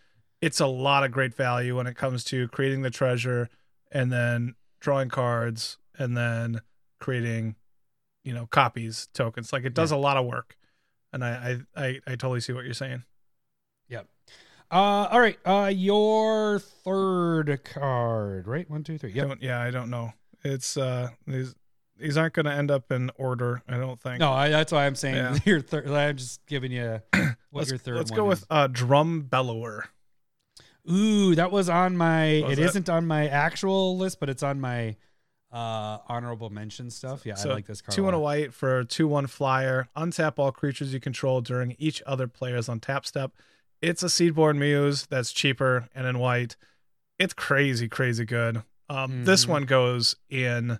it's 0.40 0.60
a 0.60 0.66
lot 0.66 1.04
of 1.04 1.10
great 1.10 1.34
value 1.34 1.76
when 1.76 1.86
it 1.86 1.96
comes 1.96 2.22
to 2.24 2.48
creating 2.48 2.82
the 2.82 2.90
treasure 2.90 3.48
and 3.90 4.12
then 4.12 4.54
drawing 4.78 5.08
cards 5.08 5.78
and 5.98 6.16
then 6.16 6.60
creating, 7.00 7.56
you 8.24 8.32
know, 8.34 8.46
copies, 8.46 9.08
tokens. 9.14 9.52
Like 9.52 9.64
it 9.64 9.74
does 9.74 9.90
a 9.92 9.96
lot 9.96 10.16
of 10.16 10.26
work. 10.26 10.56
And 11.12 11.24
I, 11.24 11.58
I 11.76 11.84
I 11.84 12.00
I 12.06 12.10
totally 12.16 12.40
see 12.40 12.52
what 12.52 12.64
you're 12.64 12.74
saying. 12.74 13.04
Yep. 13.88 14.08
Uh, 14.70 14.74
all 15.10 15.20
right. 15.20 15.38
Uh, 15.44 15.70
your 15.72 16.58
third 16.58 17.60
card, 17.64 18.48
right? 18.48 18.68
One, 18.68 18.82
two, 18.82 18.98
three. 18.98 19.12
Yep. 19.12 19.28
Don't, 19.28 19.42
yeah, 19.42 19.60
I 19.60 19.70
don't 19.70 19.90
know. 19.90 20.12
It's 20.42 20.76
uh 20.76 21.10
these 21.26 21.54
these 21.96 22.16
aren't 22.16 22.34
going 22.34 22.46
to 22.46 22.52
end 22.52 22.70
up 22.70 22.90
in 22.90 23.10
order. 23.16 23.62
I 23.68 23.76
don't 23.76 24.00
think. 24.00 24.18
No, 24.18 24.32
I, 24.32 24.48
that's 24.48 24.72
why 24.72 24.86
I'm 24.86 24.96
saying 24.96 25.14
Yeah. 25.14 25.38
your 25.44 25.60
third. 25.60 25.88
I'm 25.88 26.16
just 26.16 26.44
giving 26.46 26.72
you 26.72 27.00
what 27.12 27.36
let's, 27.52 27.70
your 27.70 27.78
third. 27.78 27.96
Let's 27.96 28.10
go 28.10 28.30
is. 28.32 28.40
with 28.40 28.46
uh 28.50 28.66
drum 28.66 29.22
bellower. 29.22 29.88
Ooh, 30.90 31.34
that 31.34 31.50
was 31.50 31.68
on 31.68 31.96
my. 31.96 32.42
Was 32.44 32.52
It 32.54 32.56
that? 32.56 32.64
isn't 32.66 32.88
on 32.88 33.06
my 33.06 33.28
actual 33.28 33.96
list, 33.96 34.20
but 34.20 34.28
it's 34.28 34.42
on 34.42 34.60
my 34.60 34.96
uh 35.54 35.98
honorable 36.08 36.50
mention 36.50 36.90
stuff. 36.90 37.24
Yeah, 37.24 37.34
So, 37.34 37.50
I 37.50 37.54
like 37.54 37.66
this 37.66 37.80
card. 37.80 37.94
Two 37.94 38.06
and 38.06 38.14
a 38.16 38.18
white 38.18 38.52
for 38.52 38.82
two 38.84 39.06
one 39.08 39.26
flyer. 39.28 39.88
Untap 39.96 40.34
all 40.38 40.50
creatures 40.52 40.92
you 40.92 40.98
control 41.00 41.40
during 41.40 41.76
each 41.78 42.02
other 42.06 42.26
player's 42.26 42.66
untap 42.68 43.06
step. 43.06 43.32
It's 43.80 44.02
a 44.02 44.06
seedborn 44.06 44.58
muse 44.58 45.06
that's 45.06 45.32
cheaper 45.32 45.88
and 45.94 46.06
in 46.06 46.18
white. 46.18 46.56
It's 47.18 47.34
crazy, 47.34 47.88
crazy 47.88 48.24
good. 48.24 48.62
Um, 48.88 49.24
this 49.24 49.44
Mhm. 49.46 49.48
one 49.48 49.62
goes 49.64 50.16
in 50.28 50.78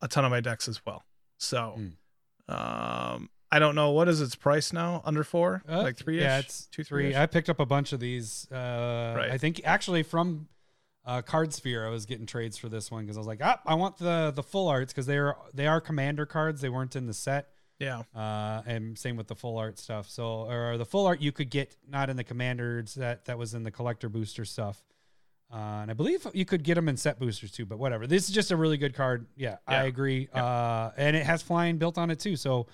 a 0.00 0.08
ton 0.08 0.24
of 0.24 0.30
my 0.30 0.40
decks 0.40 0.68
as 0.68 0.80
well. 0.86 1.04
So, 1.38 1.74
Mm. 1.78 2.54
um, 2.54 3.30
I 3.50 3.58
don't 3.58 3.74
know 3.74 3.90
what 3.90 4.08
is 4.08 4.20
its 4.20 4.34
price 4.36 4.72
now. 4.72 5.00
Under 5.04 5.24
four, 5.24 5.62
Uh, 5.68 5.82
like 5.82 5.96
three. 5.96 6.20
Yeah, 6.20 6.38
it's 6.38 6.66
two, 6.66 6.84
three. 6.84 7.10
three. 7.12 7.16
I 7.16 7.26
picked 7.26 7.48
up 7.48 7.60
a 7.60 7.66
bunch 7.66 7.92
of 7.92 8.00
these. 8.00 8.50
Uh, 8.50 9.14
Right. 9.16 9.30
I 9.30 9.38
think 9.38 9.60
actually 9.64 10.02
from 10.02 10.48
uh, 11.06 11.22
Cardsphere, 11.22 11.86
I 11.86 11.90
was 11.90 12.06
getting 12.06 12.26
trades 12.26 12.56
for 12.56 12.68
this 12.68 12.90
one 12.90 13.02
because 13.04 13.16
I 13.16 13.20
was 13.20 13.26
like, 13.26 13.40
ah, 13.42 13.60
I 13.66 13.74
want 13.74 13.98
the 13.98 14.32
the 14.34 14.42
full 14.42 14.68
arts 14.68 14.92
because 14.92 15.06
they 15.06 15.18
are 15.18 15.36
they 15.52 15.66
are 15.66 15.80
commander 15.80 16.26
cards. 16.26 16.60
They 16.60 16.68
weren't 16.68 16.96
in 16.96 17.06
the 17.06 17.14
set. 17.14 17.48
Yeah. 17.80 18.02
Uh, 18.14 18.62
and 18.66 18.96
same 18.96 19.16
with 19.16 19.26
the 19.26 19.34
full 19.34 19.58
art 19.58 19.78
stuff. 19.78 20.08
So, 20.08 20.44
or 20.48 20.78
the 20.78 20.84
full 20.86 21.06
art 21.06 21.20
you 21.20 21.32
could 21.32 21.50
get 21.50 21.76
not 21.88 22.08
in 22.08 22.16
the 22.16 22.24
commanders 22.24 22.94
that 22.94 23.24
that 23.26 23.36
was 23.36 23.52
in 23.54 23.64
the 23.64 23.70
collector 23.70 24.08
booster 24.08 24.44
stuff. 24.44 24.82
Uh, 25.52 25.80
and 25.82 25.90
I 25.90 25.94
believe 25.94 26.26
you 26.32 26.44
could 26.44 26.62
get 26.64 26.74
them 26.74 26.88
in 26.88 26.96
set 26.96 27.18
boosters 27.18 27.52
too, 27.52 27.66
but 27.66 27.78
whatever. 27.78 28.06
This 28.06 28.28
is 28.28 28.34
just 28.34 28.50
a 28.50 28.56
really 28.56 28.76
good 28.76 28.94
card. 28.94 29.26
Yeah, 29.36 29.56
I 29.66 29.74
Yeah. 29.74 29.82
agree. 29.84 30.28
Uh, 30.32 30.90
and 30.96 31.14
it 31.14 31.26
has 31.26 31.42
flying 31.42 31.76
built 31.78 31.98
on 31.98 32.10
it 32.10 32.18
too, 32.18 32.36
so 32.36 32.66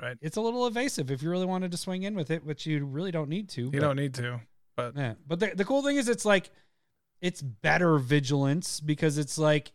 Right. 0.00 0.16
it's 0.20 0.36
a 0.36 0.40
little 0.40 0.66
evasive 0.66 1.10
if 1.10 1.22
you 1.22 1.30
really 1.30 1.46
wanted 1.46 1.70
to 1.72 1.76
swing 1.76 2.02
in 2.04 2.14
with 2.14 2.30
it, 2.30 2.44
which 2.44 2.66
you 2.66 2.84
really 2.84 3.10
don't 3.10 3.28
need 3.28 3.48
to. 3.50 3.62
You 3.62 3.70
but- 3.72 3.80
don't 3.80 3.96
need 3.96 4.14
to. 4.14 4.40
But 4.76 4.94
yeah, 4.96 5.14
but 5.26 5.40
the, 5.40 5.52
the 5.56 5.64
cool 5.64 5.82
thing 5.82 5.96
is 5.96 6.08
it's 6.08 6.24
like 6.24 6.50
it's 7.20 7.42
better 7.42 7.98
vigilance 7.98 8.80
because 8.80 9.18
it's 9.18 9.38
like 9.38 9.72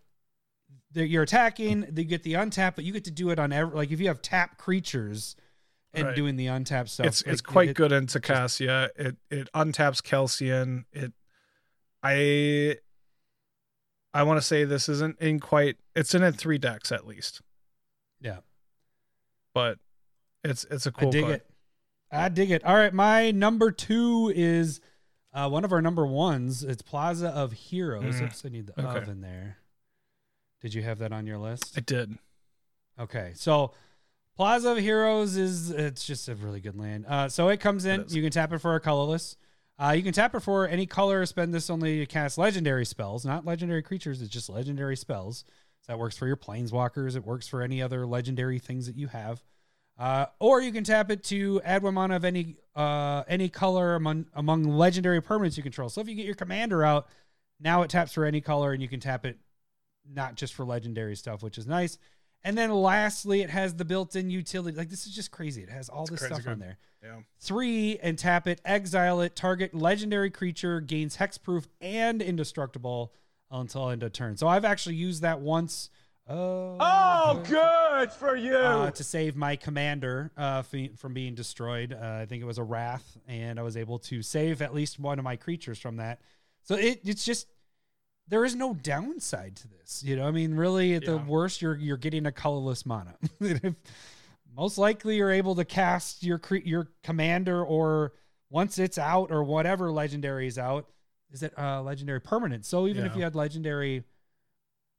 you're 0.93 1.23
attacking, 1.23 1.87
they 1.89 2.03
get 2.03 2.23
the 2.23 2.33
untap, 2.33 2.75
but 2.75 2.83
you 2.83 2.93
get 2.93 3.03
to 3.05 3.11
do 3.11 3.29
it 3.31 3.39
on 3.39 3.51
every 3.51 3.75
like 3.75 3.91
if 3.91 3.99
you 3.99 4.07
have 4.07 4.21
tap 4.21 4.57
creatures 4.57 5.35
and 5.95 6.07
Right. 6.07 6.15
doing 6.15 6.35
the 6.37 6.47
untap 6.47 6.87
stuff. 6.89 7.05
it's 7.07 7.21
it's 7.23 7.41
quite 7.41 7.69
it- 7.69 7.75
good 7.75 7.91
into 7.91 8.19
Cassia. 8.19 8.89
It 8.95 9.17
it 9.29 9.49
untaps 9.53 10.01
Kelsien. 10.01 10.85
It 10.91 11.13
I 12.03 12.77
I 14.13 14.23
want 14.23 14.37
to 14.37 14.41
say 14.45 14.63
this 14.63 14.87
isn't 14.89 15.19
in 15.19 15.39
quite 15.39 15.77
it's 15.95 16.13
in 16.13 16.23
in 16.23 16.33
three 16.33 16.57
decks 16.57 16.91
at 16.91 17.07
least, 17.07 17.41
Yeah, 18.21 18.39
but 19.53 19.79
it's 20.43 20.65
it's 20.69 20.85
a 20.85 20.91
cool 20.91 21.07
I 21.09 21.11
dig 21.11 21.23
card. 21.23 21.35
it. 21.35 21.49
I 22.11 22.29
dig 22.29 22.51
it. 22.51 22.63
All 22.63 22.75
right, 22.75 22.93
my 22.93 23.31
number 23.31 23.71
two 23.71 24.31
is 24.35 24.79
uh, 25.33 25.49
one 25.49 25.65
of 25.65 25.71
our 25.71 25.81
number 25.81 26.05
ones. 26.05 26.63
It's 26.63 26.81
Plaza 26.81 27.29
of 27.29 27.51
Heroes. 27.53 28.15
Mm. 28.15 28.25
Oops, 28.25 28.45
I 28.45 28.49
need 28.49 28.67
the 28.67 28.79
Okay. 28.85 28.97
of 28.99 29.09
in 29.09 29.21
there. 29.21 29.57
Did 30.61 30.73
you 30.73 30.81
have 30.83 30.99
that 30.99 31.11
on 31.11 31.27
your 31.27 31.37
list? 31.37 31.73
I 31.77 31.81
did. 31.81 32.17
Okay, 32.99 33.33
so 33.35 33.73
Plaza 34.35 34.69
of 34.71 34.77
Heroes 34.77 35.35
is 35.35 35.71
it's 35.71 36.05
just 36.05 36.29
a 36.29 36.35
really 36.35 36.59
good 36.61 36.77
land. 36.79 37.05
Uh, 37.07 37.27
so 37.29 37.49
it 37.49 37.59
comes 37.59 37.85
in. 37.85 38.01
It 38.01 38.13
you 38.13 38.21
can 38.21 38.31
tap 38.31 38.53
it 38.53 38.59
for 38.59 38.75
a 38.75 38.79
colorless. 38.79 39.35
Uh, 39.79 39.93
you 39.97 40.03
can 40.03 40.13
tap 40.13 40.35
it 40.35 40.41
for 40.41 40.67
any 40.67 40.85
color. 40.85 41.25
Spend 41.25 41.53
this 41.53 41.69
only 41.69 41.99
to 41.99 42.05
cast 42.05 42.37
legendary 42.37 42.85
spells, 42.85 43.25
not 43.25 43.43
legendary 43.45 43.81
creatures. 43.81 44.21
It's 44.21 44.31
just 44.31 44.47
legendary 44.49 44.95
spells. 44.95 45.43
So 45.81 45.91
that 45.91 45.99
works 45.99 46.17
for 46.17 46.27
your 46.27 46.37
planeswalkers. 46.37 47.15
It 47.15 47.25
works 47.25 47.47
for 47.47 47.61
any 47.61 47.81
other 47.81 48.05
legendary 48.05 48.59
things 48.59 48.85
that 48.85 48.95
you 48.95 49.07
have. 49.07 49.43
Uh, 49.97 50.27
or 50.39 50.61
you 50.61 50.71
can 50.71 50.83
tap 50.83 51.11
it 51.11 51.23
to 51.25 51.59
add 51.65 51.83
one 51.83 51.95
mana 51.95 52.15
of 52.15 52.23
any 52.23 52.55
uh, 52.75 53.23
any 53.27 53.49
color 53.49 53.95
among 53.95 54.25
among 54.33 54.63
legendary 54.63 55.21
permanents 55.21 55.57
you 55.57 55.63
control. 55.63 55.89
So 55.89 56.01
if 56.01 56.07
you 56.07 56.15
get 56.15 56.25
your 56.25 56.35
commander 56.35 56.83
out, 56.83 57.07
now 57.59 57.81
it 57.81 57.89
taps 57.89 58.13
for 58.13 58.25
any 58.25 58.41
color, 58.41 58.73
and 58.73 58.81
you 58.81 58.87
can 58.87 58.99
tap 58.99 59.25
it 59.25 59.37
not 60.09 60.35
just 60.35 60.53
for 60.53 60.65
legendary 60.65 61.15
stuff, 61.15 61.43
which 61.43 61.57
is 61.57 61.67
nice. 61.67 61.97
And 62.43 62.57
then 62.57 62.71
lastly, 62.71 63.41
it 63.41 63.49
has 63.49 63.75
the 63.75 63.85
built-in 63.85 64.29
utility. 64.29 64.77
Like 64.77 64.89
this 64.89 65.05
is 65.05 65.15
just 65.15 65.31
crazy. 65.31 65.63
It 65.63 65.69
has 65.69 65.87
all 65.87 66.03
It's 66.03 66.11
this 66.11 66.23
stuff 66.23 66.45
on 66.47 66.59
there. 66.59 66.77
Yeah. 67.01 67.19
Three 67.39 67.97
and 68.01 68.17
tap 68.17 68.47
it, 68.47 68.59
exile 68.65 69.21
it, 69.21 69.35
target 69.35 69.73
legendary 69.73 70.29
creature, 70.29 70.81
gains 70.81 71.17
hexproof 71.17 71.65
and 71.79 72.21
indestructible 72.21 73.13
until 73.49 73.89
end 73.89 74.03
of 74.03 74.11
turn. 74.11 74.35
So 74.35 74.47
I've 74.47 74.65
actually 74.65 74.95
used 74.95 75.21
that 75.21 75.39
once. 75.39 75.89
Oh, 76.27 76.77
Oh, 76.79 77.43
good 77.47 78.11
for 78.13 78.35
you. 78.35 78.55
uh, 78.55 78.91
to 78.91 79.03
save 79.03 79.35
my 79.35 79.55
commander 79.55 80.31
uh, 80.37 80.63
f- 80.71 80.97
from 80.97 81.13
being 81.13 81.35
destroyed. 81.35 81.91
Uh, 81.93 82.19
I 82.21 82.25
think 82.25 82.41
it 82.41 82.45
was 82.45 82.57
a 82.57 82.63
wrath, 82.63 83.17
and 83.27 83.59
I 83.59 83.63
was 83.63 83.75
able 83.75 83.99
to 83.99 84.21
save 84.21 84.61
at 84.61 84.73
least 84.73 84.99
one 84.99 85.19
of 85.19 85.23
my 85.25 85.35
creatures 85.35 85.79
from 85.79 85.97
that. 85.97 86.21
So 86.63 86.75
it, 86.75 87.01
it's 87.03 87.25
just 87.25 87.47
there 88.29 88.45
is 88.45 88.55
no 88.55 88.73
downside 88.73 89.57
to 89.57 89.67
this. 89.67 90.01
You 90.03 90.15
know, 90.15 90.25
I 90.27 90.31
mean, 90.31 90.53
really, 90.55 90.95
at 90.95 91.03
the 91.05 91.17
worst, 91.17 91.61
you're 91.61 91.75
you're 91.75 91.97
getting 91.97 92.25
a 92.25 92.31
colorless 92.31 92.85
mana. 92.85 93.15
Most 94.55 94.77
likely, 94.77 95.17
you're 95.17 95.31
able 95.31 95.55
to 95.55 95.65
cast 95.65 96.23
your 96.23 96.37
cre- 96.39 96.57
your 96.63 96.87
commander, 97.03 97.63
or 97.65 98.13
once 98.49 98.77
it's 98.79 98.97
out, 98.97 99.31
or 99.31 99.43
whatever 99.43 99.91
legendary 99.91 100.47
is 100.47 100.57
out. 100.57 100.87
Is 101.31 101.41
it 101.43 101.53
uh, 101.57 101.81
legendary 101.81 102.21
permanent? 102.21 102.63
So 102.65 102.87
even 102.87 103.05
if 103.07 103.15
you 103.17 103.23
had 103.23 103.35
legendary, 103.35 104.03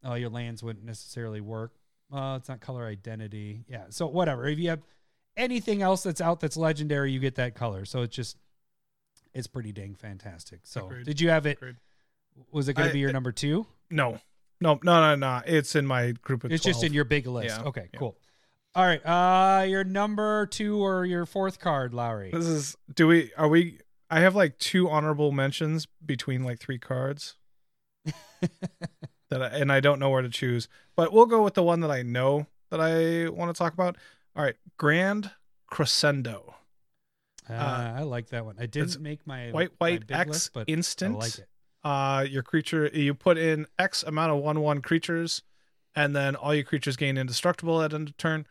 uh, 0.07 0.15
your 0.15 0.31
lands 0.31 0.63
wouldn't 0.63 0.85
necessarily 0.85 1.41
work. 1.41 1.73
Uh, 2.13 2.37
it's 2.39 2.49
not 2.49 2.61
color 2.61 2.87
identity. 2.87 3.65
Yeah. 3.69 3.85
So 3.91 4.07
whatever. 4.07 4.47
If 4.47 4.59
you 4.59 4.71
have 4.71 4.83
anything 5.37 5.83
else 5.83 6.03
that's 6.03 6.21
out 6.21 6.41
that's 6.41 6.57
legendary, 6.57 7.11
you 7.13 7.21
get 7.21 7.37
that 7.37 7.55
color. 7.55 7.85
So 7.85 8.03
it's 8.03 8.15
just 8.15 8.37
it's 9.33 9.47
pretty 9.47 9.73
dang 9.73 9.95
fantastic. 9.95 10.61
So 10.65 10.87
Agreed. 10.87 11.07
did 11.07 11.21
you 11.21 11.31
have 11.31 11.47
it? 11.47 11.59
Agreed. 11.59 11.77
Was 12.53 12.69
it 12.69 12.75
going 12.75 12.89
to 12.89 12.93
be 12.93 12.99
your 13.01 13.13
number 13.13 13.33
two? 13.33 13.67
No, 13.91 14.19
no, 14.61 14.79
no, 14.83 15.01
no, 15.01 15.15
no. 15.15 15.43
It's 15.47 15.75
in 15.77 15.87
my 15.87 16.13
group 16.13 16.45
of. 16.45 16.53
It's 16.53 16.65
just 16.65 16.83
in 16.85 16.93
your 16.93 17.05
big 17.05 17.27
list. 17.27 17.59
Yeah, 17.59 17.67
Okay, 17.69 17.89
yeah. 17.93 17.99
cool. 17.99 18.17
All 18.75 18.85
right. 18.85 19.01
Uh, 19.05 19.63
your 19.65 19.85
number 19.85 20.47
two 20.47 20.85
or 20.85 21.05
your 21.05 21.27
fourth 21.27 21.61
card, 21.61 21.95
Lowry. 21.95 22.31
This 22.33 22.47
is. 22.47 22.77
Do 22.93 23.07
we? 23.07 23.31
Are 23.37 23.49
we? 23.49 23.79
I 24.11 24.21
have 24.21 24.35
like 24.35 24.59
two 24.59 24.89
honorable 24.89 25.33
mentions 25.33 25.87
between 26.05 26.45
like 26.45 26.59
three 26.61 26.79
cards. 26.79 27.37
that 29.35 29.43
I, 29.55 29.57
and 29.59 29.71
I 29.73 29.81
don't 29.81 29.99
know 29.99 30.11
where 30.11 30.23
to 30.23 30.29
choose, 30.29 30.69
but 30.97 31.13
we'll 31.13 31.27
go 31.27 31.43
with 31.43 31.55
the 31.55 31.63
one 31.63 31.81
that 31.81 31.91
I 31.91 32.03
know 32.03 32.47
that 32.71 32.81
I 32.81 33.29
want 33.29 33.55
to 33.55 33.59
talk 33.59 33.73
about. 33.75 33.97
All 34.37 34.43
right, 34.43 34.57
Grand 34.79 35.31
Crescendo, 35.67 36.55
Uh, 37.49 37.53
I 37.53 38.03
like 38.03 38.29
that 38.31 38.45
one. 38.45 38.57
I 38.59 38.67
didn't 38.67 39.01
make 39.01 39.27
my 39.27 39.51
white 39.51 39.73
my 39.81 39.91
white 39.93 40.07
big 40.07 40.17
X 40.17 40.29
list, 40.31 40.53
but 40.55 40.69
instant. 40.69 41.17
I 41.17 41.19
like 41.19 41.39
it. 41.39 41.49
Uh, 41.83 42.25
your 42.29 42.43
creature 42.43 42.87
you 42.93 43.13
put 43.13 43.37
in 43.37 43.67
X 43.79 44.03
amount 44.03 44.33
of 44.33 44.39
one 44.39 44.61
one 44.61 44.81
creatures, 44.81 45.43
and 45.95 46.17
then 46.17 46.35
all 46.37 46.55
your 46.55 46.65
creatures 46.65 46.97
gain 46.97 47.19
indestructible 47.19 47.83
at 47.83 47.93
end 47.93 48.09
of 48.09 48.17
turn. 48.17 48.47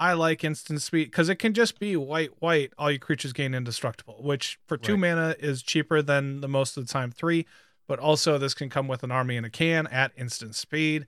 I 0.00 0.14
like 0.14 0.42
instant 0.42 0.82
speed 0.82 1.04
because 1.04 1.28
it 1.28 1.36
can 1.36 1.54
just 1.54 1.78
be 1.78 1.96
white 1.96 2.42
white. 2.42 2.72
All 2.76 2.90
your 2.90 2.98
creatures 2.98 3.32
gain 3.32 3.54
indestructible, 3.54 4.20
which 4.22 4.58
for 4.66 4.76
two 4.76 4.94
Right. 4.94 5.00
mana 5.14 5.36
is 5.38 5.62
cheaper 5.62 6.02
than 6.02 6.40
the 6.40 6.48
most 6.48 6.76
of 6.76 6.84
the 6.86 6.92
time 6.92 7.12
three. 7.12 7.46
But 7.88 7.98
also 7.98 8.38
this 8.38 8.54
can 8.54 8.70
come 8.70 8.88
with 8.88 9.02
an 9.02 9.10
army 9.10 9.36
in 9.36 9.44
a 9.44 9.50
can 9.50 9.86
at 9.88 10.12
instant 10.16 10.54
speed. 10.54 11.06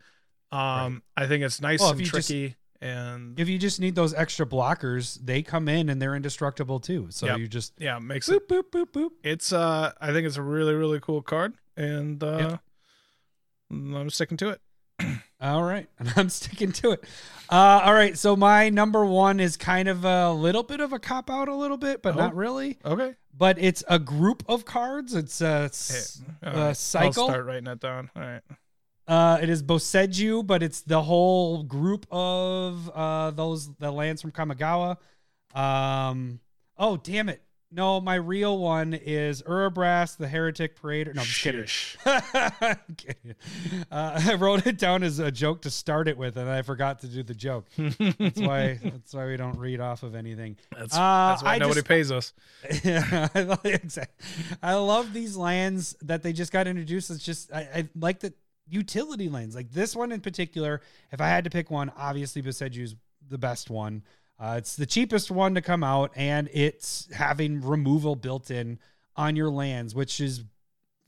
Um, 0.52 1.02
I 1.16 1.26
think 1.26 1.42
it's 1.44 1.60
nice 1.60 1.80
Well, 1.80 1.90
and 1.90 2.00
you 2.00 2.06
just- 2.06 2.28
tricky 2.28 2.56
and 2.80 3.40
If 3.40 3.48
you 3.48 3.58
just 3.58 3.80
need 3.80 3.94
those 3.94 4.12
extra 4.12 4.44
blockers, 4.44 5.18
they 5.24 5.42
come 5.42 5.68
in 5.68 5.88
and 5.88 6.02
they're 6.02 6.14
indestructible 6.14 6.80
too. 6.80 7.06
So 7.10 7.26
Yep. 7.26 7.38
you 7.38 7.48
just 7.48 7.72
yeah, 7.78 7.98
makes 7.98 8.28
it. 8.28 8.46
boop 8.48 8.62
boop 8.62 8.70
boop 8.70 8.92
boop. 8.92 9.10
It's 9.22 9.52
uh, 9.52 9.92
I 10.00 10.12
think 10.12 10.26
it's 10.26 10.36
a 10.36 10.42
really 10.42 10.74
really 10.74 11.00
cool 11.00 11.22
card, 11.22 11.54
and 11.76 12.22
uh, 12.22 12.36
Yep. 12.50 12.60
I'm 13.70 14.10
sticking 14.10 14.36
to 14.38 14.50
it. 14.50 14.60
All 15.40 15.62
right, 15.62 15.88
and 15.98 16.12
I'm 16.16 16.28
sticking 16.28 16.72
to 16.72 16.92
it. 16.92 17.04
Uh, 17.50 17.80
all 17.84 17.92
right, 17.92 18.16
so 18.16 18.34
my 18.36 18.70
number 18.70 19.04
one 19.04 19.38
is 19.40 19.56
kind 19.58 19.88
of 19.88 20.04
a 20.04 20.32
little 20.32 20.62
bit 20.62 20.80
of 20.80 20.92
a 20.94 20.98
cop 20.98 21.28
out, 21.30 21.48
a 21.48 21.54
little 21.54 21.76
bit, 21.76 22.00
but 22.02 22.14
Oh. 22.14 22.18
not 22.18 22.34
really. 22.34 22.78
Okay. 22.84 23.14
But 23.36 23.58
it's 23.58 23.82
a 23.88 23.98
group 23.98 24.44
of 24.48 24.64
cards. 24.64 25.14
It's 25.14 25.40
a 25.40 25.70
uh, 26.44 26.50
right. 26.52 26.76
cycle. 26.76 27.24
I'll 27.24 27.30
start 27.30 27.46
writing 27.46 27.64
that 27.64 27.80
down. 27.80 28.10
All 28.14 28.22
right. 28.22 28.42
Uh, 29.06 29.38
it 29.42 29.50
is 29.50 29.62
Boseiju, 29.62 30.46
but 30.46 30.62
it's 30.62 30.80
the 30.80 31.02
whole 31.02 31.62
group 31.62 32.06
of 32.10 32.88
uh 32.90 33.30
those 33.32 33.72
the 33.74 33.90
lands 33.90 34.22
from 34.22 34.32
Kamigawa. 34.32 34.96
Um, 35.54 36.40
oh 36.78 36.96
damn 36.96 37.28
it! 37.28 37.42
No, 37.74 38.00
my 38.00 38.14
real 38.14 38.56
one 38.58 38.94
is 38.94 39.42
Urabrask, 39.42 40.16
the 40.18 40.28
Heretic 40.28 40.76
Praetor. 40.76 41.12
No, 41.12 41.22
I'm 41.22 41.26
just 41.26 41.40
kidding. 41.42 41.66
I'm 42.06 42.94
kidding. 42.96 43.34
Uh, 43.90 44.20
I 44.30 44.34
wrote 44.34 44.64
it 44.68 44.78
down 44.78 45.02
as 45.02 45.18
a 45.18 45.32
joke 45.32 45.62
to 45.62 45.70
start 45.70 46.06
it 46.06 46.16
with, 46.16 46.36
and 46.36 46.48
I 46.48 46.62
forgot 46.62 47.00
to 47.00 47.08
do 47.08 47.24
the 47.24 47.34
joke. 47.34 47.66
That's 47.76 48.40
why. 48.40 48.78
That's 48.82 49.12
why 49.12 49.26
we 49.26 49.36
don't 49.36 49.58
read 49.58 49.80
off 49.80 50.04
of 50.04 50.14
anything. 50.14 50.56
That's, 50.70 50.94
Uh, 50.94 50.98
that's 51.30 51.42
why 51.42 51.54
I 51.54 51.58
nobody 51.58 51.80
just- 51.80 51.88
pays 51.88 52.12
us. 52.12 52.32
yeah, 52.84 53.28
I 53.34 53.42
love, 53.42 53.60
exactly. 53.64 54.24
I 54.62 54.74
love 54.74 55.12
these 55.12 55.36
lands 55.36 55.96
that 56.02 56.22
they 56.22 56.32
just 56.32 56.52
got 56.52 56.68
introduced. 56.68 57.10
It's 57.10 57.24
just 57.24 57.52
I, 57.52 57.60
I 57.74 57.88
like 57.98 58.20
the 58.20 58.32
utility 58.68 59.28
lands, 59.28 59.56
like 59.56 59.72
this 59.72 59.96
one 59.96 60.12
in 60.12 60.20
particular. 60.20 60.80
If 61.10 61.20
I 61.20 61.26
had 61.28 61.42
to 61.42 61.50
pick 61.50 61.72
one, 61.72 61.90
obviously 61.96 62.40
Boseiju's 62.40 62.94
the 63.28 63.38
best 63.38 63.68
one. 63.68 64.04
Uh, 64.44 64.56
it's 64.58 64.76
the 64.76 64.84
cheapest 64.86 65.30
one 65.30 65.54
to 65.54 65.62
come 65.62 65.82
out, 65.82 66.10
and 66.14 66.50
it's 66.52 67.08
having 67.12 67.62
removal 67.62 68.14
built 68.14 68.50
in 68.50 68.78
on 69.16 69.36
your 69.36 69.48
lands, 69.50 69.94
which 69.94 70.20
is 70.20 70.44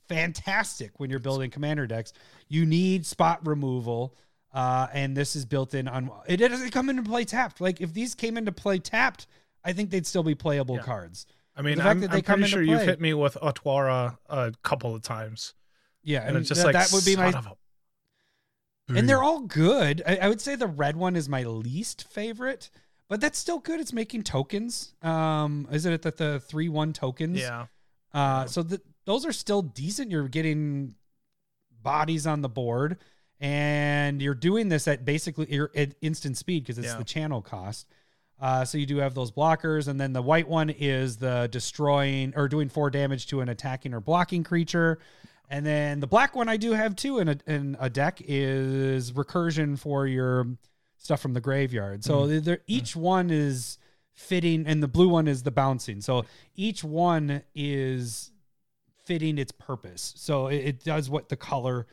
fantastic 0.07 0.99
when 0.99 1.09
you're 1.09 1.19
building 1.19 1.51
commander 1.51 1.85
decks. 1.85 2.13
You 2.47 2.65
need 2.65 3.05
spot 3.05 3.45
removal. 3.45 4.15
Uh, 4.53 4.87
and 4.93 5.15
this 5.15 5.35
is 5.35 5.45
built 5.45 5.73
in 5.75 5.87
on 5.87 6.09
it 6.25 6.37
doesn't 6.37 6.71
come 6.71 6.89
into 6.89 7.03
play 7.03 7.25
tapped. 7.25 7.61
Like 7.61 7.79
if 7.81 7.93
these 7.93 8.15
came 8.15 8.37
into 8.37 8.51
play 8.51 8.79
tapped, 8.79 9.27
I 9.63 9.73
think 9.73 9.91
they'd 9.91 10.07
still 10.07 10.23
be 10.23 10.33
playable 10.33 10.77
Yeah. 10.77 10.83
cards. 10.83 11.27
I 11.55 11.61
mean, 11.61 11.79
I'm, 11.81 11.99
that 11.99 12.09
they 12.11 12.17
I'm 12.17 12.23
pretty 12.23 12.45
sure 12.45 12.63
you've 12.63 12.81
hit 12.81 12.99
me 13.01 13.13
with 13.13 13.35
Otawara 13.35 14.17
a 14.29 14.53
couple 14.63 14.95
of 14.95 15.01
times, 15.03 15.53
Yeah, 16.01 16.25
and, 16.25 16.37
it's 16.37 16.47
just 16.47 16.61
that, 16.61 16.67
like 16.67 16.73
that 16.73 16.91
would 16.93 17.05
be 17.05 17.15
my. 17.17 17.27
a- 17.27 18.95
And 18.97 19.07
they're 19.07 19.21
all 19.21 19.41
good. 19.41 20.01
I, 20.07 20.15
I 20.17 20.29
would 20.29 20.41
say 20.41 20.55
the 20.55 20.65
red 20.65 20.95
one 20.95 21.15
is 21.15 21.27
my 21.27 21.43
least 21.43 22.07
favorite, 22.09 22.69
but 23.09 23.21
that's 23.21 23.37
still 23.39 23.59
good. 23.59 23.79
It's 23.79 23.93
making 23.93 24.23
tokens. 24.23 24.93
Um, 25.01 25.67
isn't 25.71 25.91
it 25.91 26.01
that 26.03 26.17
the 26.17 26.39
three 26.39 26.69
one 26.69 26.93
tokens? 26.93 27.39
yeah. 27.39 27.67
Uh, 28.13 28.45
so 28.45 28.63
the, 28.63 28.81
those 29.05 29.25
are 29.25 29.31
still 29.33 29.61
decent. 29.61 30.09
You're 30.11 30.27
getting 30.27 30.95
bodies 31.83 32.25
on 32.25 32.41
the 32.41 32.49
board, 32.49 32.97
and 33.39 34.21
you're 34.21 34.33
doing 34.33 34.69
this 34.69 34.87
at 34.87 35.05
basically 35.05 35.53
your 35.53 35.71
at 35.75 35.93
instant 36.01 36.37
speed 36.37 36.63
because 36.63 36.77
it's 36.77 36.87
Yeah. 36.87 36.97
the 36.97 37.03
channel 37.03 37.41
cost. 37.41 37.87
Uh, 38.39 38.63
so 38.63 38.77
you 38.77 38.85
do 38.85 38.97
have 38.97 39.13
those 39.15 39.31
blockers, 39.31 39.87
and 39.87 39.99
then 39.99 40.13
the 40.13 40.21
white 40.21 40.47
one 40.47 40.69
is 40.69 41.17
the 41.17 41.47
destroying 41.51 42.33
or 42.35 42.47
doing 42.47 42.69
four 42.69 42.89
damage 42.89 43.27
to 43.27 43.41
an 43.41 43.49
attacking 43.49 43.93
or 43.93 43.99
blocking 43.99 44.43
creature. 44.43 44.99
And 45.49 45.65
then 45.65 45.99
the 46.01 46.07
black 46.07 46.35
one 46.35 46.47
I 46.49 46.57
do 46.57 46.73
have 46.73 46.95
too 46.95 47.19
in 47.19 47.29
a, 47.29 47.37
in 47.47 47.77
a 47.79 47.89
deck 47.89 48.21
is 48.27 49.11
recursion 49.13 49.79
for 49.79 50.05
your 50.05 50.45
stuff 50.97 51.21
from 51.21 51.33
the 51.33 51.41
graveyard. 51.41 52.03
So 52.03 52.27
they're, 52.39 52.59
each 52.67 52.95
one 52.95 53.29
is 53.31 53.77
fitting, 54.13 54.65
and 54.67 54.81
the 54.81 54.87
blue 54.87 55.09
one 55.09 55.27
is 55.27 55.43
the 55.43 55.51
bouncing. 55.51 56.01
So 56.01 56.25
each 56.55 56.83
one 56.83 57.43
is 57.55 58.31
fitting 59.05 59.37
its 59.37 59.51
purpose. 59.51 60.13
So 60.17 60.47
it, 60.47 60.55
it 60.57 60.83
does 60.83 61.09
what 61.09 61.29
the 61.29 61.37
color, 61.37 61.87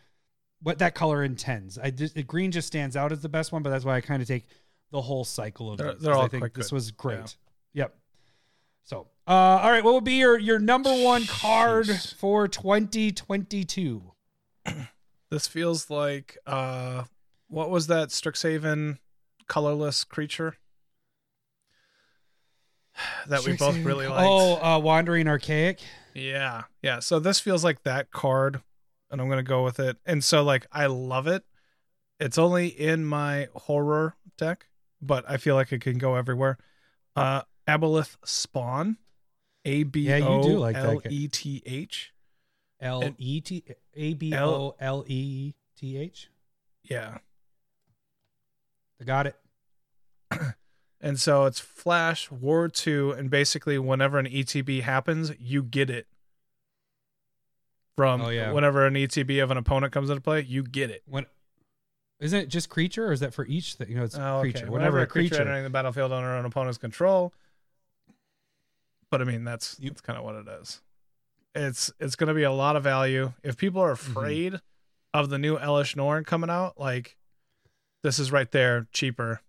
what 0.62 0.78
that 0.78 0.94
color 0.94 1.22
intends. 1.22 1.78
I 1.78 1.90
just, 1.90 2.14
the 2.14 2.22
green 2.22 2.50
just 2.50 2.66
stands 2.66 2.96
out 2.96 3.12
as 3.12 3.20
the 3.20 3.28
best 3.28 3.52
one, 3.52 3.62
but 3.62 3.70
that's 3.70 3.84
why 3.84 3.96
I 3.96 4.00
kind 4.00 4.20
of 4.22 4.26
take 4.28 4.46
the 4.90 5.00
whole 5.02 5.24
cycle 5.24 5.70
of 5.70 5.78
They're- 5.78 5.94
they're 5.94 6.14
'cause 6.14 6.24
I 6.24 6.28
think 6.28 6.54
this 6.54 6.70
good. 6.70 6.74
was 6.74 6.90
great. 6.90 7.36
Yeah. 7.74 7.82
Yep. 7.84 7.96
So, 8.84 9.06
uh, 9.26 9.30
all 9.30 9.70
right, 9.70 9.82
what 9.82 9.94
would 9.94 10.04
be 10.04 10.14
your 10.14 10.38
your 10.38 10.58
number 10.58 10.90
one 11.02 11.24
card 11.26 11.86
Jeez. 11.86 12.14
for 12.14 12.46
2022? 12.48 14.02
This 15.30 15.48
feels 15.48 15.90
like 15.90 16.38
uh, 16.46 17.04
what 17.54 17.70
was 17.70 17.86
that 17.86 18.08
Strixhaven 18.08 18.98
colorless 19.46 20.02
creature 20.02 20.56
that 23.28 23.44
we 23.44 23.52
both 23.52 23.76
really 23.78 24.08
liked? 24.08 24.28
Oh, 24.28 24.56
uh, 24.56 24.78
Wandering 24.80 25.28
Archaic. 25.28 25.78
Yeah. 26.14 26.64
Yeah. 26.82 26.98
So 26.98 27.20
this 27.20 27.38
feels 27.38 27.62
like 27.62 27.84
that 27.84 28.10
card, 28.10 28.60
and 29.08 29.20
I'm 29.20 29.28
going 29.28 29.38
to 29.38 29.48
go 29.48 29.62
with 29.62 29.78
it. 29.78 29.98
And 30.04 30.24
so, 30.24 30.42
like, 30.42 30.66
I 30.72 30.86
love 30.86 31.28
it. 31.28 31.44
It's 32.18 32.38
only 32.38 32.66
in 32.66 33.04
my 33.04 33.48
horror 33.54 34.16
deck, 34.36 34.66
but 35.00 35.24
I 35.28 35.36
feel 35.36 35.54
like 35.54 35.72
it 35.72 35.80
can 35.80 35.98
go 35.98 36.16
everywhere. 36.16 36.58
Uh, 37.14 37.42
Aboleth 37.68 38.16
Spawn. 38.24 38.96
A 39.64 39.84
B 39.84 40.00
Yeah, 40.08 40.16
you 40.16 40.42
do 40.42 40.58
like 40.58 40.74
that 40.74 40.84
O. 40.84 40.90
L 40.90 41.02
E 41.08 41.28
T 41.28 41.62
H. 41.64 42.12
L 42.80 43.14
E 43.16 43.40
T 43.40 43.64
A 43.94 44.14
B 44.14 44.36
O 44.36 44.74
L 44.78 45.04
E 45.06 45.54
T 45.78 45.96
H. 45.96 46.28
Yeah. 46.82 47.18
I 49.04 49.06
got 49.06 49.26
it. 49.26 49.36
And 51.00 51.20
so 51.20 51.44
it's 51.44 51.60
Flash, 51.60 52.30
Ward 52.30 52.72
2, 52.72 53.10
and 53.12 53.28
basically 53.28 53.78
whenever 53.78 54.18
an 54.18 54.24
ETB 54.24 54.80
happens, 54.80 55.32
you 55.38 55.62
get 55.62 55.90
it. 55.90 56.06
From 57.98 58.22
Oh, 58.22 58.30
yeah. 58.30 58.52
whenever 58.52 58.86
an 58.86 58.94
ETB 58.94 59.42
of 59.42 59.50
an 59.50 59.58
opponent 59.58 59.92
comes 59.92 60.08
into 60.08 60.22
play, 60.22 60.40
you 60.40 60.62
get 60.62 60.88
it. 60.90 61.02
When 61.04 61.26
Isn't 62.20 62.40
it 62.40 62.46
just 62.48 62.70
creature, 62.70 63.08
or 63.08 63.12
is 63.12 63.20
that 63.20 63.34
for 63.34 63.44
each 63.44 63.74
thing? 63.74 63.90
You 63.90 63.96
know, 63.96 64.04
it's 64.04 64.16
Oh, 64.16 64.38
okay. 64.38 64.52
creature. 64.52 64.60
Whenever 64.70 64.96
Whenever 64.96 64.98
a 65.00 65.06
creature 65.06 65.42
entering 65.42 65.64
the 65.64 65.68
battlefield 65.68 66.10
under 66.10 66.36
an 66.38 66.46
opponent's 66.46 66.78
control. 66.78 67.34
But 69.10 69.20
I 69.20 69.24
mean, 69.24 69.44
that's 69.44 69.78
You- 69.78 69.90
that's 69.90 70.00
kind 70.00 70.18
of 70.18 70.24
what 70.24 70.36
it 70.36 70.48
is. 70.62 70.80
It's 71.54 71.92
it's 72.00 72.16
going 72.16 72.28
to 72.28 72.34
be 72.34 72.44
a 72.44 72.50
lot 72.52 72.76
of 72.76 72.82
value 72.82 73.34
if 73.42 73.58
people 73.58 73.82
are 73.82 73.94
Mm-hmm. 73.94 74.10
afraid 74.10 74.60
of 75.12 75.28
the 75.28 75.38
new 75.38 75.58
Elesh 75.58 75.96
Norn 75.96 76.24
coming 76.24 76.48
out. 76.48 76.80
Like, 76.80 77.18
this 78.04 78.20
is 78.20 78.30
right 78.30 78.50
there, 78.52 78.86
cheaper, 78.92 79.40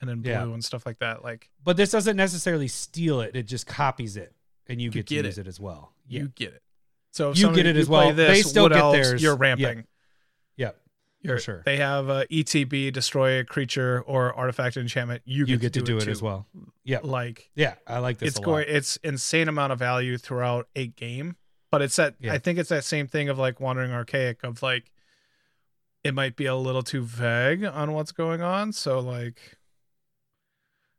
and 0.00 0.10
in 0.10 0.22
blue 0.22 0.32
Yeah. 0.32 0.42
and 0.42 0.64
stuff 0.64 0.84
like 0.84 0.98
that. 0.98 1.22
Like, 1.22 1.48
But 1.62 1.76
this 1.76 1.90
doesn't 1.92 2.16
necessarily 2.16 2.66
steal 2.66 3.20
it; 3.20 3.36
it 3.36 3.44
just 3.44 3.68
copies 3.68 4.16
it, 4.16 4.34
and 4.66 4.80
you 4.80 4.86
You 4.86 4.90
get 4.90 5.06
to 5.06 5.14
get 5.14 5.24
use 5.26 5.38
it. 5.38 5.42
it 5.42 5.46
as 5.48 5.60
well. 5.60 5.92
you 6.08 6.28
get 6.34 6.54
it. 6.54 6.62
So 7.12 7.30
if 7.30 7.38
You 7.38 7.54
get 7.54 7.66
it 7.66 7.76
as 7.76 7.88
well. 7.88 8.12
They 8.12 8.42
still 8.42 8.68
get 8.68 8.90
theirs. 8.92 9.22
You're 9.22 9.36
ramping. 9.36 9.84
Yep. 10.56 10.80
You're, 11.20 11.38
sure. 11.40 11.62
They 11.64 11.78
have 11.78 12.08
uh, 12.08 12.24
a 12.30 12.32
ETB, 12.32 12.92
destroy 12.92 13.40
a 13.40 13.44
creature 13.44 14.00
or 14.06 14.32
artifact 14.34 14.76
enchantment. 14.76 15.22
You 15.24 15.40
You, 15.46 15.56
get, 15.56 15.60
get 15.60 15.72
to 15.74 15.80
do 15.82 15.96
it, 15.98 16.02
too. 16.04 16.10
as 16.12 16.22
well. 16.22 16.46
Yeah, 16.84 17.00
Like, 17.02 17.50
yeah, 17.56 17.74
I 17.88 17.98
like 17.98 18.18
this 18.18 18.28
it's 18.28 18.36
a 18.38 18.40
lot. 18.40 18.46
going 18.46 18.64
it's 18.68 18.96
insane 18.98 19.48
amount 19.48 19.72
of 19.72 19.78
value 19.80 20.16
throughout 20.16 20.68
a 20.76 20.86
game 20.86 21.36
but 21.70 21.82
it's 21.82 21.96
that 21.96 22.14
Yeah. 22.20 22.32
i 22.32 22.38
think 22.38 22.58
it's 22.58 22.70
that 22.70 22.82
same 22.84 23.08
thing 23.08 23.28
of 23.28 23.36
like 23.38 23.60
wandering 23.60 23.90
archaic 23.92 24.42
of 24.44 24.62
like 24.62 24.90
it 26.04 26.14
might 26.14 26.36
be 26.36 26.46
a 26.46 26.54
little 26.54 26.82
too 26.82 27.02
vague 27.02 27.64
on 27.64 27.92
what's 27.92 28.12
going 28.12 28.40
on 28.42 28.72
so 28.72 29.00
like 29.00 29.56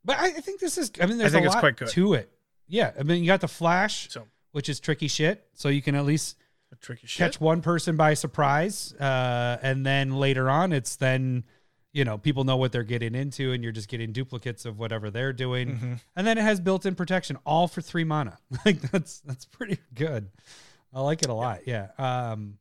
But 0.04 0.18
I, 0.18 0.26
I 0.26 0.30
think 0.32 0.60
this 0.60 0.78
is. 0.78 0.90
I 1.00 1.06
mean, 1.06 1.18
there's 1.18 1.32
think 1.32 1.42
a 1.44 1.46
it's 1.46 1.54
lot 1.54 1.60
quite 1.60 1.76
good. 1.76 1.88
to 1.88 2.14
it. 2.14 2.30
Yeah, 2.68 2.92
I 2.98 3.02
mean, 3.02 3.20
you 3.22 3.26
got 3.26 3.40
the 3.40 3.48
flash, 3.48 4.08
so 4.10 4.26
which 4.52 4.68
is 4.68 4.80
tricky 4.80 5.08
shit. 5.08 5.46
So 5.54 5.68
you 5.68 5.82
can 5.82 5.94
at 5.94 6.04
least 6.04 6.36
tricky 6.80 7.06
shit 7.06 7.18
catch 7.18 7.40
one 7.40 7.60
person 7.62 7.96
by 7.96 8.14
surprise, 8.14 8.92
uh, 8.94 9.58
and 9.62 9.84
then 9.84 10.12
later 10.14 10.48
on, 10.48 10.72
it's 10.72 10.96
then 10.96 11.44
you 11.92 12.04
know 12.04 12.16
people 12.16 12.44
know 12.44 12.56
what 12.56 12.70
they're 12.72 12.82
getting 12.84 13.14
into, 13.14 13.52
and 13.52 13.62
you're 13.62 13.72
just 13.72 13.88
getting 13.88 14.12
duplicates 14.12 14.64
of 14.64 14.78
whatever 14.78 15.10
they're 15.10 15.32
doing. 15.32 15.76
Mhm. 15.76 16.00
And 16.16 16.26
then 16.26 16.38
it 16.38 16.42
has 16.42 16.60
built-in 16.60 16.94
protection, 16.94 17.36
all 17.44 17.66
for 17.68 17.80
three 17.82 18.04
mana. 18.04 18.38
like 18.64 18.80
that's 18.92 19.20
that's 19.20 19.44
pretty 19.44 19.78
good. 19.94 20.30
I 20.94 21.00
like 21.00 21.22
it 21.22 21.28
a 21.28 21.34
lot. 21.34 21.66
Yeah. 21.66 21.88
Um, 21.98 22.58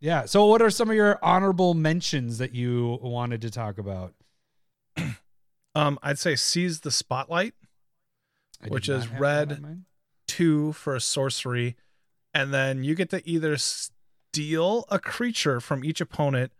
yeah. 0.00 0.24
So, 0.24 0.46
what 0.46 0.62
are 0.62 0.70
some 0.70 0.90
of 0.90 0.96
your 0.96 1.18
honorable 1.22 1.74
mentions 1.74 2.38
that 2.38 2.54
you 2.54 2.98
wanted 3.02 3.40
to 3.42 3.50
talk 3.50 3.78
about? 3.78 4.14
um 5.76 5.98
i'd 6.02 6.18
say 6.18 6.34
seize 6.34 6.80
the 6.80 6.90
spotlight 6.90 7.54
I 8.62 8.68
Which 8.68 8.88
is 8.88 9.06
red. 9.08 9.62
two 10.26 10.72
for 10.72 10.94
a 10.96 11.00
sorcery 11.00 11.76
and 12.34 12.52
then 12.52 12.82
you 12.84 12.94
get 12.96 13.08
to 13.10 13.26
either 13.28 13.56
steal 13.56 14.84
a 14.90 14.98
creature 14.98 15.60
from 15.60 15.84
each 15.84 16.00
opponent 16.00 16.50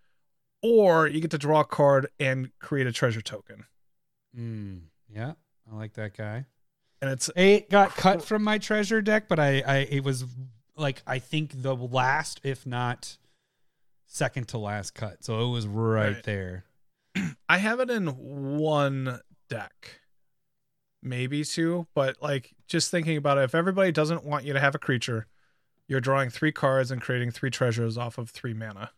or 0.62 1.08
you 1.08 1.20
get 1.20 1.32
to 1.32 1.38
draw 1.38 1.60
a 1.60 1.64
card 1.64 2.08
and 2.20 2.50
create 2.60 2.86
a 2.86 2.92
treasure 2.92 3.20
token 3.20 3.64
Mm, 4.38 4.82
yeah, 5.12 5.32
I 5.70 5.74
like 5.76 5.94
that 5.94 6.16
guy. 6.16 6.46
and 7.02 7.10
it's 7.10 7.28
It 7.34 7.68
got 7.68 7.90
cut 7.96 8.22
from 8.24 8.44
my 8.44 8.58
treasure 8.58 9.02
deck, 9.02 9.26
but 9.28 9.40
I, 9.40 9.60
I 9.66 9.76
it 9.90 10.04
was 10.04 10.24
like 10.76 11.02
I 11.04 11.18
think 11.18 11.62
the 11.62 11.74
last, 11.74 12.40
if 12.44 12.64
not 12.64 13.18
second 14.12 14.48
to 14.48 14.58
last 14.58 14.92
cut. 14.94 15.24
So 15.24 15.40
it 15.46 15.50
was 15.50 15.66
right, 15.68 16.14
Right. 16.14 16.22
there. 16.24 16.64
I 17.48 17.58
have 17.58 17.80
it 17.80 17.90
in 17.90 18.08
one 18.08 19.20
deck, 19.48 20.00
maybe 21.02 21.44
two, 21.44 21.86
but 21.94 22.16
like 22.20 22.52
just 22.66 22.90
thinking 22.90 23.16
about 23.16 23.38
it, 23.38 23.42
if 23.44 23.54
everybody 23.54 23.92
doesn't 23.92 24.24
want 24.24 24.44
you 24.44 24.52
to 24.52 24.60
have 24.60 24.74
a 24.74 24.78
creature, 24.78 25.26
you're 25.88 26.00
drawing 26.00 26.30
three 26.30 26.52
cards 26.52 26.90
and 26.90 27.00
creating 27.00 27.30
three 27.30 27.50
treasures 27.50 27.96
off 27.98 28.18
of 28.18 28.30
three 28.30 28.54
mana. 28.54 28.90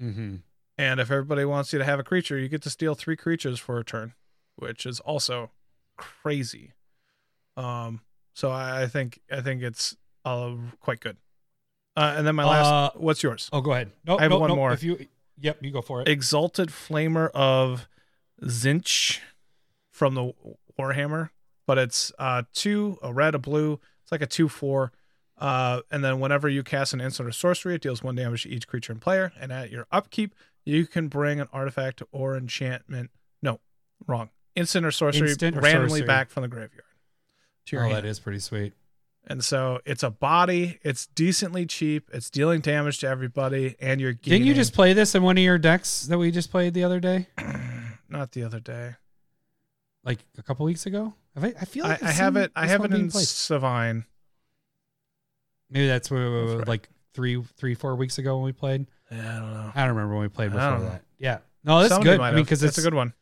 Mm-hmm. 0.00 0.36
And 0.78 1.00
if 1.00 1.10
everybody 1.10 1.44
wants 1.44 1.72
you 1.72 1.78
to 1.78 1.84
have 1.84 1.98
a 2.00 2.04
creature, 2.04 2.38
you 2.38 2.48
get 2.48 2.62
to 2.62 2.70
steal 2.70 2.94
three 2.94 3.16
creatures 3.16 3.58
for 3.58 3.78
a 3.78 3.84
turn, 3.84 4.14
which 4.56 4.86
is 4.86 4.98
also 5.00 5.50
crazy. 5.96 6.72
Um, 7.56 8.00
so 8.34 8.50
I, 8.50 8.82
I 8.82 8.86
think 8.86 9.20
I 9.30 9.40
think 9.42 9.62
it's 9.62 9.96
uh, 10.24 10.54
quite 10.80 11.00
good. 11.00 11.16
Uh, 11.96 12.14
and 12.16 12.26
then 12.26 12.34
my 12.34 12.44
last, 12.44 12.66
Uh, 12.66 12.90
what's 12.98 13.22
yours? 13.22 13.50
Oh, 13.52 13.60
go 13.60 13.72
ahead. 13.72 13.90
No, 14.06 14.18
I 14.18 14.22
have 14.22 14.30
no, 14.30 14.38
one 14.38 14.48
no, 14.48 14.56
more. 14.56 14.72
If 14.72 14.82
you, 14.82 15.06
yep, 15.38 15.58
you 15.60 15.70
go 15.70 15.82
for 15.82 16.00
it. 16.02 16.08
Exalted 16.08 16.68
Flamer 16.70 17.30
of 17.30 17.88
Tzeentch 18.42 19.18
from 19.90 20.14
the 20.14 20.32
Warhammer, 20.78 21.30
but 21.66 21.78
it's 21.78 22.12
uh 22.18 22.44
two, 22.52 22.98
a 23.02 23.12
red, 23.12 23.34
a 23.34 23.38
blue. 23.38 23.80
It's 24.02 24.12
like 24.12 24.22
a 24.22 24.26
two 24.26 24.48
four. 24.48 24.92
Uh, 25.36 25.80
and 25.90 26.04
then 26.04 26.20
whenever 26.20 26.48
you 26.48 26.62
cast 26.62 26.92
an 26.92 27.00
instant 27.00 27.28
or 27.28 27.32
sorcery, 27.32 27.74
it 27.74 27.80
deals 27.80 28.02
one 28.02 28.14
damage 28.14 28.42
to 28.42 28.50
each 28.50 28.68
creature 28.68 28.92
and 28.92 29.00
player. 29.00 29.32
And 29.40 29.50
at 29.50 29.70
your 29.70 29.86
upkeep, 29.90 30.34
you 30.64 30.86
can 30.86 31.08
bring 31.08 31.40
an 31.40 31.48
artifact 31.52 32.02
or 32.12 32.36
enchantment. 32.36 33.10
No, 33.42 33.60
wrong. 34.06 34.30
Instant 34.54 34.84
or 34.84 34.90
sorcery 34.90 35.30
Instant 35.30 35.56
or 35.56 35.60
randomly 35.60 36.00
sorcery. 36.00 36.06
back 36.06 36.28
from 36.30 36.42
the 36.42 36.48
graveyard 36.48 36.84
to 37.66 37.76
your 37.76 37.84
oh, 37.84 37.88
hand. 37.88 38.04
that 38.04 38.08
is 38.08 38.18
pretty 38.18 38.40
sweet. 38.40 38.74
And 39.26 39.44
so 39.44 39.80
it's 39.84 40.02
a 40.02 40.10
body. 40.10 40.78
It's 40.82 41.06
decently 41.06 41.66
cheap. 41.66 42.08
It's 42.12 42.30
dealing 42.30 42.60
damage 42.60 42.98
to 43.00 43.08
everybody, 43.08 43.76
and 43.80 44.00
you're 44.00 44.12
gaining. 44.12 44.40
Didn't 44.40 44.48
you 44.48 44.54
just 44.54 44.72
play 44.72 44.92
this 44.92 45.14
in 45.14 45.22
one 45.22 45.36
of 45.38 45.44
your 45.44 45.58
decks 45.58 46.02
that 46.06 46.18
we 46.18 46.30
just 46.30 46.50
played 46.50 46.74
the 46.74 46.84
other 46.84 47.00
day, 47.00 47.28
not 48.08 48.32
the 48.32 48.42
other 48.42 48.60
day? 48.60 48.94
like 50.04 50.18
a 50.38 50.42
couple 50.42 50.66
weeks 50.66 50.86
ago? 50.86 51.14
Have 51.34 51.44
I, 51.44 51.54
I 51.60 51.64
feel 51.64 51.84
like 51.84 52.02
I 52.02 52.08
I've 52.08 52.36
it. 52.36 52.52
I 52.56 52.66
have 52.66 52.84
it 52.84 52.92
in 52.92 53.10
played. 53.10 53.26
Savine. 53.26 54.04
Maybe 55.70 55.86
that's 55.86 56.10
where 56.10 56.46
That's 56.46 56.58
right. 56.58 56.68
like 56.68 56.88
three, 57.14 57.40
three, 57.56 57.74
four 57.74 57.94
weeks 57.94 58.18
ago 58.18 58.36
when 58.36 58.44
we 58.44 58.52
played. 58.52 58.86
Yeah, 59.10 59.36
I 59.36 59.38
don't 59.40 59.54
know. 59.54 59.72
I 59.74 59.80
don't 59.80 59.96
remember 59.96 60.14
when 60.14 60.22
we 60.22 60.28
played 60.28 60.52
before 60.52 60.80
that. 60.80 61.02
Yeah. 61.18 61.38
No, 61.62 61.80
that's 61.80 61.94
Somebody 61.94 62.16
good. 62.16 62.20
I 62.20 62.32
mean, 62.32 62.44
because 62.44 62.62
it's 62.62 62.78
a 62.78 62.82
good 62.82 62.94
one. 62.94 63.12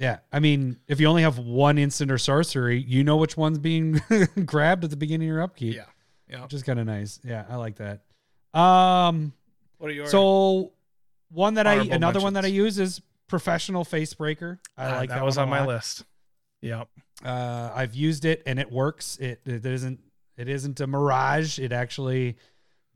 Yeah, 0.00 0.18
I 0.32 0.40
mean, 0.40 0.78
if 0.88 0.98
you 0.98 1.06
only 1.08 1.22
have 1.22 1.38
one 1.38 1.76
instant 1.78 2.10
or 2.10 2.16
sorcery, 2.18 2.80
you 2.82 3.04
know 3.04 3.18
which 3.18 3.36
one's 3.36 3.58
being 3.58 4.00
grabbed 4.46 4.82
at 4.82 4.90
the 4.90 4.96
beginning 4.96 5.28
of 5.28 5.34
your 5.34 5.42
upkeep. 5.42 5.76
Yeah. 5.76 5.84
Yeah. 6.28 6.42
which 6.42 6.54
is 6.54 6.62
kind 6.62 6.78
of 6.80 6.86
nice. 6.86 7.20
Yeah, 7.22 7.44
I 7.48 7.56
like 7.56 7.76
that. 7.76 8.00
Um, 8.58 9.34
What 9.78 9.90
are 9.90 9.94
yours? 9.94 10.10
so 10.10 10.72
one 11.30 11.54
that 11.54 11.66
I 11.66 11.74
another 11.74 12.20
one 12.20 12.32
that 12.32 12.44
I 12.44 12.48
use 12.48 12.78
is 12.78 13.00
professional 13.28 13.84
face 13.84 14.14
breaker. 14.14 14.58
I 14.76 14.96
like 14.96 15.08
that, 15.10 15.16
that 15.16 15.24
was 15.24 15.38
on 15.38 15.48
my 15.48 15.64
list. 15.66 16.04
Yep. 16.62 16.88
Uh, 17.24 17.70
I've 17.74 17.94
used 17.94 18.24
it 18.24 18.42
and 18.46 18.58
it 18.58 18.70
works. 18.72 19.16
It 19.18 19.40
it 19.44 19.66
isn't 19.66 20.00
it 20.36 20.48
isn't 20.48 20.80
a 20.80 20.86
mirage. 20.86 21.58
It 21.58 21.72
actually 21.72 22.36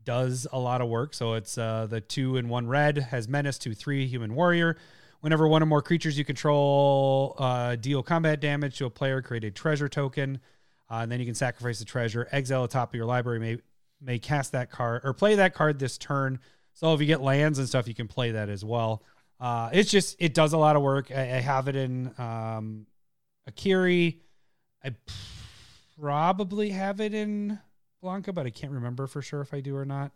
does 0.03 0.47
a 0.51 0.59
lot 0.59 0.81
of 0.81 0.87
work. 0.89 1.13
So 1.13 1.33
it's 1.33 1.57
uh, 1.57 1.87
the 1.89 2.01
two 2.01 2.37
and 2.37 2.49
one 2.49 2.67
red 2.67 2.97
has 2.97 3.27
menace 3.27 3.57
two 3.57 3.73
three 3.75 4.07
human 4.07 4.33
warrior. 4.35 4.77
Whenever 5.25 5.47
one 5.47 5.63
or 5.63 5.65
more 5.65 5.81
creatures 5.81 6.19
you 6.19 6.23
control 6.23 7.33
uh, 7.39 7.75
deal 7.77 8.03
combat 8.03 8.39
damage 8.39 8.77
to 8.77 8.85
a 8.85 8.91
player, 8.91 9.23
create 9.23 9.43
a 9.43 9.49
treasure 9.49 9.89
token, 9.89 10.39
uh, 10.87 10.97
and 10.97 11.11
then 11.11 11.19
you 11.19 11.25
can 11.25 11.33
sacrifice 11.33 11.79
the 11.79 11.85
treasure. 11.85 12.27
Exile 12.31 12.61
the 12.61 12.67
top 12.67 12.91
of 12.91 12.95
your 12.95 13.07
library 13.07 13.39
may 13.39 13.57
may 13.99 14.19
cast 14.19 14.51
that 14.51 14.69
card 14.69 15.01
or 15.03 15.13
play 15.13 15.33
that 15.33 15.55
card 15.55 15.79
this 15.79 15.97
turn. 15.97 16.37
So 16.73 16.93
if 16.93 17.01
you 17.01 17.07
get 17.07 17.21
lands 17.21 17.57
and 17.57 17.67
stuff, 17.67 17.87
you 17.87 17.95
can 17.95 18.07
play 18.07 18.33
that 18.33 18.49
as 18.49 18.63
well. 18.63 19.01
Uh, 19.39 19.71
it's 19.73 19.89
just 19.89 20.15
it 20.19 20.35
does 20.35 20.53
a 20.53 20.59
lot 20.59 20.75
of 20.75 20.83
work. 20.83 21.09
I, 21.09 21.21
I 21.21 21.41
have 21.41 21.67
it 21.69 21.75
in 21.75 22.13
um, 22.19 22.85
Akiri. 23.49 24.19
I 24.83 24.93
probably 25.99 26.69
have 26.69 26.99
it 26.99 27.15
in 27.15 27.57
Blanca, 27.99 28.31
but 28.31 28.45
I 28.45 28.51
can't 28.51 28.73
remember 28.73 29.07
for 29.07 29.23
sure 29.23 29.41
if 29.41 29.55
I 29.55 29.61
do 29.61 29.75
or 29.75 29.85
not. 29.85 30.11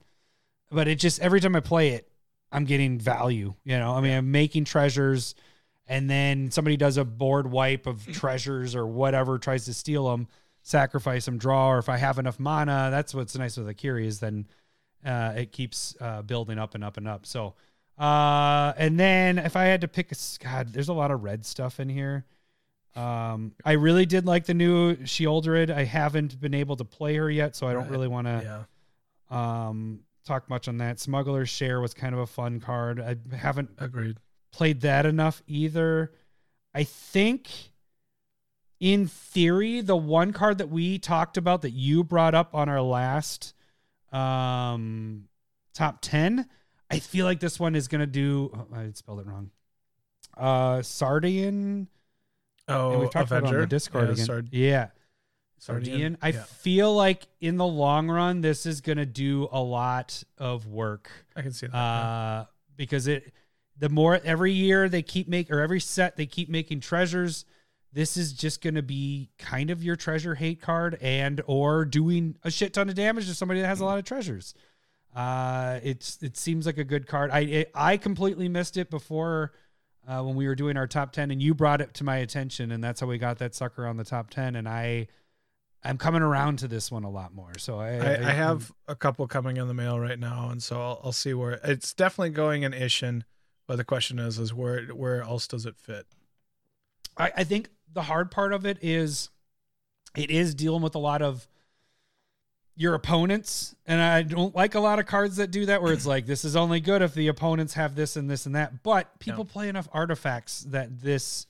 But 0.69 0.87
it 0.87 0.99
just 0.99 1.19
every 1.19 1.41
time 1.41 1.55
I 1.55 1.61
play 1.61 1.93
it, 1.93 2.08
I'm 2.51 2.65
getting 2.65 2.99
value. 2.99 3.53
You 3.63 3.77
know, 3.77 3.93
I 3.95 4.01
mean, 4.01 4.17
I'm 4.17 4.31
making 4.31 4.65
treasures, 4.65 5.35
and 5.87 6.09
then 6.09 6.51
somebody 6.51 6.77
does 6.77 6.97
a 6.97 7.05
board 7.05 7.49
wipe 7.49 7.85
of 7.87 8.05
treasures 8.13 8.75
or 8.75 8.85
whatever, 8.87 9.37
tries 9.37 9.65
to 9.65 9.73
steal 9.73 10.09
them, 10.09 10.27
sacrifice 10.63 11.25
them, 11.25 11.37
draw. 11.37 11.69
Or 11.71 11.77
if 11.77 11.89
I 11.89 11.97
have 11.97 12.19
enough 12.19 12.39
mana, 12.39 12.89
that's 12.91 13.13
what's 13.13 13.35
nice 13.37 13.57
with 13.57 13.67
Akiri 13.67 14.05
is 14.05 14.19
then 14.19 14.47
uh, 15.05 15.33
it 15.37 15.51
keeps 15.51 15.95
uh, 16.01 16.21
building 16.23 16.57
up 16.59 16.75
and 16.75 16.83
up 16.83 16.97
and 16.97 17.07
up. 17.07 17.25
So, 17.25 17.53
uh, 17.97 18.73
and 18.77 18.99
then 18.99 19.37
if 19.37 19.55
I 19.55 19.65
had 19.65 19.81
to 19.81 19.87
pick 19.87 20.11
a 20.11 20.15
God, 20.43 20.73
there's 20.73 20.89
a 20.89 20.93
lot 20.93 21.11
of 21.11 21.23
red 21.23 21.45
stuff 21.45 21.79
in 21.79 21.89
here. 21.89 22.25
Um, 22.95 23.53
I 23.63 23.73
really 23.73 24.05
did 24.05 24.25
like 24.25 24.45
the 24.45 24.53
new 24.55 24.95
Sheoldred. 24.97 25.69
I 25.69 25.83
haven't 25.83 26.39
been 26.41 26.55
able 26.55 26.75
to 26.77 26.85
play 26.85 27.15
her 27.17 27.29
yet, 27.29 27.55
so 27.55 27.67
I 27.67 27.73
don't 27.73 27.87
really 27.89 28.07
want 28.07 28.25
to 28.27 28.65
Yeah. 29.31 29.67
um 29.67 29.99
talk 30.29 30.49
much 30.49 30.67
on 30.67 30.77
that. 30.77 30.99
Smuggler's 30.99 31.49
Share 31.49 31.81
was 31.81 31.93
kind 31.93 32.13
of 32.13 32.21
a 32.21 32.27
fun 32.27 32.59
card. 32.59 32.99
I 33.01 33.17
haven't 33.35 33.71
Agreed. 33.77 34.17
played 34.51 34.81
that 34.81 35.05
enough 35.05 35.41
either. 35.47 36.11
I 36.73 36.83
think 36.83 37.49
in 38.79 39.07
theory, 39.07 39.81
the 39.81 39.97
one 39.97 40.31
card 40.31 40.59
that 40.59 40.69
we 40.69 40.99
talked 40.99 41.35
about 41.35 41.63
that 41.63 41.71
you 41.71 42.03
brought 42.03 42.35
up 42.35 42.55
on 42.55 42.69
our 42.69 42.81
last 42.81 43.53
um 44.11 45.25
top 45.73 45.99
10, 46.01 46.47
I 46.89 46.99
feel 46.99 47.25
like 47.25 47.39
this 47.39 47.59
one 47.59 47.75
is 47.75 47.87
going 47.87 48.01
to 48.01 48.07
do 48.07 48.51
oh, 48.55 48.67
I 48.75 48.89
spelled 48.93 49.19
it 49.19 49.27
wrong. 49.27 49.51
Uh 50.37 50.77
Sardian 50.79 51.87
Oh, 52.67 52.91
and 52.91 52.99
we've 53.01 53.09
talked 53.09 53.31
Avenger. 53.31 53.45
about 53.45 53.53
it 53.53 53.55
on 53.55 53.61
the 53.61 53.67
Discord 53.67 54.05
yeah, 54.07 54.13
again. 54.13 54.25
Sard- 54.25 54.49
yeah. 54.51 54.87
Sardian. 55.59 56.17
I 56.21 56.29
yeah, 56.29 56.43
feel 56.43 56.93
like 56.93 57.27
in 57.41 57.57
the 57.57 57.65
long 57.65 58.09
run, 58.09 58.41
this 58.41 58.65
is 58.65 58.81
going 58.81 58.97
to 58.97 59.05
do 59.05 59.47
a 59.51 59.61
lot 59.61 60.23
of 60.37 60.65
work 60.65 61.09
I 61.35 61.41
can 61.41 61.51
see 61.51 61.67
that. 61.67 61.77
uh, 61.77 62.45
because 62.75 63.07
it 63.07 63.33
the 63.77 63.89
more 63.89 64.19
every 64.23 64.51
year 64.51 64.89
they 64.89 65.01
keep 65.01 65.27
make 65.27 65.51
or 65.51 65.59
every 65.59 65.79
set 65.79 66.17
they 66.17 66.25
keep 66.25 66.49
making 66.49 66.79
treasures. 66.81 67.45
This 67.91 68.17
is 68.17 68.33
just 68.33 68.61
going 68.61 68.75
to 68.75 68.83
be 68.83 69.31
kind 69.39 69.71
of 69.71 69.83
your 69.83 69.95
treasure 69.95 70.35
hate 70.35 70.61
card 70.61 70.97
and 71.01 71.41
or 71.47 71.85
doing 71.85 72.35
a 72.43 72.51
shit 72.51 72.73
ton 72.73 72.87
of 72.87 72.95
damage 72.95 73.27
to 73.27 73.33
somebody 73.33 73.61
that 73.61 73.67
has 73.67 73.79
a 73.79 73.85
lot 73.85 73.97
of 73.97 74.05
treasures. 74.05 74.53
Uh, 75.15 75.79
it's 75.83 76.21
it 76.21 76.37
seems 76.37 76.65
like 76.65 76.77
a 76.77 76.83
good 76.83 77.07
card. 77.07 77.31
I 77.31 77.39
it, 77.39 77.71
I 77.73 77.97
completely 77.97 78.47
missed 78.47 78.77
it 78.77 78.89
before 78.89 79.53
uh, 80.07 80.21
when 80.21 80.35
we 80.35 80.47
were 80.47 80.55
doing 80.55 80.77
our 80.77 80.87
top 80.87 81.11
ten, 81.11 81.31
and 81.31 81.41
you 81.41 81.53
brought 81.55 81.81
it 81.81 81.93
to 81.95 82.03
my 82.03 82.17
attention, 82.17 82.71
and 82.71 82.83
that's 82.83 82.99
how 82.99 83.07
we 83.07 83.17
got 83.17 83.39
that 83.39 83.55
sucker 83.55 83.87
on 83.87 83.97
the 83.97 84.03
top 84.03 84.29
ten. 84.29 84.55
And 84.55 84.69
I 84.69 85.07
I'm 85.83 85.97
coming 85.97 86.21
around 86.21 86.59
to 86.59 86.67
this 86.67 86.91
one 86.91 87.03
a 87.03 87.09
lot 87.09 87.33
more. 87.33 87.57
So 87.57 87.79
I 87.79 87.89
I, 87.97 88.29
I 88.29 88.31
have 88.31 88.71
a 88.87 88.95
couple 88.95 89.25
coming 89.27 89.57
in 89.57 89.67
the 89.67 89.73
mail 89.73 89.99
right 89.99 90.19
now, 90.19 90.49
and 90.49 90.61
so 90.61 90.79
I'll, 90.81 91.01
I'll 91.05 91.11
see 91.11 91.33
where 91.33 91.59
it's 91.63 91.93
definitely 91.93 92.31
going 92.31 92.63
in 92.63 92.71
Isshin. 92.73 93.23
But 93.67 93.77
the 93.77 93.83
question 93.85 94.19
is, 94.19 94.39
is 94.39 94.53
where 94.53 94.83
where 94.87 95.21
else 95.21 95.47
does 95.47 95.65
it 95.65 95.77
fit? 95.77 96.05
I, 97.17 97.31
I 97.37 97.43
think 97.43 97.69
the 97.93 98.03
hard 98.03 98.31
part 98.31 98.51
of 98.53 98.65
it 98.65 98.77
is 98.81 99.29
it 100.17 100.29
is 100.31 100.53
dealing 100.55 100.81
with 100.81 100.95
a 100.95 100.99
lot 100.99 101.21
of 101.21 101.47
your 102.75 102.93
opponents 102.93 103.75
and 103.85 103.99
i 104.01 104.21
don't 104.21 104.55
like 104.55 104.73
a 104.73 104.79
lot 104.79 104.99
of 104.99 105.05
cards 105.05 105.35
that 105.35 105.51
do 105.51 105.65
that 105.65 105.81
where 105.81 105.91
it's 105.91 106.05
like 106.05 106.25
this 106.25 106.45
is 106.45 106.55
only 106.55 106.79
good 106.79 107.01
if 107.01 107.13
the 107.13 107.27
opponents 107.27 107.73
have 107.73 107.93
this 107.93 108.15
and 108.15 108.29
this 108.29 108.45
and 108.45 108.55
that 108.55 108.81
but 108.83 109.19
people 109.19 109.43
Yeah. 109.45 109.51
play 109.51 109.69
enough 109.69 109.89
artifacts 109.91 110.61
that 110.69 111.01
this 111.01 111.45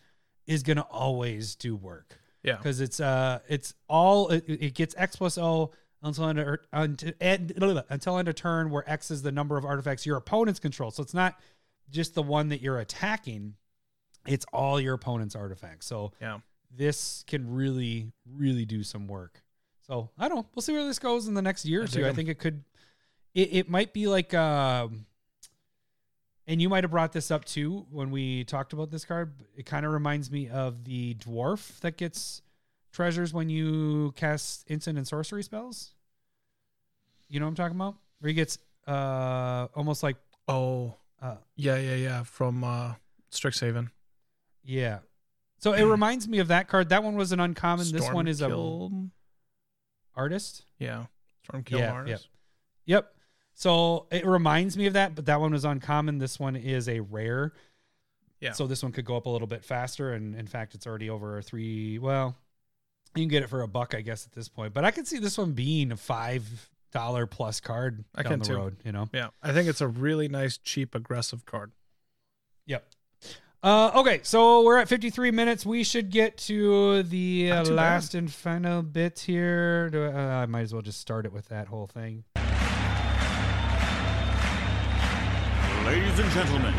is 0.47 0.63
going 0.63 0.77
to 0.77 0.83
always 0.83 1.53
do 1.55 1.75
work 1.75 2.18
Yeah. 2.43 2.55
because 2.57 2.79
it's 2.81 2.99
uh 2.99 3.39
it's 3.47 3.73
all 3.87 4.29
it, 4.29 4.43
it 4.47 4.73
gets 4.73 4.95
x 4.97 5.15
plus 5.15 5.37
o 5.37 5.71
until 6.01 6.25
end 6.29 6.39
of, 6.39 6.57
until, 6.71 7.83
until 7.89 8.17
end 8.17 8.27
of 8.27 8.35
turn 8.35 8.69
where 8.69 8.89
x 8.89 9.11
is 9.11 9.21
the 9.21 9.31
number 9.31 9.57
of 9.57 9.65
artifacts 9.65 10.05
your 10.05 10.15
opponents 10.17 10.59
control. 10.59 10.91
So 10.91 11.03
it's 11.03 11.13
not 11.13 11.39
just 11.89 12.15
the 12.15 12.23
one 12.23 12.49
that 12.49 12.61
you're 12.61 12.79
attacking 12.79 13.55
it's 14.27 14.45
all 14.53 14.79
your 14.79 14.93
opponent's 14.93 15.35
artifacts. 15.35 15.85
So 15.87 16.11
Yeah. 16.21 16.39
this 16.75 17.23
can 17.27 17.51
really 17.53 18.11
really 18.31 18.65
do 18.65 18.83
some 18.83 19.07
work. 19.07 19.41
So 19.81 20.09
i 20.17 20.27
don't 20.27 20.37
know. 20.37 20.45
We'll 20.55 20.61
see 20.61 20.73
where 20.73 20.85
this 20.85 20.99
goes 20.99 21.27
in 21.27 21.33
the 21.33 21.41
next 21.41 21.65
year 21.65 21.83
or 21.83 21.87
two. 21.87 22.05
I 22.05 22.13
think 22.13 22.29
it 22.29 22.39
could 22.39 22.63
it, 23.33 23.49
it 23.53 23.69
might 23.69 23.93
be 23.93 24.07
like 24.07 24.33
um 24.33 25.05
and 26.49 26.59
you 26.61 26.67
might 26.67 26.83
have 26.83 26.91
brought 26.91 27.13
this 27.13 27.29
up 27.31 27.45
too 27.45 27.85
when 27.91 28.09
we 28.11 28.43
talked 28.43 28.73
about 28.73 28.89
this 28.91 29.05
card 29.05 29.31
it 29.55 29.65
kind 29.65 29.85
of 29.85 29.93
reminds 29.93 30.29
me 30.31 30.49
of 30.49 30.83
the 30.83 31.13
dwarf 31.15 31.79
that 31.81 31.95
gets 31.95 32.41
treasures 32.91 33.31
when 33.33 33.49
you 33.49 34.11
cast 34.17 34.65
instant 34.69 34.97
and 34.97 35.07
sorcery 35.07 35.43
spells 35.43 35.93
you 37.29 37.39
know 37.39 37.45
what 37.45 37.49
i'm 37.51 37.55
talking 37.55 37.75
about 37.77 37.95
where 38.19 38.27
he 38.27 38.33
gets 38.33 38.57
uh 38.87 39.67
almost 39.75 40.03
like 40.03 40.17
Oh, 40.47 40.95
uh 41.21 41.35
yeah, 41.55 41.77
yeah, 41.77 41.93
yeah. 41.95 42.23
From 42.23 42.63
uh, 42.63 42.93
Strixhaven. 43.31 43.89
yeah 44.63 44.99
so 45.59 45.73
it 45.73 45.83
reminds 45.83 46.27
me 46.27 46.39
of 46.39 46.47
that 46.47 46.67
card 46.67 46.89
that 46.89 47.03
one 47.03 47.15
was 47.15 47.31
an 47.31 47.39
uncommon 47.39 47.91
this 47.91 48.09
one 48.11 48.27
is 48.27 48.41
a 48.41 48.45
Storm-Kiln- 48.45 49.11
artist 50.15 50.63
yeah, 50.79 51.05
Storm-Kiln 51.43 51.81
Yeah, 51.83 51.91
artist. 51.91 52.27
Yep. 52.85 53.13
So 53.59 54.05
it 54.09 54.25
reminds 54.25 54.77
me 54.77 54.85
of 54.85 54.93
that, 54.93 55.15
but 55.15 55.25
that 55.25 55.41
one 55.41 55.51
was 55.51 55.65
uncommon. 55.65 56.17
This 56.17 56.39
one 56.39 56.55
is 56.55 56.87
a 56.87 57.01
rare. 57.01 57.51
Yeah. 58.39 58.53
So 58.53 58.67
this 58.67 58.81
one 58.81 58.93
could 58.93 59.03
go 59.03 59.17
up 59.17 59.25
a 59.25 59.29
little 59.29 59.49
bit 59.49 59.65
faster, 59.65 60.13
and 60.13 60.33
in 60.33 60.47
fact, 60.47 60.75
it's 60.75 60.87
already 60.87 61.09
over 61.09 61.37
a 61.37 61.41
three. 61.41 61.99
Well, 61.99 62.37
you 63.15 63.23
can 63.23 63.27
get 63.27 63.43
it 63.43 63.49
for 63.49 63.61
a 63.61 63.67
buck, 63.67 63.95
I 63.95 63.99
guess, 63.99 64.25
at 64.25 64.31
this 64.31 64.47
point. 64.47 64.73
But 64.73 64.85
I 64.85 64.91
could 64.91 65.09
see 65.09 65.19
this 65.19 65.37
one 65.37 65.51
being 65.51 65.91
a 65.91 65.97
five 65.97 66.69
dollar 66.93 67.27
plus 67.27 67.59
card 67.59 68.05
I 68.15 68.23
down 68.23 68.39
the 68.39 68.45
too. 68.45 68.55
road. 68.55 68.77
You 68.85 68.93
know. 68.93 69.09
Yeah, 69.11 69.27
I 69.43 69.51
think 69.51 69.67
it's 69.67 69.81
a 69.81 69.89
really 69.89 70.29
nice, 70.29 70.57
cheap, 70.57 70.95
aggressive 70.95 71.45
card. 71.45 71.73
Yep. 72.65 72.87
Uh, 73.61 73.91
okay, 73.93 74.21
so 74.23 74.63
we're 74.63 74.77
at 74.77 74.87
53 74.87 75.31
minutes. 75.31 75.65
We 75.65 75.83
should 75.83 76.11
get 76.11 76.37
to 76.37 77.03
the 77.03 77.51
uh, 77.51 77.65
last 77.65 78.15
and 78.15 78.31
final 78.31 78.83
bit 78.83 79.19
here. 79.19 79.89
Do 79.89 80.05
I, 80.05 80.13
uh, 80.13 80.43
I 80.43 80.45
might 80.45 80.61
as 80.61 80.71
well 80.71 80.81
just 80.81 81.01
start 81.01 81.25
it 81.25 81.33
with 81.33 81.49
that 81.49 81.67
whole 81.67 81.87
thing. 81.87 82.23
Ladies 85.89 86.19
and 86.19 86.29
gentlemen, 86.29 86.75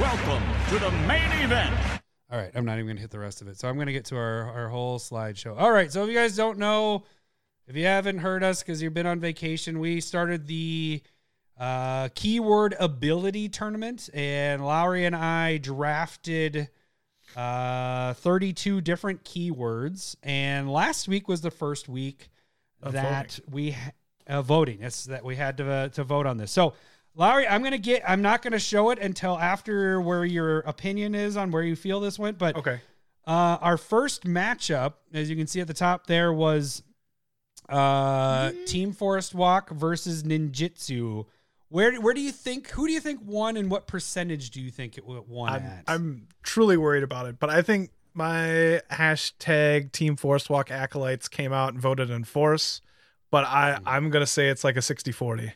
welcome 0.00 0.42
to 0.70 0.78
the 0.78 0.90
main 1.06 1.30
event. 1.42 1.76
All 2.30 2.38
right, 2.38 2.50
I'm 2.54 2.64
not 2.64 2.76
even 2.76 2.86
going 2.86 2.96
to 2.96 3.02
hit 3.02 3.10
the 3.10 3.18
rest 3.18 3.42
of 3.42 3.48
it. 3.48 3.60
So 3.60 3.68
I'm 3.68 3.74
going 3.74 3.86
to 3.86 3.92
get 3.92 4.06
to 4.06 4.16
our, 4.16 4.50
our 4.50 4.68
whole 4.70 4.98
slideshow. 4.98 5.60
All 5.60 5.70
right, 5.70 5.92
so 5.92 6.02
if 6.02 6.08
you 6.08 6.14
guys 6.14 6.34
don't 6.34 6.56
know, 6.56 7.04
if 7.68 7.76
you 7.76 7.84
haven't 7.84 8.16
heard 8.16 8.42
us 8.42 8.62
because 8.62 8.80
you've 8.80 8.94
been 8.94 9.04
on 9.04 9.20
vacation, 9.20 9.78
we 9.78 10.00
started 10.00 10.46
the 10.46 11.02
uh, 11.60 12.08
keyword 12.14 12.74
ability 12.80 13.50
tournament, 13.50 14.08
and 14.14 14.64
Lowry 14.64 15.04
and 15.04 15.14
I 15.14 15.58
drafted 15.58 16.70
uh, 17.36 18.14
32 18.14 18.80
different 18.80 19.22
keywords. 19.22 20.16
And 20.22 20.72
last 20.72 21.08
week 21.08 21.28
was 21.28 21.42
the 21.42 21.50
first 21.50 21.90
week 21.90 22.30
Of 22.82 22.94
that 22.94 23.38
we 23.50 23.72
ha- 23.72 23.90
uh, 24.26 24.40
voting. 24.40 24.78
It's 24.80 25.04
that 25.04 25.26
we 25.26 25.36
had 25.36 25.58
to 25.58 25.70
uh, 25.70 25.88
to 25.88 26.04
vote 26.04 26.24
on 26.24 26.38
this. 26.38 26.52
So. 26.52 26.72
Lowry, 27.14 27.46
I'm 27.46 27.62
gonna 27.62 27.78
get. 27.78 28.02
I'm 28.08 28.22
not 28.22 28.40
gonna 28.42 28.58
show 28.58 28.90
it 28.90 28.98
until 28.98 29.38
after 29.38 30.00
where 30.00 30.24
your 30.24 30.60
opinion 30.60 31.14
is 31.14 31.36
on 31.36 31.50
where 31.50 31.62
you 31.62 31.76
feel 31.76 32.00
this 32.00 32.18
went. 32.18 32.38
But 32.38 32.56
Okay. 32.56 32.80
uh, 33.26 33.58
our 33.60 33.76
first 33.76 34.24
matchup, 34.24 34.94
as 35.12 35.28
you 35.28 35.36
can 35.36 35.46
see 35.46 35.60
at 35.60 35.66
the 35.66 35.74
top, 35.74 36.06
there 36.06 36.32
was 36.32 36.82
uh, 37.68 38.52
Team 38.66 38.92
Forest 38.92 39.34
Walk 39.34 39.70
versus 39.70 40.22
Ninjutsu. 40.22 41.26
Where 41.68 42.00
where 42.00 42.14
do 42.14 42.20
you 42.20 42.32
think? 42.32 42.68
Who 42.70 42.86
do 42.86 42.92
you 42.92 43.00
think 43.00 43.20
won, 43.24 43.56
and 43.56 43.70
what 43.70 43.86
percentage 43.86 44.50
do 44.50 44.60
you 44.60 44.70
think 44.70 44.96
it 44.98 45.04
won 45.06 45.52
I'm, 45.52 45.62
at? 45.62 45.84
I'm 45.88 46.28
truly 46.42 46.76
worried 46.76 47.02
about 47.02 47.26
it, 47.26 47.38
but 47.38 47.50
I 47.50 47.62
think 47.62 47.90
my 48.14 48.80
hashtag 48.90 49.92
Team 49.92 50.16
Forest 50.16 50.50
Walk 50.50 50.70
acolytes 50.70 51.28
came 51.28 51.52
out 51.52 51.72
and 51.72 51.80
voted 51.80 52.10
in 52.10 52.24
force. 52.24 52.80
But 53.30 53.44
I, 53.44 53.76
Hmm. 53.76 53.88
I'm 53.88 54.10
gonna 54.10 54.26
say 54.26 54.48
it's 54.48 54.64
like 54.64 54.76
a 54.76 54.80
60-40. 54.82 55.52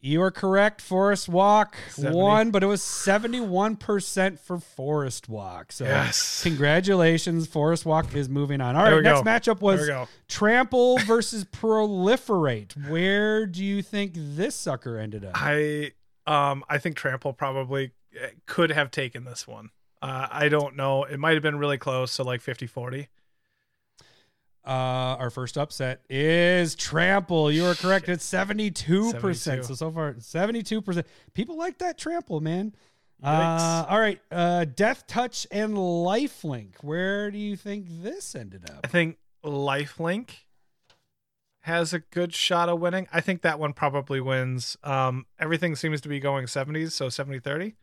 You 0.00 0.22
are 0.22 0.30
correct. 0.30 0.80
Forest 0.80 1.28
Walk 1.28 1.76
70. 1.90 2.16
won, 2.16 2.50
but 2.50 2.62
it 2.62 2.66
was 2.66 2.82
seventy 2.82 3.40
one 3.40 3.76
percent 3.76 4.38
for 4.38 4.58
Forest 4.58 5.28
Walk. 5.28 5.72
So 5.72 5.84
Yes. 5.84 6.42
congratulations, 6.42 7.46
Forest 7.46 7.84
Walk 7.84 8.14
is 8.14 8.28
moving 8.28 8.60
on. 8.60 8.76
All 8.76 8.84
right, 8.84 9.02
next 9.02 9.20
go. 9.22 9.24
matchup 9.54 9.60
was. 9.60 9.90
Trample 10.28 10.98
versus 10.98 11.44
Proliferate. 11.44 12.88
Where 12.88 13.46
do 13.46 13.64
you 13.64 13.82
think 13.82 14.12
this 14.14 14.54
sucker 14.54 14.98
ended 14.98 15.24
up? 15.24 15.32
I 15.34 15.92
um 16.26 16.64
I 16.68 16.78
think 16.78 16.96
Trample 16.96 17.32
probably 17.32 17.92
eh, 18.20 18.28
could 18.46 18.70
have 18.70 18.90
taken 18.90 19.24
this 19.24 19.46
one. 19.46 19.70
Uh, 20.00 20.28
I 20.30 20.48
don't 20.48 20.76
know. 20.76 21.02
It 21.02 21.18
might 21.18 21.34
have 21.34 21.42
been 21.42 21.58
really 21.58 21.76
close 21.78 22.14
to 22.16 22.22
like 22.22 22.40
50-40. 22.40 23.08
Uh, 24.68 25.16
our 25.18 25.30
first 25.30 25.56
upset 25.56 26.02
is 26.10 26.74
Trample. 26.74 27.50
You 27.50 27.64
are 27.64 27.74
correct. 27.74 28.08
It's 28.10 28.24
seventy-two 28.24 29.14
percent. 29.14 29.64
72. 29.64 29.68
So 29.68 29.74
so 29.74 29.90
far, 29.90 30.16
seventy-two 30.18 30.82
percent. 30.82 31.06
People 31.32 31.56
like 31.56 31.78
that 31.78 31.96
Trample, 31.96 32.40
man. 32.40 32.74
Uh, 33.22 33.86
all 33.88 33.98
right. 33.98 34.20
Uh, 34.30 34.66
Deathtouch 34.68 35.46
and 35.50 35.74
Lifelink. 35.74 36.74
Where 36.82 37.30
do 37.30 37.38
you 37.38 37.56
think 37.56 37.86
this 37.88 38.34
ended 38.34 38.68
up? 38.70 38.80
I 38.84 38.88
think 38.88 39.16
Lifelink 39.42 40.30
has 41.62 41.92
a 41.92 42.00
good 42.00 42.34
shot 42.34 42.68
of 42.68 42.78
winning. 42.78 43.08
I 43.12 43.20
think 43.20 43.42
that 43.42 43.58
one 43.58 43.72
probably 43.72 44.20
wins. 44.20 44.76
Um, 44.84 45.26
everything 45.40 45.76
seems 45.76 46.00
to 46.02 46.08
be 46.08 46.20
going 46.20 46.46
70s, 46.46 46.92
so 46.92 47.08
70 47.08 47.40
30. 47.40 47.74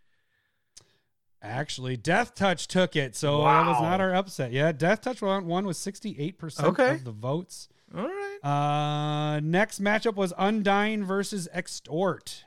Actually, 1.45 1.97
Deathtouch 1.97 2.67
took 2.67 2.95
it, 2.95 3.15
so 3.15 3.39
that 3.43 3.65
was 3.67 3.81
not 3.81 4.01
our 4.01 4.13
upset. 4.13 4.51
Yeah, 4.51 4.71
Deathtouch 4.71 5.21
won, 5.45 5.65
with 5.65 5.77
sixty-eight 5.77 6.37
percent 6.37 6.67
Okay. 6.69 6.95
of 6.95 7.03
the 7.05 7.11
votes. 7.11 7.69
All 7.95 8.03
right. 8.07 8.39
Uh, 8.43 9.39
next 9.41 9.81
matchup 9.81 10.15
was 10.15 10.33
Undying 10.37 11.03
versus 11.05 11.47
Extort. 11.53 12.43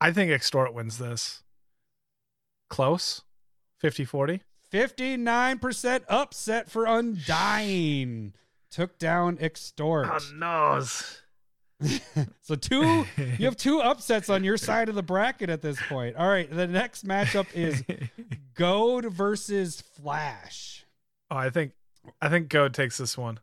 I 0.00 0.12
think 0.12 0.30
Extort 0.30 0.72
wins 0.74 0.98
this. 0.98 1.42
Close 2.70 3.22
50 3.78 4.04
40. 4.04 4.42
59% 4.72 6.02
upset 6.08 6.70
for 6.70 6.84
Undying. 6.84 8.34
Took 8.70 8.98
down 8.98 9.38
Extort. 9.40 10.08
Oh, 10.10 10.18
no. 10.34 10.84
so 12.42 12.54
two 12.56 13.04
you 13.38 13.44
have 13.44 13.56
two 13.56 13.80
upsets 13.80 14.28
on 14.28 14.42
your 14.42 14.56
side 14.56 14.88
of 14.88 14.94
the 14.94 15.02
bracket 15.02 15.48
at 15.48 15.62
this 15.62 15.78
point. 15.88 16.16
All 16.16 16.28
right, 16.28 16.50
the 16.50 16.66
next 16.66 17.06
matchup 17.06 17.46
is 17.54 17.84
Goad 18.54 19.04
versus 19.12 19.80
Flash. 19.80 20.84
oh, 21.30 21.36
I 21.36 21.50
think 21.50 21.72
I 22.20 22.28
think 22.28 22.48
Goad 22.48 22.74
takes 22.74 22.98
this 22.98 23.16
one. 23.16 23.38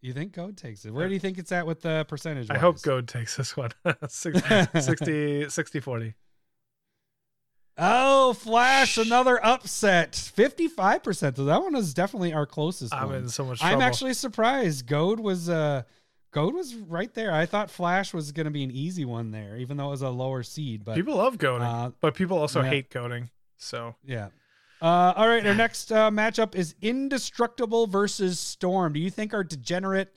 You 0.00 0.12
think 0.12 0.32
Goad 0.32 0.56
takes 0.56 0.84
it? 0.84 0.92
Where 0.92 1.06
do 1.06 1.14
you 1.14 1.20
think 1.20 1.38
it's 1.38 1.52
at 1.52 1.66
with 1.66 1.82
the 1.82 2.04
percentage? 2.08 2.50
I 2.50 2.58
hope 2.58 2.82
Goad 2.82 3.06
takes 3.06 3.36
this 3.36 3.56
one. 3.56 3.70
60, 4.08 4.80
60, 4.80 5.48
60 5.48 5.80
40. 5.80 6.14
Oh, 7.78 8.32
Flash, 8.32 8.98
another 8.98 9.44
upset. 9.44 10.12
55%. 10.12 11.36
So 11.36 11.44
that 11.44 11.62
one 11.62 11.74
is 11.76 11.94
definitely 11.94 12.32
our 12.32 12.46
closest 12.46 12.92
I'm 12.92 13.06
one. 13.06 13.14
in 13.16 13.28
so 13.28 13.44
much 13.44 13.60
trouble. 13.60 13.76
I'm 13.76 13.82
actually 13.82 14.14
surprised. 14.14 14.86
Goad 14.86 15.20
was 15.20 15.48
uh 15.48 15.82
Goad 16.32 16.54
was 16.54 16.74
right 16.74 17.12
there. 17.14 17.32
I 17.32 17.44
thought 17.46 17.70
Flash 17.70 18.14
was 18.14 18.32
going 18.32 18.46
to 18.46 18.50
be 18.50 18.64
an 18.64 18.70
easy 18.70 19.04
one 19.04 19.30
there, 19.30 19.56
even 19.58 19.76
though 19.76 19.88
it 19.88 19.90
was 19.90 20.02
a 20.02 20.08
lower 20.08 20.42
seed. 20.42 20.84
But 20.84 20.94
people 20.96 21.16
love 21.16 21.38
goading, 21.38 21.66
uh, 21.66 21.90
but 22.00 22.14
people 22.14 22.38
also 22.38 22.62
yeah. 22.62 22.70
hate 22.70 22.90
goading. 22.90 23.30
So 23.58 23.94
yeah. 24.04 24.28
Uh, 24.80 25.12
all 25.14 25.28
right, 25.28 25.46
our 25.46 25.54
next 25.54 25.92
uh, 25.92 26.10
matchup 26.10 26.56
is 26.56 26.74
Indestructible 26.82 27.86
versus 27.86 28.40
Storm. 28.40 28.94
Do 28.94 28.98
you 28.98 29.10
think 29.10 29.32
our 29.32 29.44
degenerate 29.44 30.16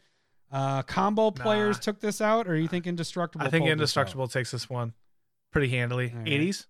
uh, 0.51 0.81
combo 0.83 1.29
players 1.31 1.75
Nah. 1.75 1.81
took 1.81 1.99
this 1.99 2.19
out, 2.19 2.47
or 2.47 2.55
do 2.55 2.61
you 2.61 2.67
think 2.67 2.87
Indestructible? 2.87 3.45
I 3.45 3.49
think 3.49 3.61
pulled 3.61 3.67
this 3.67 3.73
indestructible 3.73 4.27
takes 4.27 4.51
this 4.51 4.69
one 4.69 4.93
pretty 5.51 5.69
handily. 5.69 6.09
80s. 6.09 6.65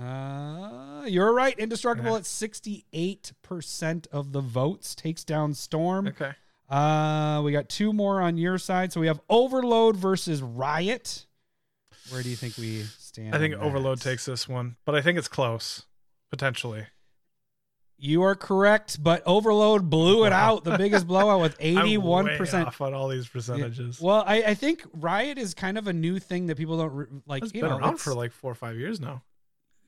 Uh, 0.00 1.04
you're 1.06 1.34
right. 1.34 1.58
Indestructible 1.58 2.12
Yeah. 2.12 2.18
at 2.18 2.22
68% 2.24 4.06
of 4.12 4.32
the 4.32 4.40
votes 4.40 4.94
takes 4.94 5.24
down 5.24 5.54
Storm. 5.54 6.06
Okay. 6.08 6.32
Uh, 6.68 7.40
we 7.44 7.52
got 7.52 7.68
two 7.68 7.92
more 7.92 8.20
on 8.20 8.36
your 8.36 8.58
side. 8.58 8.92
So 8.92 9.00
we 9.00 9.06
have 9.06 9.20
Overload 9.28 9.96
versus 9.96 10.42
Riot. 10.42 11.26
Where 12.10 12.22
do 12.22 12.28
you 12.28 12.36
think 12.36 12.56
we 12.58 12.82
stand? 12.82 13.34
I 13.34 13.38
think 13.38 13.54
Overload 13.54 14.00
takes 14.00 14.24
this 14.24 14.48
one, 14.48 14.76
but 14.84 14.94
I 14.94 15.00
think 15.02 15.18
it's 15.18 15.28
close 15.28 15.84
potentially. 16.30 16.86
You 18.00 18.22
are 18.22 18.36
correct, 18.36 19.02
but 19.02 19.22
Overload 19.26 19.90
blew 19.90 20.24
it 20.24 20.30
Wow. 20.30 20.56
out. 20.56 20.64
The 20.64 20.78
biggest 20.78 21.06
blowout 21.08 21.40
with 21.40 21.56
eighty-one 21.58 22.36
percent. 22.36 22.68
off 22.68 22.80
on 22.80 22.94
all 22.94 23.08
these 23.08 23.26
percentages. 23.26 24.00
Well, 24.00 24.22
I, 24.26 24.42
I 24.42 24.54
think 24.54 24.84
Riot 24.94 25.36
is 25.36 25.52
kind 25.52 25.76
of 25.76 25.88
a 25.88 25.92
new 25.92 26.18
thing 26.20 26.46
that 26.46 26.56
people 26.56 26.78
don't 26.78 26.92
re- 26.92 27.06
like. 27.26 27.42
it's 27.42 27.50
been 27.52 27.62
know, 27.62 27.70
around 27.76 27.82
it's- 27.94 28.02
for 28.02 28.14
like 28.14 28.30
four 28.32 28.52
or 28.52 28.54
five 28.54 28.76
years 28.76 29.00
now. 29.00 29.22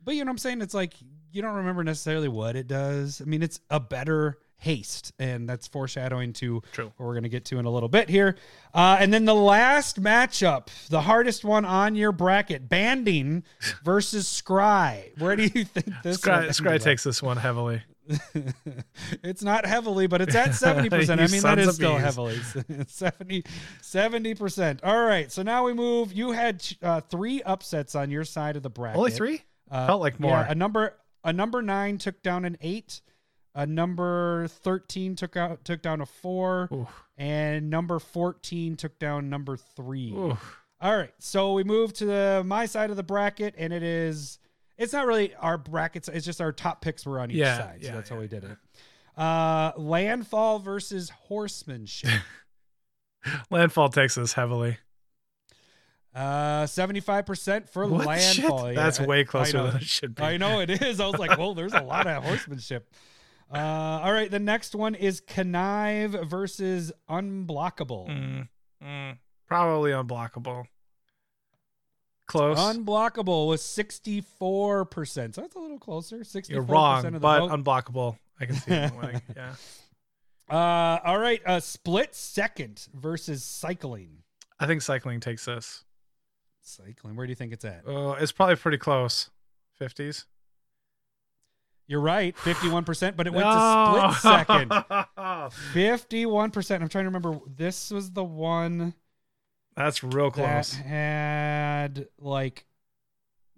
But 0.02 0.14
you 0.14 0.24
know 0.24 0.30
what 0.30 0.32
I'm 0.34 0.38
saying? 0.38 0.60
It's 0.62 0.74
like 0.74 0.94
you 1.30 1.40
don't 1.42 1.54
remember 1.56 1.84
necessarily 1.84 2.28
what 2.28 2.56
it 2.56 2.66
does. 2.66 3.20
I 3.20 3.24
mean, 3.26 3.42
it's 3.42 3.60
a 3.70 3.78
better 3.78 4.38
haste, 4.60 5.12
and 5.18 5.48
that's 5.48 5.66
foreshadowing 5.66 6.32
to 6.34 6.62
True. 6.72 6.92
what 6.96 7.06
we're 7.06 7.14
going 7.14 7.24
to 7.24 7.28
get 7.28 7.44
to 7.46 7.58
in 7.58 7.64
a 7.64 7.70
little 7.70 7.88
bit 7.88 8.08
here. 8.08 8.36
Uh, 8.72 8.96
and 9.00 9.12
then 9.12 9.24
the 9.24 9.34
last 9.34 10.00
matchup, 10.00 10.68
the 10.88 11.00
hardest 11.00 11.44
one 11.44 11.64
on 11.64 11.94
your 11.94 12.12
bracket, 12.12 12.68
Banding 12.68 13.42
versus 13.84 14.26
Scry. 14.26 15.18
Where 15.18 15.34
do 15.36 15.44
you 15.44 15.64
think 15.64 15.86
this 16.04 16.18
Scry, 16.18 16.48
Scry 16.48 16.80
takes 16.80 17.02
this 17.02 17.22
one 17.22 17.36
heavily. 17.38 17.82
it's 19.22 19.42
not 19.42 19.64
heavily, 19.64 20.06
but 20.06 20.20
it's 20.20 20.34
at 20.34 20.48
70%. 20.50 21.18
I 21.18 21.26
mean, 21.28 21.42
that 21.42 21.58
is 21.58 21.74
still 21.74 21.94
bees. 21.94 22.02
heavily. 22.02 22.38
70, 22.86 23.44
70%. 23.82 24.80
All 24.82 25.04
right. 25.04 25.30
So 25.30 25.42
now 25.42 25.64
we 25.64 25.72
move. 25.72 26.12
You 26.12 26.32
had 26.32 26.66
uh, 26.82 27.00
three 27.02 27.42
upsets 27.42 27.94
on 27.94 28.10
your 28.10 28.24
side 28.24 28.56
of 28.56 28.62
the 28.62 28.70
bracket. 28.70 28.98
Only 28.98 29.10
three? 29.12 29.42
Uh, 29.70 29.86
Felt 29.86 30.00
like 30.00 30.18
more. 30.18 30.32
Yeah, 30.32 30.50
a 30.50 30.54
number 30.54 30.96
a 31.22 31.32
number 31.32 31.62
nine 31.62 31.98
took 31.98 32.22
down 32.22 32.44
an 32.44 32.56
eight. 32.60 33.00
A 33.54 33.66
number 33.66 34.46
thirteen 34.48 35.16
took 35.16 35.36
out 35.36 35.64
took 35.64 35.82
down 35.82 36.00
a 36.00 36.06
four, 36.06 36.68
Oof. 36.72 36.88
and 37.18 37.68
number 37.68 37.98
fourteen 37.98 38.76
took 38.76 38.98
down 39.00 39.28
number 39.28 39.56
three. 39.56 40.12
Oof. 40.14 40.56
All 40.80 40.96
right, 40.96 41.12
so 41.18 41.52
we 41.54 41.64
move 41.64 41.92
to 41.94 42.04
the 42.06 42.42
my 42.46 42.66
side 42.66 42.90
of 42.90 42.96
the 42.96 43.02
bracket, 43.02 43.54
and 43.58 43.72
it 43.72 43.82
is 43.82 44.38
it's 44.78 44.92
not 44.92 45.06
really 45.06 45.34
our 45.34 45.58
brackets; 45.58 46.08
it's 46.08 46.24
just 46.24 46.40
our 46.40 46.52
top 46.52 46.80
picks 46.80 47.04
were 47.04 47.18
on 47.20 47.30
each 47.32 47.38
Yeah, 47.38 47.58
side. 47.58 47.78
So 47.82 47.88
yeah, 47.88 47.94
that's 47.96 48.08
how 48.08 48.18
we 48.20 48.28
did 48.28 48.44
it. 48.44 48.56
Uh, 49.16 49.72
landfall 49.76 50.60
versus 50.60 51.10
horsemanship. 51.10 52.22
Landfall 53.50 53.88
takes 53.90 54.16
us 54.16 54.32
heavily. 54.32 54.78
uh, 56.14 56.66
seventy 56.66 57.00
five 57.00 57.26
percent 57.26 57.68
for 57.68 57.86
What? 57.86 58.06
Landfall. 58.06 58.68
Yeah, 58.68 58.76
That's 58.76 59.00
I- 59.00 59.06
way 59.06 59.24
closer 59.24 59.62
than 59.64 59.76
it 59.76 59.82
should 59.82 60.14
be. 60.14 60.22
I 60.22 60.36
know 60.36 60.60
it 60.60 60.70
is. 60.70 61.00
I 61.00 61.06
was 61.06 61.18
like, 61.18 61.36
whoa, 61.38 61.52
there's 61.54 61.74
a 61.74 61.82
lot 61.82 62.06
of 62.06 62.22
horsemanship. 62.24 62.88
Uh, 63.52 64.00
all 64.04 64.12
right, 64.12 64.30
the 64.30 64.38
next 64.38 64.74
one 64.74 64.94
is 64.94 65.20
connive 65.20 66.12
versus 66.28 66.92
unblockable. 67.08 68.08
Mm, 68.08 68.48
mm, 68.82 69.18
probably 69.48 69.90
unblockable. 69.90 70.66
Close. 72.26 72.58
Unblockable 72.58 73.48
was 73.48 73.60
64%. 73.60 75.34
So 75.34 75.40
that's 75.40 75.56
a 75.56 75.58
little 75.58 75.80
closer. 75.80 76.18
64% 76.18 76.48
You're 76.48 76.62
wrong, 76.62 77.04
of 77.04 77.12
the 77.14 77.18
but 77.18 77.48
vote. 77.48 77.50
unblockable. 77.50 78.18
I 78.40 78.46
can 78.46 78.54
see 78.54 78.70
it 78.72 78.92
winning. 79.02 79.20
Yeah. 79.36 79.54
uh, 80.48 81.00
all 81.04 81.18
right, 81.18 81.40
uh, 81.44 81.58
split 81.58 82.14
second 82.14 82.86
versus 82.94 83.42
cycling. 83.42 84.18
I 84.60 84.66
think 84.66 84.82
cycling 84.82 85.18
takes 85.18 85.46
this. 85.46 85.82
Cycling, 86.62 87.16
where 87.16 87.26
do 87.26 87.30
you 87.32 87.36
think 87.36 87.52
it's 87.52 87.64
at? 87.64 87.82
Uh, 87.84 88.12
it's 88.20 88.30
probably 88.30 88.54
pretty 88.54 88.78
close. 88.78 89.30
50s. 89.80 90.26
You're 91.90 92.00
right, 92.00 92.36
51%, 92.36 93.16
but 93.16 93.26
it 93.26 93.32
went 93.32 93.46
to 93.48 94.12
split 94.14 94.32
second. 94.46 94.70
second. 94.92 95.10
51%. 95.74 96.80
I'm 96.82 96.88
trying 96.88 97.04
to 97.04 97.08
remember. 97.10 97.40
This 97.46 97.90
was 97.90 98.12
the 98.12 98.22
one. 98.22 98.94
That's 99.76 100.04
real 100.04 100.30
that 100.30 100.34
close. 100.66 100.72
had 100.74 102.06
like 102.20 102.64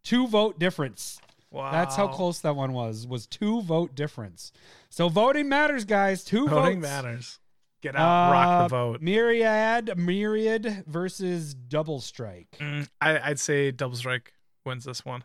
two 0.03 0.27
vote 0.29 0.59
difference. 0.59 1.21
Wow. 1.51 1.73
That's 1.73 1.95
how 1.95 2.09
close 2.09 2.39
that 2.41 2.57
one 2.57 2.73
was. 2.73 3.07
Was 3.07 3.27
two 3.27 3.61
vote 3.61 3.95
difference. 3.95 4.51
So 4.89 5.11
voting 5.11 5.51
matters, 5.51 5.85
guys. 5.85 6.25
Two 6.25 6.49
Voting 6.49 6.81
votes. 6.81 6.91
matters. 6.91 7.39
Get 7.83 7.97
out, 7.97 8.33
rock 8.33 8.47
Uh, 8.47 8.63
the 8.63 8.69
vote. 8.69 9.03
Myriad, 9.03 9.99
myriad 9.99 10.85
versus 10.87 11.53
double 11.53 12.01
strike. 12.01 12.57
Mm, 12.61 12.89
I, 13.01 13.19
I'd 13.19 13.41
say 13.41 13.73
Double 13.73 13.97
Strike 13.97 14.33
wins 14.65 14.85
this 14.85 15.05
one. 15.05 15.25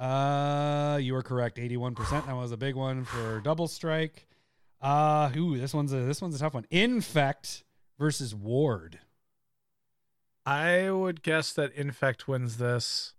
Uh, 0.00 0.98
you 1.00 1.12
were 1.12 1.22
correct. 1.22 1.58
Eighty-one 1.58 1.94
percent. 1.94 2.26
That 2.26 2.34
was 2.34 2.52
a 2.52 2.56
big 2.56 2.74
one 2.74 3.04
for 3.04 3.40
double 3.40 3.68
strike. 3.68 4.26
Uh, 4.80 5.30
ooh, 5.36 5.58
this 5.58 5.74
one's 5.74 5.92
a 5.92 5.98
this 6.00 6.22
one's 6.22 6.34
a 6.36 6.38
tough 6.38 6.54
one. 6.54 6.66
Infect 6.70 7.64
versus 7.98 8.34
Ward. 8.34 8.98
I 10.46 10.90
would 10.90 11.22
guess 11.22 11.52
that 11.52 11.74
Infect 11.74 12.26
wins 12.26 12.56
this. 12.56 13.12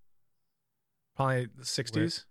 Probably 1.16 1.50
the 1.56 1.64
60s. 1.64 2.26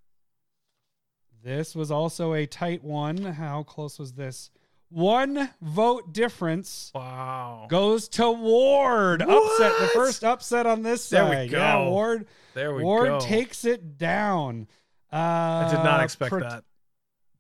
This 1.45 1.77
was 1.77 1.91
also 1.91 2.35
a 2.35 2.45
tight 2.45 2.83
one. 2.83 3.19
How 3.23 3.63
close 3.63 3.99
was 3.99 4.15
this? 4.15 4.51
One 4.91 5.51
vote 5.63 6.13
difference 6.13 6.91
Wow. 6.95 7.67
goes 7.71 8.09
to 8.11 8.31
Ward. 8.31 9.23
Upset 9.23 9.73
the 9.79 9.89
first 9.95 10.25
upset 10.25 10.67
on 10.67 10.83
this 10.83 11.09
There 11.09 11.25
we 11.25 11.31
side. 11.31 11.51
Yeah, 11.53 11.77
go. 11.85 11.91
Ward. 11.91 12.27
There 12.55 12.75
we 12.75 12.83
Ward 12.83 13.07
go. 13.07 13.13
Ward 13.13 13.23
takes 13.23 13.65
it 13.65 13.97
down. 13.99 14.67
Uh, 15.13 15.17
I 15.17 15.69
did 15.71 15.85
not 15.85 16.03
expect 16.03 16.31
pro- 16.31 16.41
that. 16.41 16.65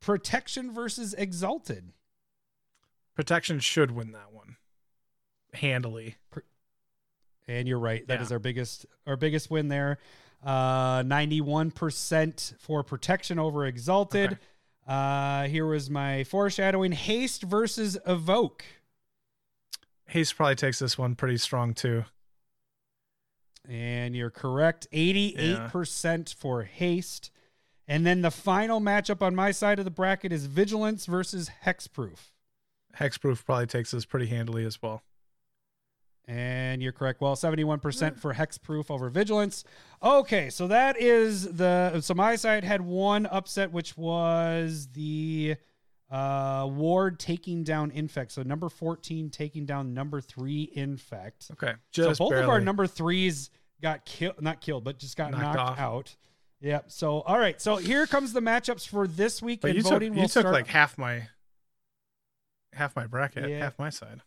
Protection 0.00 0.72
versus 0.72 1.12
Exalted. 1.14 1.92
Protection 3.16 3.58
should 3.58 3.90
win 3.90 4.12
that 4.12 4.32
one. 4.32 4.56
Handily. 5.54 6.16
And 7.48 7.66
you're 7.66 7.80
right. 7.80 8.06
That 8.06 8.18
Yeah. 8.20 8.22
is 8.22 8.32
our 8.32 8.38
biggest 8.38 8.86
our 9.06 9.16
biggest 9.16 9.50
win 9.50 9.66
there. 9.68 9.98
Uh 10.42 11.02
91% 11.02 12.54
for 12.60 12.82
protection 12.84 13.38
over 13.40 13.66
exalted. 13.66 14.32
Okay. 14.34 14.40
Uh 14.90 15.46
here 15.46 15.66
was 15.66 15.88
my 15.88 16.24
foreshadowing 16.24 16.90
haste 16.90 17.44
versus 17.44 17.96
evoke. 18.08 18.64
Haste 20.06 20.34
probably 20.34 20.56
takes 20.56 20.80
this 20.80 20.98
one 20.98 21.14
pretty 21.14 21.36
strong 21.36 21.74
too. 21.74 22.04
And 23.68 24.16
you're 24.16 24.30
correct. 24.30 24.88
88% 24.92 26.34
for 26.34 26.64
haste. 26.64 27.30
And 27.86 28.04
then 28.04 28.22
the 28.22 28.32
final 28.32 28.80
matchup 28.80 29.22
on 29.22 29.36
my 29.36 29.52
side 29.52 29.78
of 29.78 29.84
the 29.84 29.92
bracket 29.92 30.32
is 30.32 30.46
vigilance 30.46 31.06
versus 31.06 31.50
hexproof. 31.64 32.32
Hexproof 32.98 33.44
probably 33.44 33.66
takes 33.66 33.92
this 33.92 34.04
pretty 34.04 34.26
handily 34.26 34.64
as 34.64 34.82
well. 34.82 35.02
And 36.30 36.80
you're 36.80 36.92
correct. 36.92 37.20
Well, 37.20 37.34
71% 37.34 38.16
for 38.16 38.32
hexproof 38.34 38.88
over 38.88 39.10
vigilance. 39.10 39.64
Okay, 40.00 40.48
so 40.48 40.68
that 40.68 40.96
is 41.00 41.56
the 41.56 42.00
so 42.02 42.14
my 42.14 42.36
side 42.36 42.62
had 42.62 42.80
one 42.82 43.26
upset, 43.26 43.72
which 43.72 43.96
was 43.96 44.88
the 44.92 45.56
uh 46.08 46.68
Ward 46.70 47.18
taking 47.18 47.64
down 47.64 47.90
Infect. 47.90 48.30
So 48.30 48.42
number 48.44 48.68
14 48.68 49.30
taking 49.30 49.66
down 49.66 49.92
number 49.92 50.20
three 50.20 50.70
Infect. 50.74 51.50
Okay. 51.54 51.74
Just 51.90 52.18
so 52.18 52.24
both 52.24 52.30
barely. 52.30 52.44
of 52.44 52.50
our 52.50 52.60
number 52.60 52.86
threes 52.86 53.50
got 53.82 54.04
killed 54.04 54.40
not 54.40 54.60
killed, 54.60 54.84
but 54.84 54.98
just 54.98 55.16
got 55.16 55.32
Knocked 55.32 55.42
knocked 55.56 55.80
out. 55.80 56.16
Yep. 56.60 56.92
So 56.92 57.22
all 57.22 57.40
right. 57.40 57.60
So 57.60 57.76
here 57.76 58.06
comes 58.06 58.32
the 58.32 58.40
matchups 58.40 58.86
for 58.86 59.08
this 59.08 59.42
week. 59.42 59.62
But 59.62 59.70
and 59.70 59.76
you 59.78 59.82
took, 59.82 59.92
voting 59.92 60.14
you 60.14 60.20
will 60.20 60.28
took 60.28 60.42
start. 60.42 60.54
like 60.54 60.68
half 60.68 60.96
my 60.96 61.26
half 62.72 62.94
my 62.94 63.06
bracket, 63.08 63.50
Yeah. 63.50 63.58
half 63.58 63.78
my 63.80 63.90
side. 63.90 64.20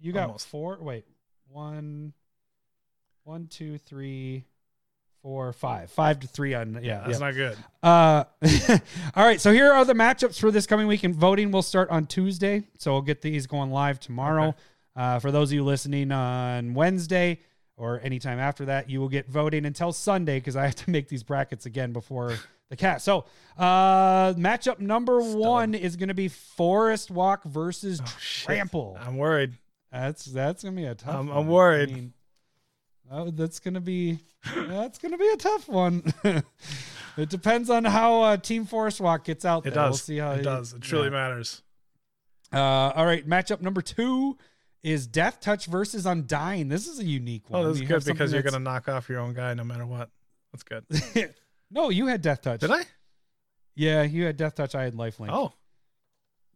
You 0.00 0.12
got 0.12 0.26
Almost. 0.28 0.46
four. 0.46 0.78
Wait, 0.80 1.04
one, 1.50 2.12
one, 3.24 3.46
two, 3.46 3.78
three, 3.78 4.44
four, 5.22 5.52
five. 5.52 5.90
Five 5.90 6.20
to 6.20 6.26
three 6.26 6.54
on 6.54 6.80
yeah. 6.82 7.04
That's 7.06 7.20
yeah. 7.20 7.26
not 7.26 7.34
good. 7.34 7.56
Uh, 7.82 8.24
all 9.16 9.24
right. 9.24 9.40
So 9.40 9.52
here 9.52 9.72
are 9.72 9.84
the 9.84 9.94
matchups 9.94 10.40
for 10.40 10.50
this 10.50 10.66
coming 10.66 10.86
week, 10.86 11.04
and 11.04 11.14
voting 11.14 11.50
will 11.50 11.62
start 11.62 11.90
on 11.90 12.06
Tuesday. 12.06 12.64
So 12.78 12.92
we'll 12.92 13.02
get 13.02 13.20
these 13.22 13.46
going 13.46 13.70
live 13.70 14.00
tomorrow. 14.00 14.48
Okay. 14.48 14.58
Uh, 14.96 15.18
for 15.20 15.30
those 15.30 15.50
of 15.50 15.54
you 15.54 15.64
listening 15.64 16.10
on 16.10 16.74
Wednesday 16.74 17.40
or 17.76 18.00
anytime 18.02 18.38
after 18.40 18.64
that, 18.64 18.90
you 18.90 19.00
will 19.00 19.08
get 19.08 19.28
voting 19.28 19.64
until 19.64 19.92
Sunday 19.92 20.38
because 20.38 20.56
I 20.56 20.64
have 20.64 20.74
to 20.76 20.90
make 20.90 21.08
these 21.08 21.22
brackets 21.22 21.66
again 21.66 21.92
before 21.92 22.34
the 22.68 22.76
cast. 22.76 23.04
So 23.04 23.24
uh, 23.56 24.32
matchup 24.34 24.80
number 24.80 25.20
Stud. 25.20 25.36
one 25.36 25.74
is 25.74 25.94
going 25.94 26.08
to 26.08 26.14
be 26.14 26.28
Forest 26.28 27.10
Walk 27.12 27.44
versus 27.44 28.00
Oh, 28.02 28.16
shit. 28.18 28.46
Trample. 28.46 28.98
I'm 29.00 29.16
worried. 29.16 29.52
That's 29.90 30.24
that's 30.26 30.62
gonna 30.62 30.76
be 30.76 30.84
a 30.84 30.94
tough. 30.94 31.14
I'm- 31.14 31.28
one. 31.28 31.36
I'm 31.36 31.46
worried. 31.48 31.90
I 31.90 31.94
mean, 31.94 32.12
oh, 33.10 33.30
that's 33.30 33.58
gonna 33.58 33.80
be 33.80 34.18
that's 34.54 34.98
gonna 34.98 35.18
be 35.18 35.28
a 35.28 35.36
tough 35.36 35.68
one. 35.68 36.02
it 37.16 37.28
depends 37.28 37.70
on 37.70 37.84
how 37.84 38.22
uh, 38.22 38.36
Team 38.36 38.64
Forest 38.64 39.00
Walk 39.00 39.24
gets 39.24 39.44
out. 39.44 39.66
It 39.66 39.74
there. 39.74 39.84
does. 39.84 39.90
We'll 39.90 39.98
see 39.98 40.18
how 40.18 40.32
it 40.32 40.42
does. 40.42 40.72
It 40.72 40.82
truly 40.82 41.06
yeah. 41.06 41.10
matters. 41.10 41.62
Uh, 42.52 42.58
all 42.94 43.06
right, 43.06 43.28
matchup 43.28 43.60
number 43.60 43.82
two 43.82 44.38
is 44.82 45.08
Deathtouch 45.08 45.66
versus 45.66 46.06
Undying. 46.06 46.68
This 46.68 46.86
is 46.86 46.98
a 46.98 47.04
unique 47.04 47.50
one. 47.50 47.62
Oh, 47.62 47.68
that's 47.68 47.80
You 47.80 47.86
good 47.86 48.04
because 48.04 48.32
you're 48.32 48.42
gonna 48.42 48.58
knock 48.58 48.88
off 48.88 49.08
your 49.08 49.20
own 49.20 49.34
guy 49.34 49.54
no 49.54 49.64
matter 49.64 49.86
what. 49.86 50.10
That's 50.52 50.62
good. 50.62 51.34
no, 51.70 51.90
you 51.90 52.06
had 52.06 52.22
Deathtouch. 52.22 52.60
Did 52.60 52.70
I? 52.70 52.82
Yeah, 53.74 54.02
you 54.02 54.24
had 54.24 54.38
Deathtouch. 54.38 54.74
I 54.74 54.84
had 54.84 54.94
Lifelink. 54.94 55.30
Oh, 55.30 55.52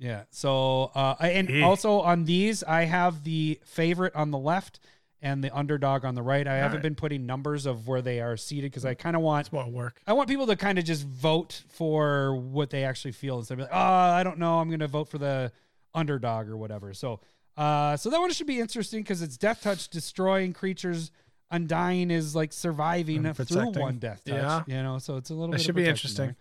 Yeah. 0.03 0.25
So, 0.31 0.91
uh, 0.95 1.15
and 1.21 1.63
also 1.63 2.01
on 2.01 2.25
these, 2.25 2.65
I 2.65 2.85
have 2.85 3.23
the 3.23 3.61
favorite 3.65 4.15
on 4.17 4.33
the 4.33 4.39
left 4.39 4.81
and 5.23 5.43
the 5.43 5.57
underdog 5.57 6.05
on 6.05 6.17
the 6.17 6.23
right. 6.23 6.47
I 6.47 6.57
haven't 6.57 6.79
right. 6.79 6.83
been 6.83 6.95
putting 6.97 7.25
numbers 7.25 7.65
of 7.65 7.87
where 7.87 8.03
they 8.03 8.21
are 8.21 8.37
seated 8.37 8.73
because 8.73 8.85
I 8.85 8.95
kind 8.95 9.15
of 9.15 9.23
want 9.23 9.47
it's 9.47 9.53
more 9.53 9.69
work. 9.69 10.01
I 10.07 10.13
want 10.15 10.29
people 10.29 10.49
to 10.49 10.57
kind 10.57 10.79
of 10.79 10.85
just 10.85 11.07
vote 11.07 11.63
for 11.69 12.35
what 12.35 12.71
they 12.71 12.83
actually 12.83 13.13
feel 13.13 13.39
instead 13.39 13.55
of 13.55 13.61
like, 13.61 13.71
oh, 13.73 13.79
I 13.79 14.25
don't 14.25 14.39
know, 14.39 14.59
I'm 14.59 14.69
going 14.69 14.81
to 14.81 14.89
vote 14.89 15.09
for 15.09 15.19
the 15.19 15.53
underdog 15.95 16.49
or 16.49 16.57
whatever. 16.57 16.93
So, 16.93 17.21
uh, 17.57 17.97
so 17.97 18.11
that 18.11 18.19
one 18.19 18.33
should 18.33 18.49
be 18.49 18.59
interesting 18.59 19.03
because 19.03 19.23
it's 19.23 19.39
Deathtouch 19.39 19.89
destroying 19.91 20.53
creatures. 20.53 21.13
Undying 21.53 22.11
is 22.11 22.35
like 22.35 22.53
surviving 22.53 23.33
through 23.35 23.71
one 23.73 24.01
Deathtouch. 24.01 24.27
Yeah. 24.27 24.63
You 24.67 24.83
know, 24.83 24.99
so 24.99 25.17
it's 25.19 25.31
a 25.31 25.35
little 25.35 25.53
bit 25.53 25.61
should 25.61 25.77
be 25.77 25.87
interesting. 25.87 26.27
there. 26.29 26.37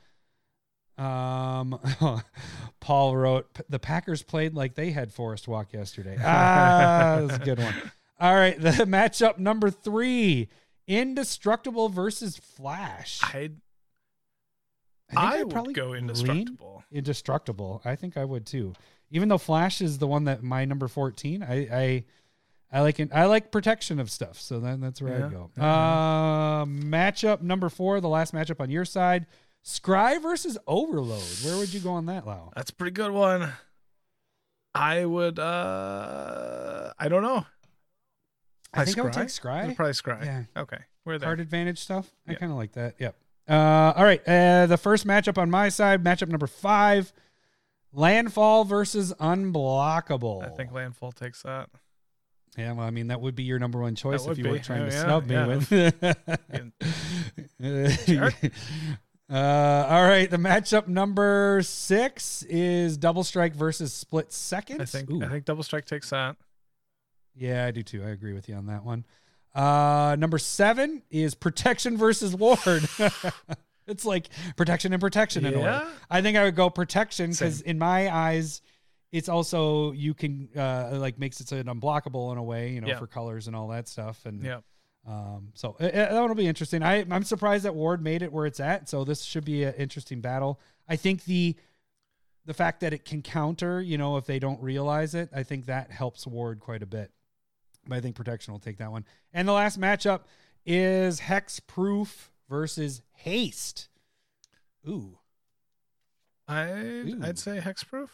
Um, 1.02 1.80
Paul 2.80 3.16
wrote 3.18 3.48
the 3.70 3.80
Packers 3.80 4.22
played 4.22 4.54
like 4.54 4.76
they 4.76 4.92
had 4.92 5.12
Forest 5.12 5.48
Walk 5.48 5.74
yesterday. 5.74 6.18
Ah, 6.24 7.24
that's 7.26 7.42
a 7.42 7.46
good 7.46 7.60
one. 7.60 7.74
All 8.20 8.36
right, 8.36 8.60
the 8.60 8.70
matchup 8.72 9.40
number 9.40 9.72
three: 9.72 10.50
Indestructible 10.88 11.90
versus 11.90 12.38
Flash. 12.38 13.20
I'd, 13.24 13.58
think 15.10 15.20
I 15.20 15.38
I'd 15.38 15.44
would 15.46 15.54
probably 15.54 15.74
go 15.74 15.94
indestructible. 15.94 16.84
Indestructible. 16.92 17.82
I 17.84 17.96
think 17.96 18.18
I 18.18 18.26
would 18.26 18.46
too. 18.46 18.74
Even 19.10 19.28
though 19.28 19.40
Flash 19.40 19.82
is 19.82 19.98
the 19.98 20.08
one 20.08 20.26
that 20.26 20.44
my 20.44 20.66
number 20.66 20.88
fourteen, 20.88 21.42
I 21.42 21.56
I, 21.72 22.04
I 22.72 22.82
like. 22.82 23.00
I 23.12 23.26
like 23.26 23.52
protection 23.52 24.00
of 24.00 24.12
stuff, 24.12 24.40
so 24.40 24.60
then 24.60 24.82
that's 24.82 25.02
where 25.02 25.18
Yeah, 25.18 25.26
I 25.26 25.30
go. 25.30 25.50
Uh, 25.60 26.66
matchup 26.66 27.42
number 27.42 27.70
four, 27.70 28.00
the 28.02 28.10
last 28.10 28.34
matchup 28.34 28.60
on 28.60 28.70
your 28.70 28.86
side: 28.86 29.26
Scry 29.66 30.22
versus 30.22 30.58
Overload. 30.68 31.22
Where 31.44 31.58
would 31.58 31.74
you 31.74 31.80
go 31.80 31.92
on 31.92 32.06
that, 32.08 32.26
Lau? 32.26 32.52
That's 32.56 32.72
a 32.72 32.74
pretty 32.74 32.92
good 32.94 33.12
one. 33.12 33.52
I 34.74 35.06
would. 35.06 35.38
uh 35.40 36.94
I 36.98 37.08
don't 37.10 37.24
know. 37.24 37.46
I 38.74 38.86
think 38.86 38.98
scry? 38.98 39.02
I 39.02 39.04
would 39.04 39.14
Scry? 39.14 39.16
take 39.16 39.28
Scry. 39.28 39.70
I'd 39.70 39.76
probably 39.76 39.94
scry. 39.94 40.26
Yeah. 40.26 40.44
Okay, 40.62 40.78
Where 41.04 41.20
there. 41.20 41.28
Card 41.28 41.40
advantage 41.42 41.80
stuff. 41.80 42.10
I 42.28 42.36
kind 42.36 42.52
of 42.52 42.58
like 42.58 42.72
that. 42.74 42.96
Yep. 43.00 43.16
Uh, 43.50 43.94
all 43.96 44.04
right. 44.06 44.22
Uh, 44.28 44.66
the 44.68 44.78
first 44.78 45.06
matchup 45.06 45.38
on 45.38 45.50
my 45.50 45.68
side, 45.70 46.04
matchup 46.04 46.30
number 46.30 46.48
five: 46.48 47.12
Landfall 47.92 48.64
versus 48.64 49.14
Unblockable. 49.20 50.44
I 50.46 50.50
think 50.56 50.72
landfall 50.72 51.12
takes 51.12 51.42
that. 51.44 51.70
Yeah, 52.58 52.74
well, 52.74 52.86
I 52.86 52.92
mean, 52.92 53.08
that 53.08 53.20
would 53.22 53.36
be 53.36 53.44
your 53.44 53.60
number 53.60 53.80
one 53.80 53.96
choice 53.96 54.26
if 54.26 54.38
you 54.38 54.50
were 54.50 54.60
trying 54.60 54.84
Oh, 54.84 54.90
to 54.90 54.96
yeah, 54.96 55.04
snub 55.04 55.26
me 55.26 55.36
yeah. 55.36 55.46
with. 57.60 58.52
Sure. 59.32 59.38
uh, 59.38 59.86
all 59.88 60.04
right, 60.08 60.30
the 60.30 60.38
matchup 60.38 60.88
number 60.88 61.62
six 61.64 62.44
is 62.44 62.98
Double 62.98 63.24
Strike 63.24 63.54
versus 63.56 63.94
Split 63.94 64.32
Second. 64.34 64.82
I 64.82 64.86
think. 64.86 65.10
Ooh. 65.12 65.24
I 65.24 65.30
think 65.30 65.46
double 65.46 65.64
strike 65.64 65.86
takes 65.86 66.10
that. 66.10 66.36
Yeah, 67.36 67.66
I 67.66 67.72
do 67.72 67.82
too. 67.84 68.04
I 68.04 68.10
agree 68.10 68.34
with 68.34 68.50
you 68.50 68.56
on 68.56 68.66
that 68.68 68.84
one. 68.84 69.06
Uh, 69.56 70.16
number 70.20 70.38
seven 70.38 71.02
is 71.10 71.34
Protection 71.36 71.98
versus 71.98 72.36
Ward. 72.36 72.88
it's 73.88 74.06
like 74.06 74.28
protection 74.56 74.94
and 74.94 75.02
protection 75.02 75.46
in 75.46 75.54
a 75.56 75.60
way. 75.60 75.82
I 76.10 76.22
think 76.22 76.38
I 76.38 76.44
would 76.44 76.56
go 76.56 76.70
protection 76.70 77.32
because 77.32 77.62
in 77.62 77.78
my 77.80 78.14
eyes, 78.14 78.62
it's 79.12 79.28
also 79.28 79.92
you 79.92 80.14
can 80.14 80.48
uh 80.56 80.92
like 80.94 81.20
makes 81.20 81.42
it 81.42 81.50
so 81.50 81.58
an 81.58 81.66
unblockable 81.66 82.32
in 82.32 82.38
a 82.38 82.44
way, 82.44 82.72
you 82.72 82.80
know, 82.82 82.88
Yeah. 82.88 82.98
for 83.00 83.08
colors 83.08 83.48
and 83.48 83.56
all 83.56 83.68
that 83.70 83.90
stuff. 83.90 84.26
And 84.26 84.42
Yeah. 84.44 84.60
Um, 85.08 85.50
so 85.54 85.76
uh, 85.80 85.86
uh, 85.86 85.90
that 85.90 86.20
one 86.20 86.30
will 86.30 86.36
be 86.36 86.48
interesting. 86.48 86.84
I 86.84 87.06
I'm 87.10 87.24
surprised 87.24 87.66
that 87.66 87.74
Ward 87.74 88.04
made 88.04 88.22
it 88.22 88.32
where 88.32 88.46
it's 88.46 88.60
at. 88.60 88.88
So 88.88 89.04
this 89.04 89.24
should 89.24 89.46
be 89.46 89.64
an 89.64 89.74
interesting 89.76 90.22
battle. 90.22 90.60
I 90.88 90.96
think 90.96 91.26
the 91.26 91.56
the 92.46 92.54
fact 92.54 92.82
that 92.82 92.94
it 92.94 93.06
can 93.06 93.22
counter, 93.22 93.82
you 93.82 93.98
know, 93.98 94.18
if 94.18 94.26
they 94.26 94.40
don't 94.40 94.62
realize 94.62 95.16
it, 95.16 95.30
I 95.36 95.44
think 95.44 95.66
that 95.66 95.92
helps 95.92 96.26
Ward 96.28 96.60
quite 96.60 96.84
a 96.84 96.88
bit. 96.88 97.12
But 97.88 97.96
I 97.96 98.02
think 98.02 98.16
protection 98.16 98.54
will 98.54 98.60
take 98.60 98.78
that 98.78 98.92
one. 98.92 99.06
And 99.34 99.48
the 99.48 99.54
last 99.54 99.80
matchup 99.80 100.22
is 100.66 101.20
Hexproof 101.22 102.30
versus 102.48 103.02
Haste. 103.14 103.90
Ooh, 104.88 105.18
I 106.48 106.70
Ooh. 106.72 107.20
I'd 107.24 107.40
say 107.40 107.60
hexproof. 107.60 108.10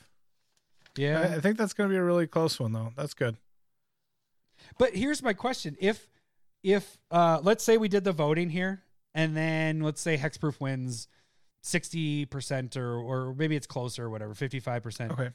yeah. 0.97 1.21
I, 1.21 1.35
I 1.35 1.39
think 1.39 1.57
that's 1.57 1.73
going 1.73 1.89
to 1.89 1.93
be 1.93 1.97
a 1.97 2.03
really 2.03 2.27
close 2.27 2.59
one 2.59 2.73
though. 2.73 2.91
That's 2.95 3.13
good. 3.13 3.37
But 4.77 4.95
here's 4.95 5.23
my 5.23 5.33
question: 5.33 5.77
If 5.79 6.07
if 6.67 6.97
uh, 7.11 7.39
let's 7.41 7.63
say 7.63 7.77
we 7.77 7.87
did 7.87 8.03
the 8.03 8.11
voting 8.11 8.49
here, 8.49 8.83
and 9.15 9.35
then 9.35 9.79
let's 9.79 10.01
say 10.01 10.17
Hexproof 10.17 10.59
wins 10.59 11.07
sixty 11.61 12.25
percent, 12.25 12.75
or 12.75 12.97
or 12.97 13.33
maybe 13.33 13.55
it's 13.55 13.67
closer, 13.67 14.05
or 14.05 14.09
whatever, 14.09 14.33
fifty 14.33 14.59
five 14.59 14.83
percent. 14.83 15.13
Okay. 15.13 15.29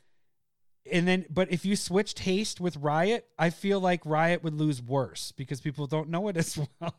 And 0.90 1.06
then, 1.06 1.24
but 1.30 1.52
if 1.52 1.64
you 1.64 1.76
switched 1.76 2.18
Haste 2.18 2.60
with 2.60 2.76
Riot, 2.76 3.24
I 3.38 3.50
feel 3.50 3.78
like 3.80 4.04
Riot 4.04 4.42
would 4.42 4.54
lose 4.54 4.82
worse 4.82 5.32
because 5.32 5.60
people 5.60 5.86
don't 5.86 6.08
know 6.08 6.26
it 6.26 6.36
as 6.36 6.58
well. 6.80 6.96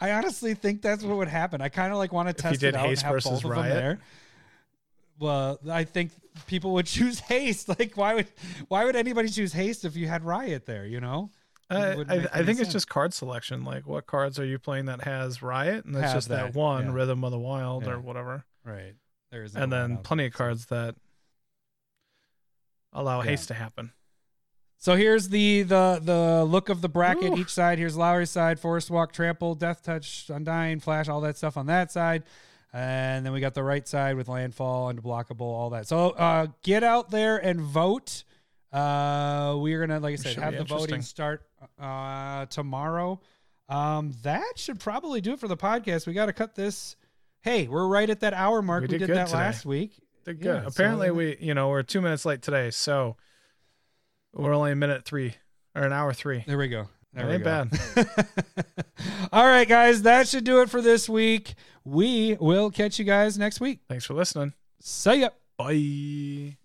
I 0.00 0.12
honestly 0.12 0.54
think 0.54 0.80
that's 0.80 1.04
what 1.04 1.18
would 1.18 1.28
happen. 1.28 1.60
I 1.60 1.68
kind 1.68 1.92
of 1.92 1.98
like 1.98 2.12
want 2.14 2.28
to 2.28 2.34
test 2.34 2.62
it 2.62 2.74
out 2.74 2.86
Haste 2.86 3.02
and 3.02 3.06
have 3.06 3.14
versus 3.14 3.30
both 3.30 3.44
of 3.44 3.50
them 3.50 3.58
Riot? 3.60 3.74
there. 3.74 3.98
Well, 5.18 5.58
I 5.70 5.84
think 5.84 6.12
people 6.46 6.72
would 6.72 6.86
choose 6.96 7.20
Haste. 7.20 7.68
Like, 7.68 7.96
why 7.96 8.14
would 8.14 8.26
why 8.68 8.84
would 8.84 8.96
anybody 8.96 9.28
choose 9.28 9.52
Haste 9.52 9.84
if 9.84 9.94
you 9.96 10.08
had 10.08 10.24
Riot 10.24 10.66
there? 10.66 10.86
You 10.86 11.00
know. 11.00 11.30
Uh, 11.68 12.04
I, 12.08 12.14
I 12.14 12.44
think 12.44 12.50
it's 12.50 12.58
sense. 12.60 12.72
just 12.72 12.88
card 12.88 13.12
selection. 13.12 13.64
Like, 13.64 13.86
what 13.86 14.06
cards 14.06 14.38
are 14.38 14.44
you 14.44 14.58
playing 14.58 14.86
that 14.86 15.02
has 15.02 15.42
Riot? 15.42 15.84
And 15.84 15.94
that's 15.94 16.06
Have 16.06 16.14
just 16.14 16.28
that, 16.28 16.52
that, 16.52 16.54
one 16.54 16.86
yeah. 16.86 16.92
Rhythm 16.92 17.24
of 17.24 17.32
the 17.32 17.38
Wild 17.38 17.84
Yeah. 17.86 17.92
or 17.92 18.00
whatever. 18.00 18.44
Right. 18.64 18.94
There 19.32 19.42
is 19.42 19.56
and 19.56 19.72
then 19.72 19.98
plenty 19.98 20.26
of 20.26 20.32
cards 20.32 20.66
that 20.66 20.94
allow 22.92 23.20
Yeah. 23.22 23.30
haste 23.30 23.48
to 23.48 23.54
happen. 23.54 23.92
So 24.78 24.94
here's 24.94 25.30
the 25.30 25.62
the 25.62 26.00
the 26.02 26.44
look 26.44 26.68
of 26.68 26.82
the 26.82 26.88
bracket. 26.88 27.32
Ooh. 27.32 27.36
Each 27.36 27.50
side. 27.52 27.78
Here's 27.78 27.96
Lowry's 27.96 28.30
side: 28.30 28.60
Forest 28.60 28.90
Walk, 28.90 29.12
Trample, 29.12 29.56
Deathtouch, 29.56 30.28
Undying, 30.30 30.80
Flash, 30.80 31.08
all 31.08 31.20
that 31.22 31.36
stuff 31.36 31.56
on 31.56 31.66
that 31.66 31.90
side. 31.90 32.22
And 32.72 33.24
then 33.24 33.32
we 33.32 33.40
got 33.40 33.54
the 33.54 33.62
right 33.62 33.86
side 33.88 34.16
with 34.16 34.28
Landfall, 34.28 34.92
Unblockable, 34.92 35.40
all 35.40 35.70
that. 35.70 35.88
So 35.88 36.10
uh, 36.10 36.48
get 36.62 36.84
out 36.84 37.10
there 37.10 37.38
and 37.38 37.60
vote. 37.60 38.24
Uh, 38.70 39.54
we're 39.58 39.80
gonna, 39.80 39.98
like 40.00 40.12
I 40.12 40.16
said, 40.16 40.36
have 40.36 40.56
the 40.56 40.64
voting 40.64 41.00
start 41.00 41.42
uh, 41.78 42.46
tomorrow. 42.46 43.20
Um, 43.68 44.12
that 44.22 44.52
should 44.56 44.78
probably 44.80 45.20
do 45.20 45.32
it 45.32 45.40
for 45.40 45.48
the 45.48 45.56
podcast. 45.56 46.06
We 46.06 46.12
got 46.12 46.26
to 46.26 46.32
cut 46.32 46.54
this. 46.54 46.96
Hey, 47.42 47.66
we're 47.68 47.86
right 47.88 48.08
at 48.08 48.20
that 48.20 48.34
hour 48.34 48.62
mark. 48.62 48.82
We 48.82 48.86
We, 48.88 48.98
did 48.98 49.06
did, 49.06 49.16
that 49.16 49.26
today. 49.28 49.38
last 49.38 49.64
week. 49.66 49.92
Did 50.24 50.38
Yeah, 50.38 50.42
good. 50.42 50.62
so- 50.62 50.68
Apparently, 50.68 51.10
we 51.10 51.36
you 51.40 51.54
know 51.54 51.68
we're 51.68 51.82
two 51.82 52.00
minutes 52.00 52.24
late 52.24 52.42
today, 52.42 52.70
so 52.70 53.16
we're 54.32 54.54
only 54.54 54.72
a 54.72 54.76
minute 54.76 55.04
three 55.04 55.34
or 55.74 55.82
an 55.82 55.92
hour 55.92 56.12
three. 56.12 56.44
There 56.46 56.58
we 56.58 56.68
go. 56.68 56.88
There 57.12 57.26
we 57.26 57.34
Ain't 57.34 57.44
go. 57.44 57.64
bad. 57.94 58.26
All 59.32 59.46
right, 59.46 59.66
guys, 59.66 60.02
that 60.02 60.28
should 60.28 60.44
do 60.44 60.60
it 60.60 60.68
for 60.70 60.82
this 60.82 61.08
week. 61.08 61.54
We 61.84 62.36
will 62.40 62.70
catch 62.70 62.98
you 62.98 63.04
guys 63.06 63.38
next 63.38 63.60
week. 63.60 63.80
Thanks 63.88 64.04
for 64.04 64.12
listening. 64.14 64.52
See 64.80 65.20
ya. 65.22 65.30
Bye. 65.56 65.72
See 65.74 66.56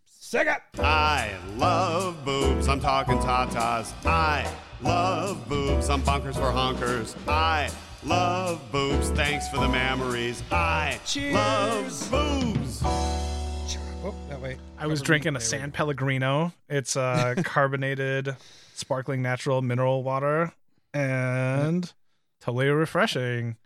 ya. 0.43 0.55
I 0.79 1.31
love 1.55 2.25
boobs. 2.25 2.67
I'm 2.67 2.79
talking 2.81 3.17
tatas. 3.19 3.93
I 4.05 4.51
love 4.82 5.47
boobs. 5.47 5.89
I'm 5.89 6.01
bunkers 6.01 6.36
for 6.36 6.51
honkers. 6.51 7.15
I 7.27 7.69
love 8.03 8.61
boobs. 8.71 9.09
Thanks 9.11 9.47
for 9.49 9.57
the 9.57 9.69
memories. 9.69 10.43
I 10.51 10.99
Cheers. 11.05 11.34
love 11.34 12.11
boobs. 12.11 12.82
Oh, 12.84 14.15
that 14.29 14.41
way. 14.41 14.57
I 14.77 14.88
was 14.88 15.01
drinking 15.01 15.36
a 15.36 15.39
There 15.39 15.45
we 15.45 15.45
San 15.45 15.71
Pellegrino. 15.71 16.53
It's 16.69 16.95
uh, 16.97 17.36
carbonated, 17.43 18.36
sparkling 18.73 19.21
natural 19.21 19.61
mineral 19.61 20.03
water, 20.03 20.53
and 20.93 21.91
totally 22.39 22.69
refreshing. 22.69 23.57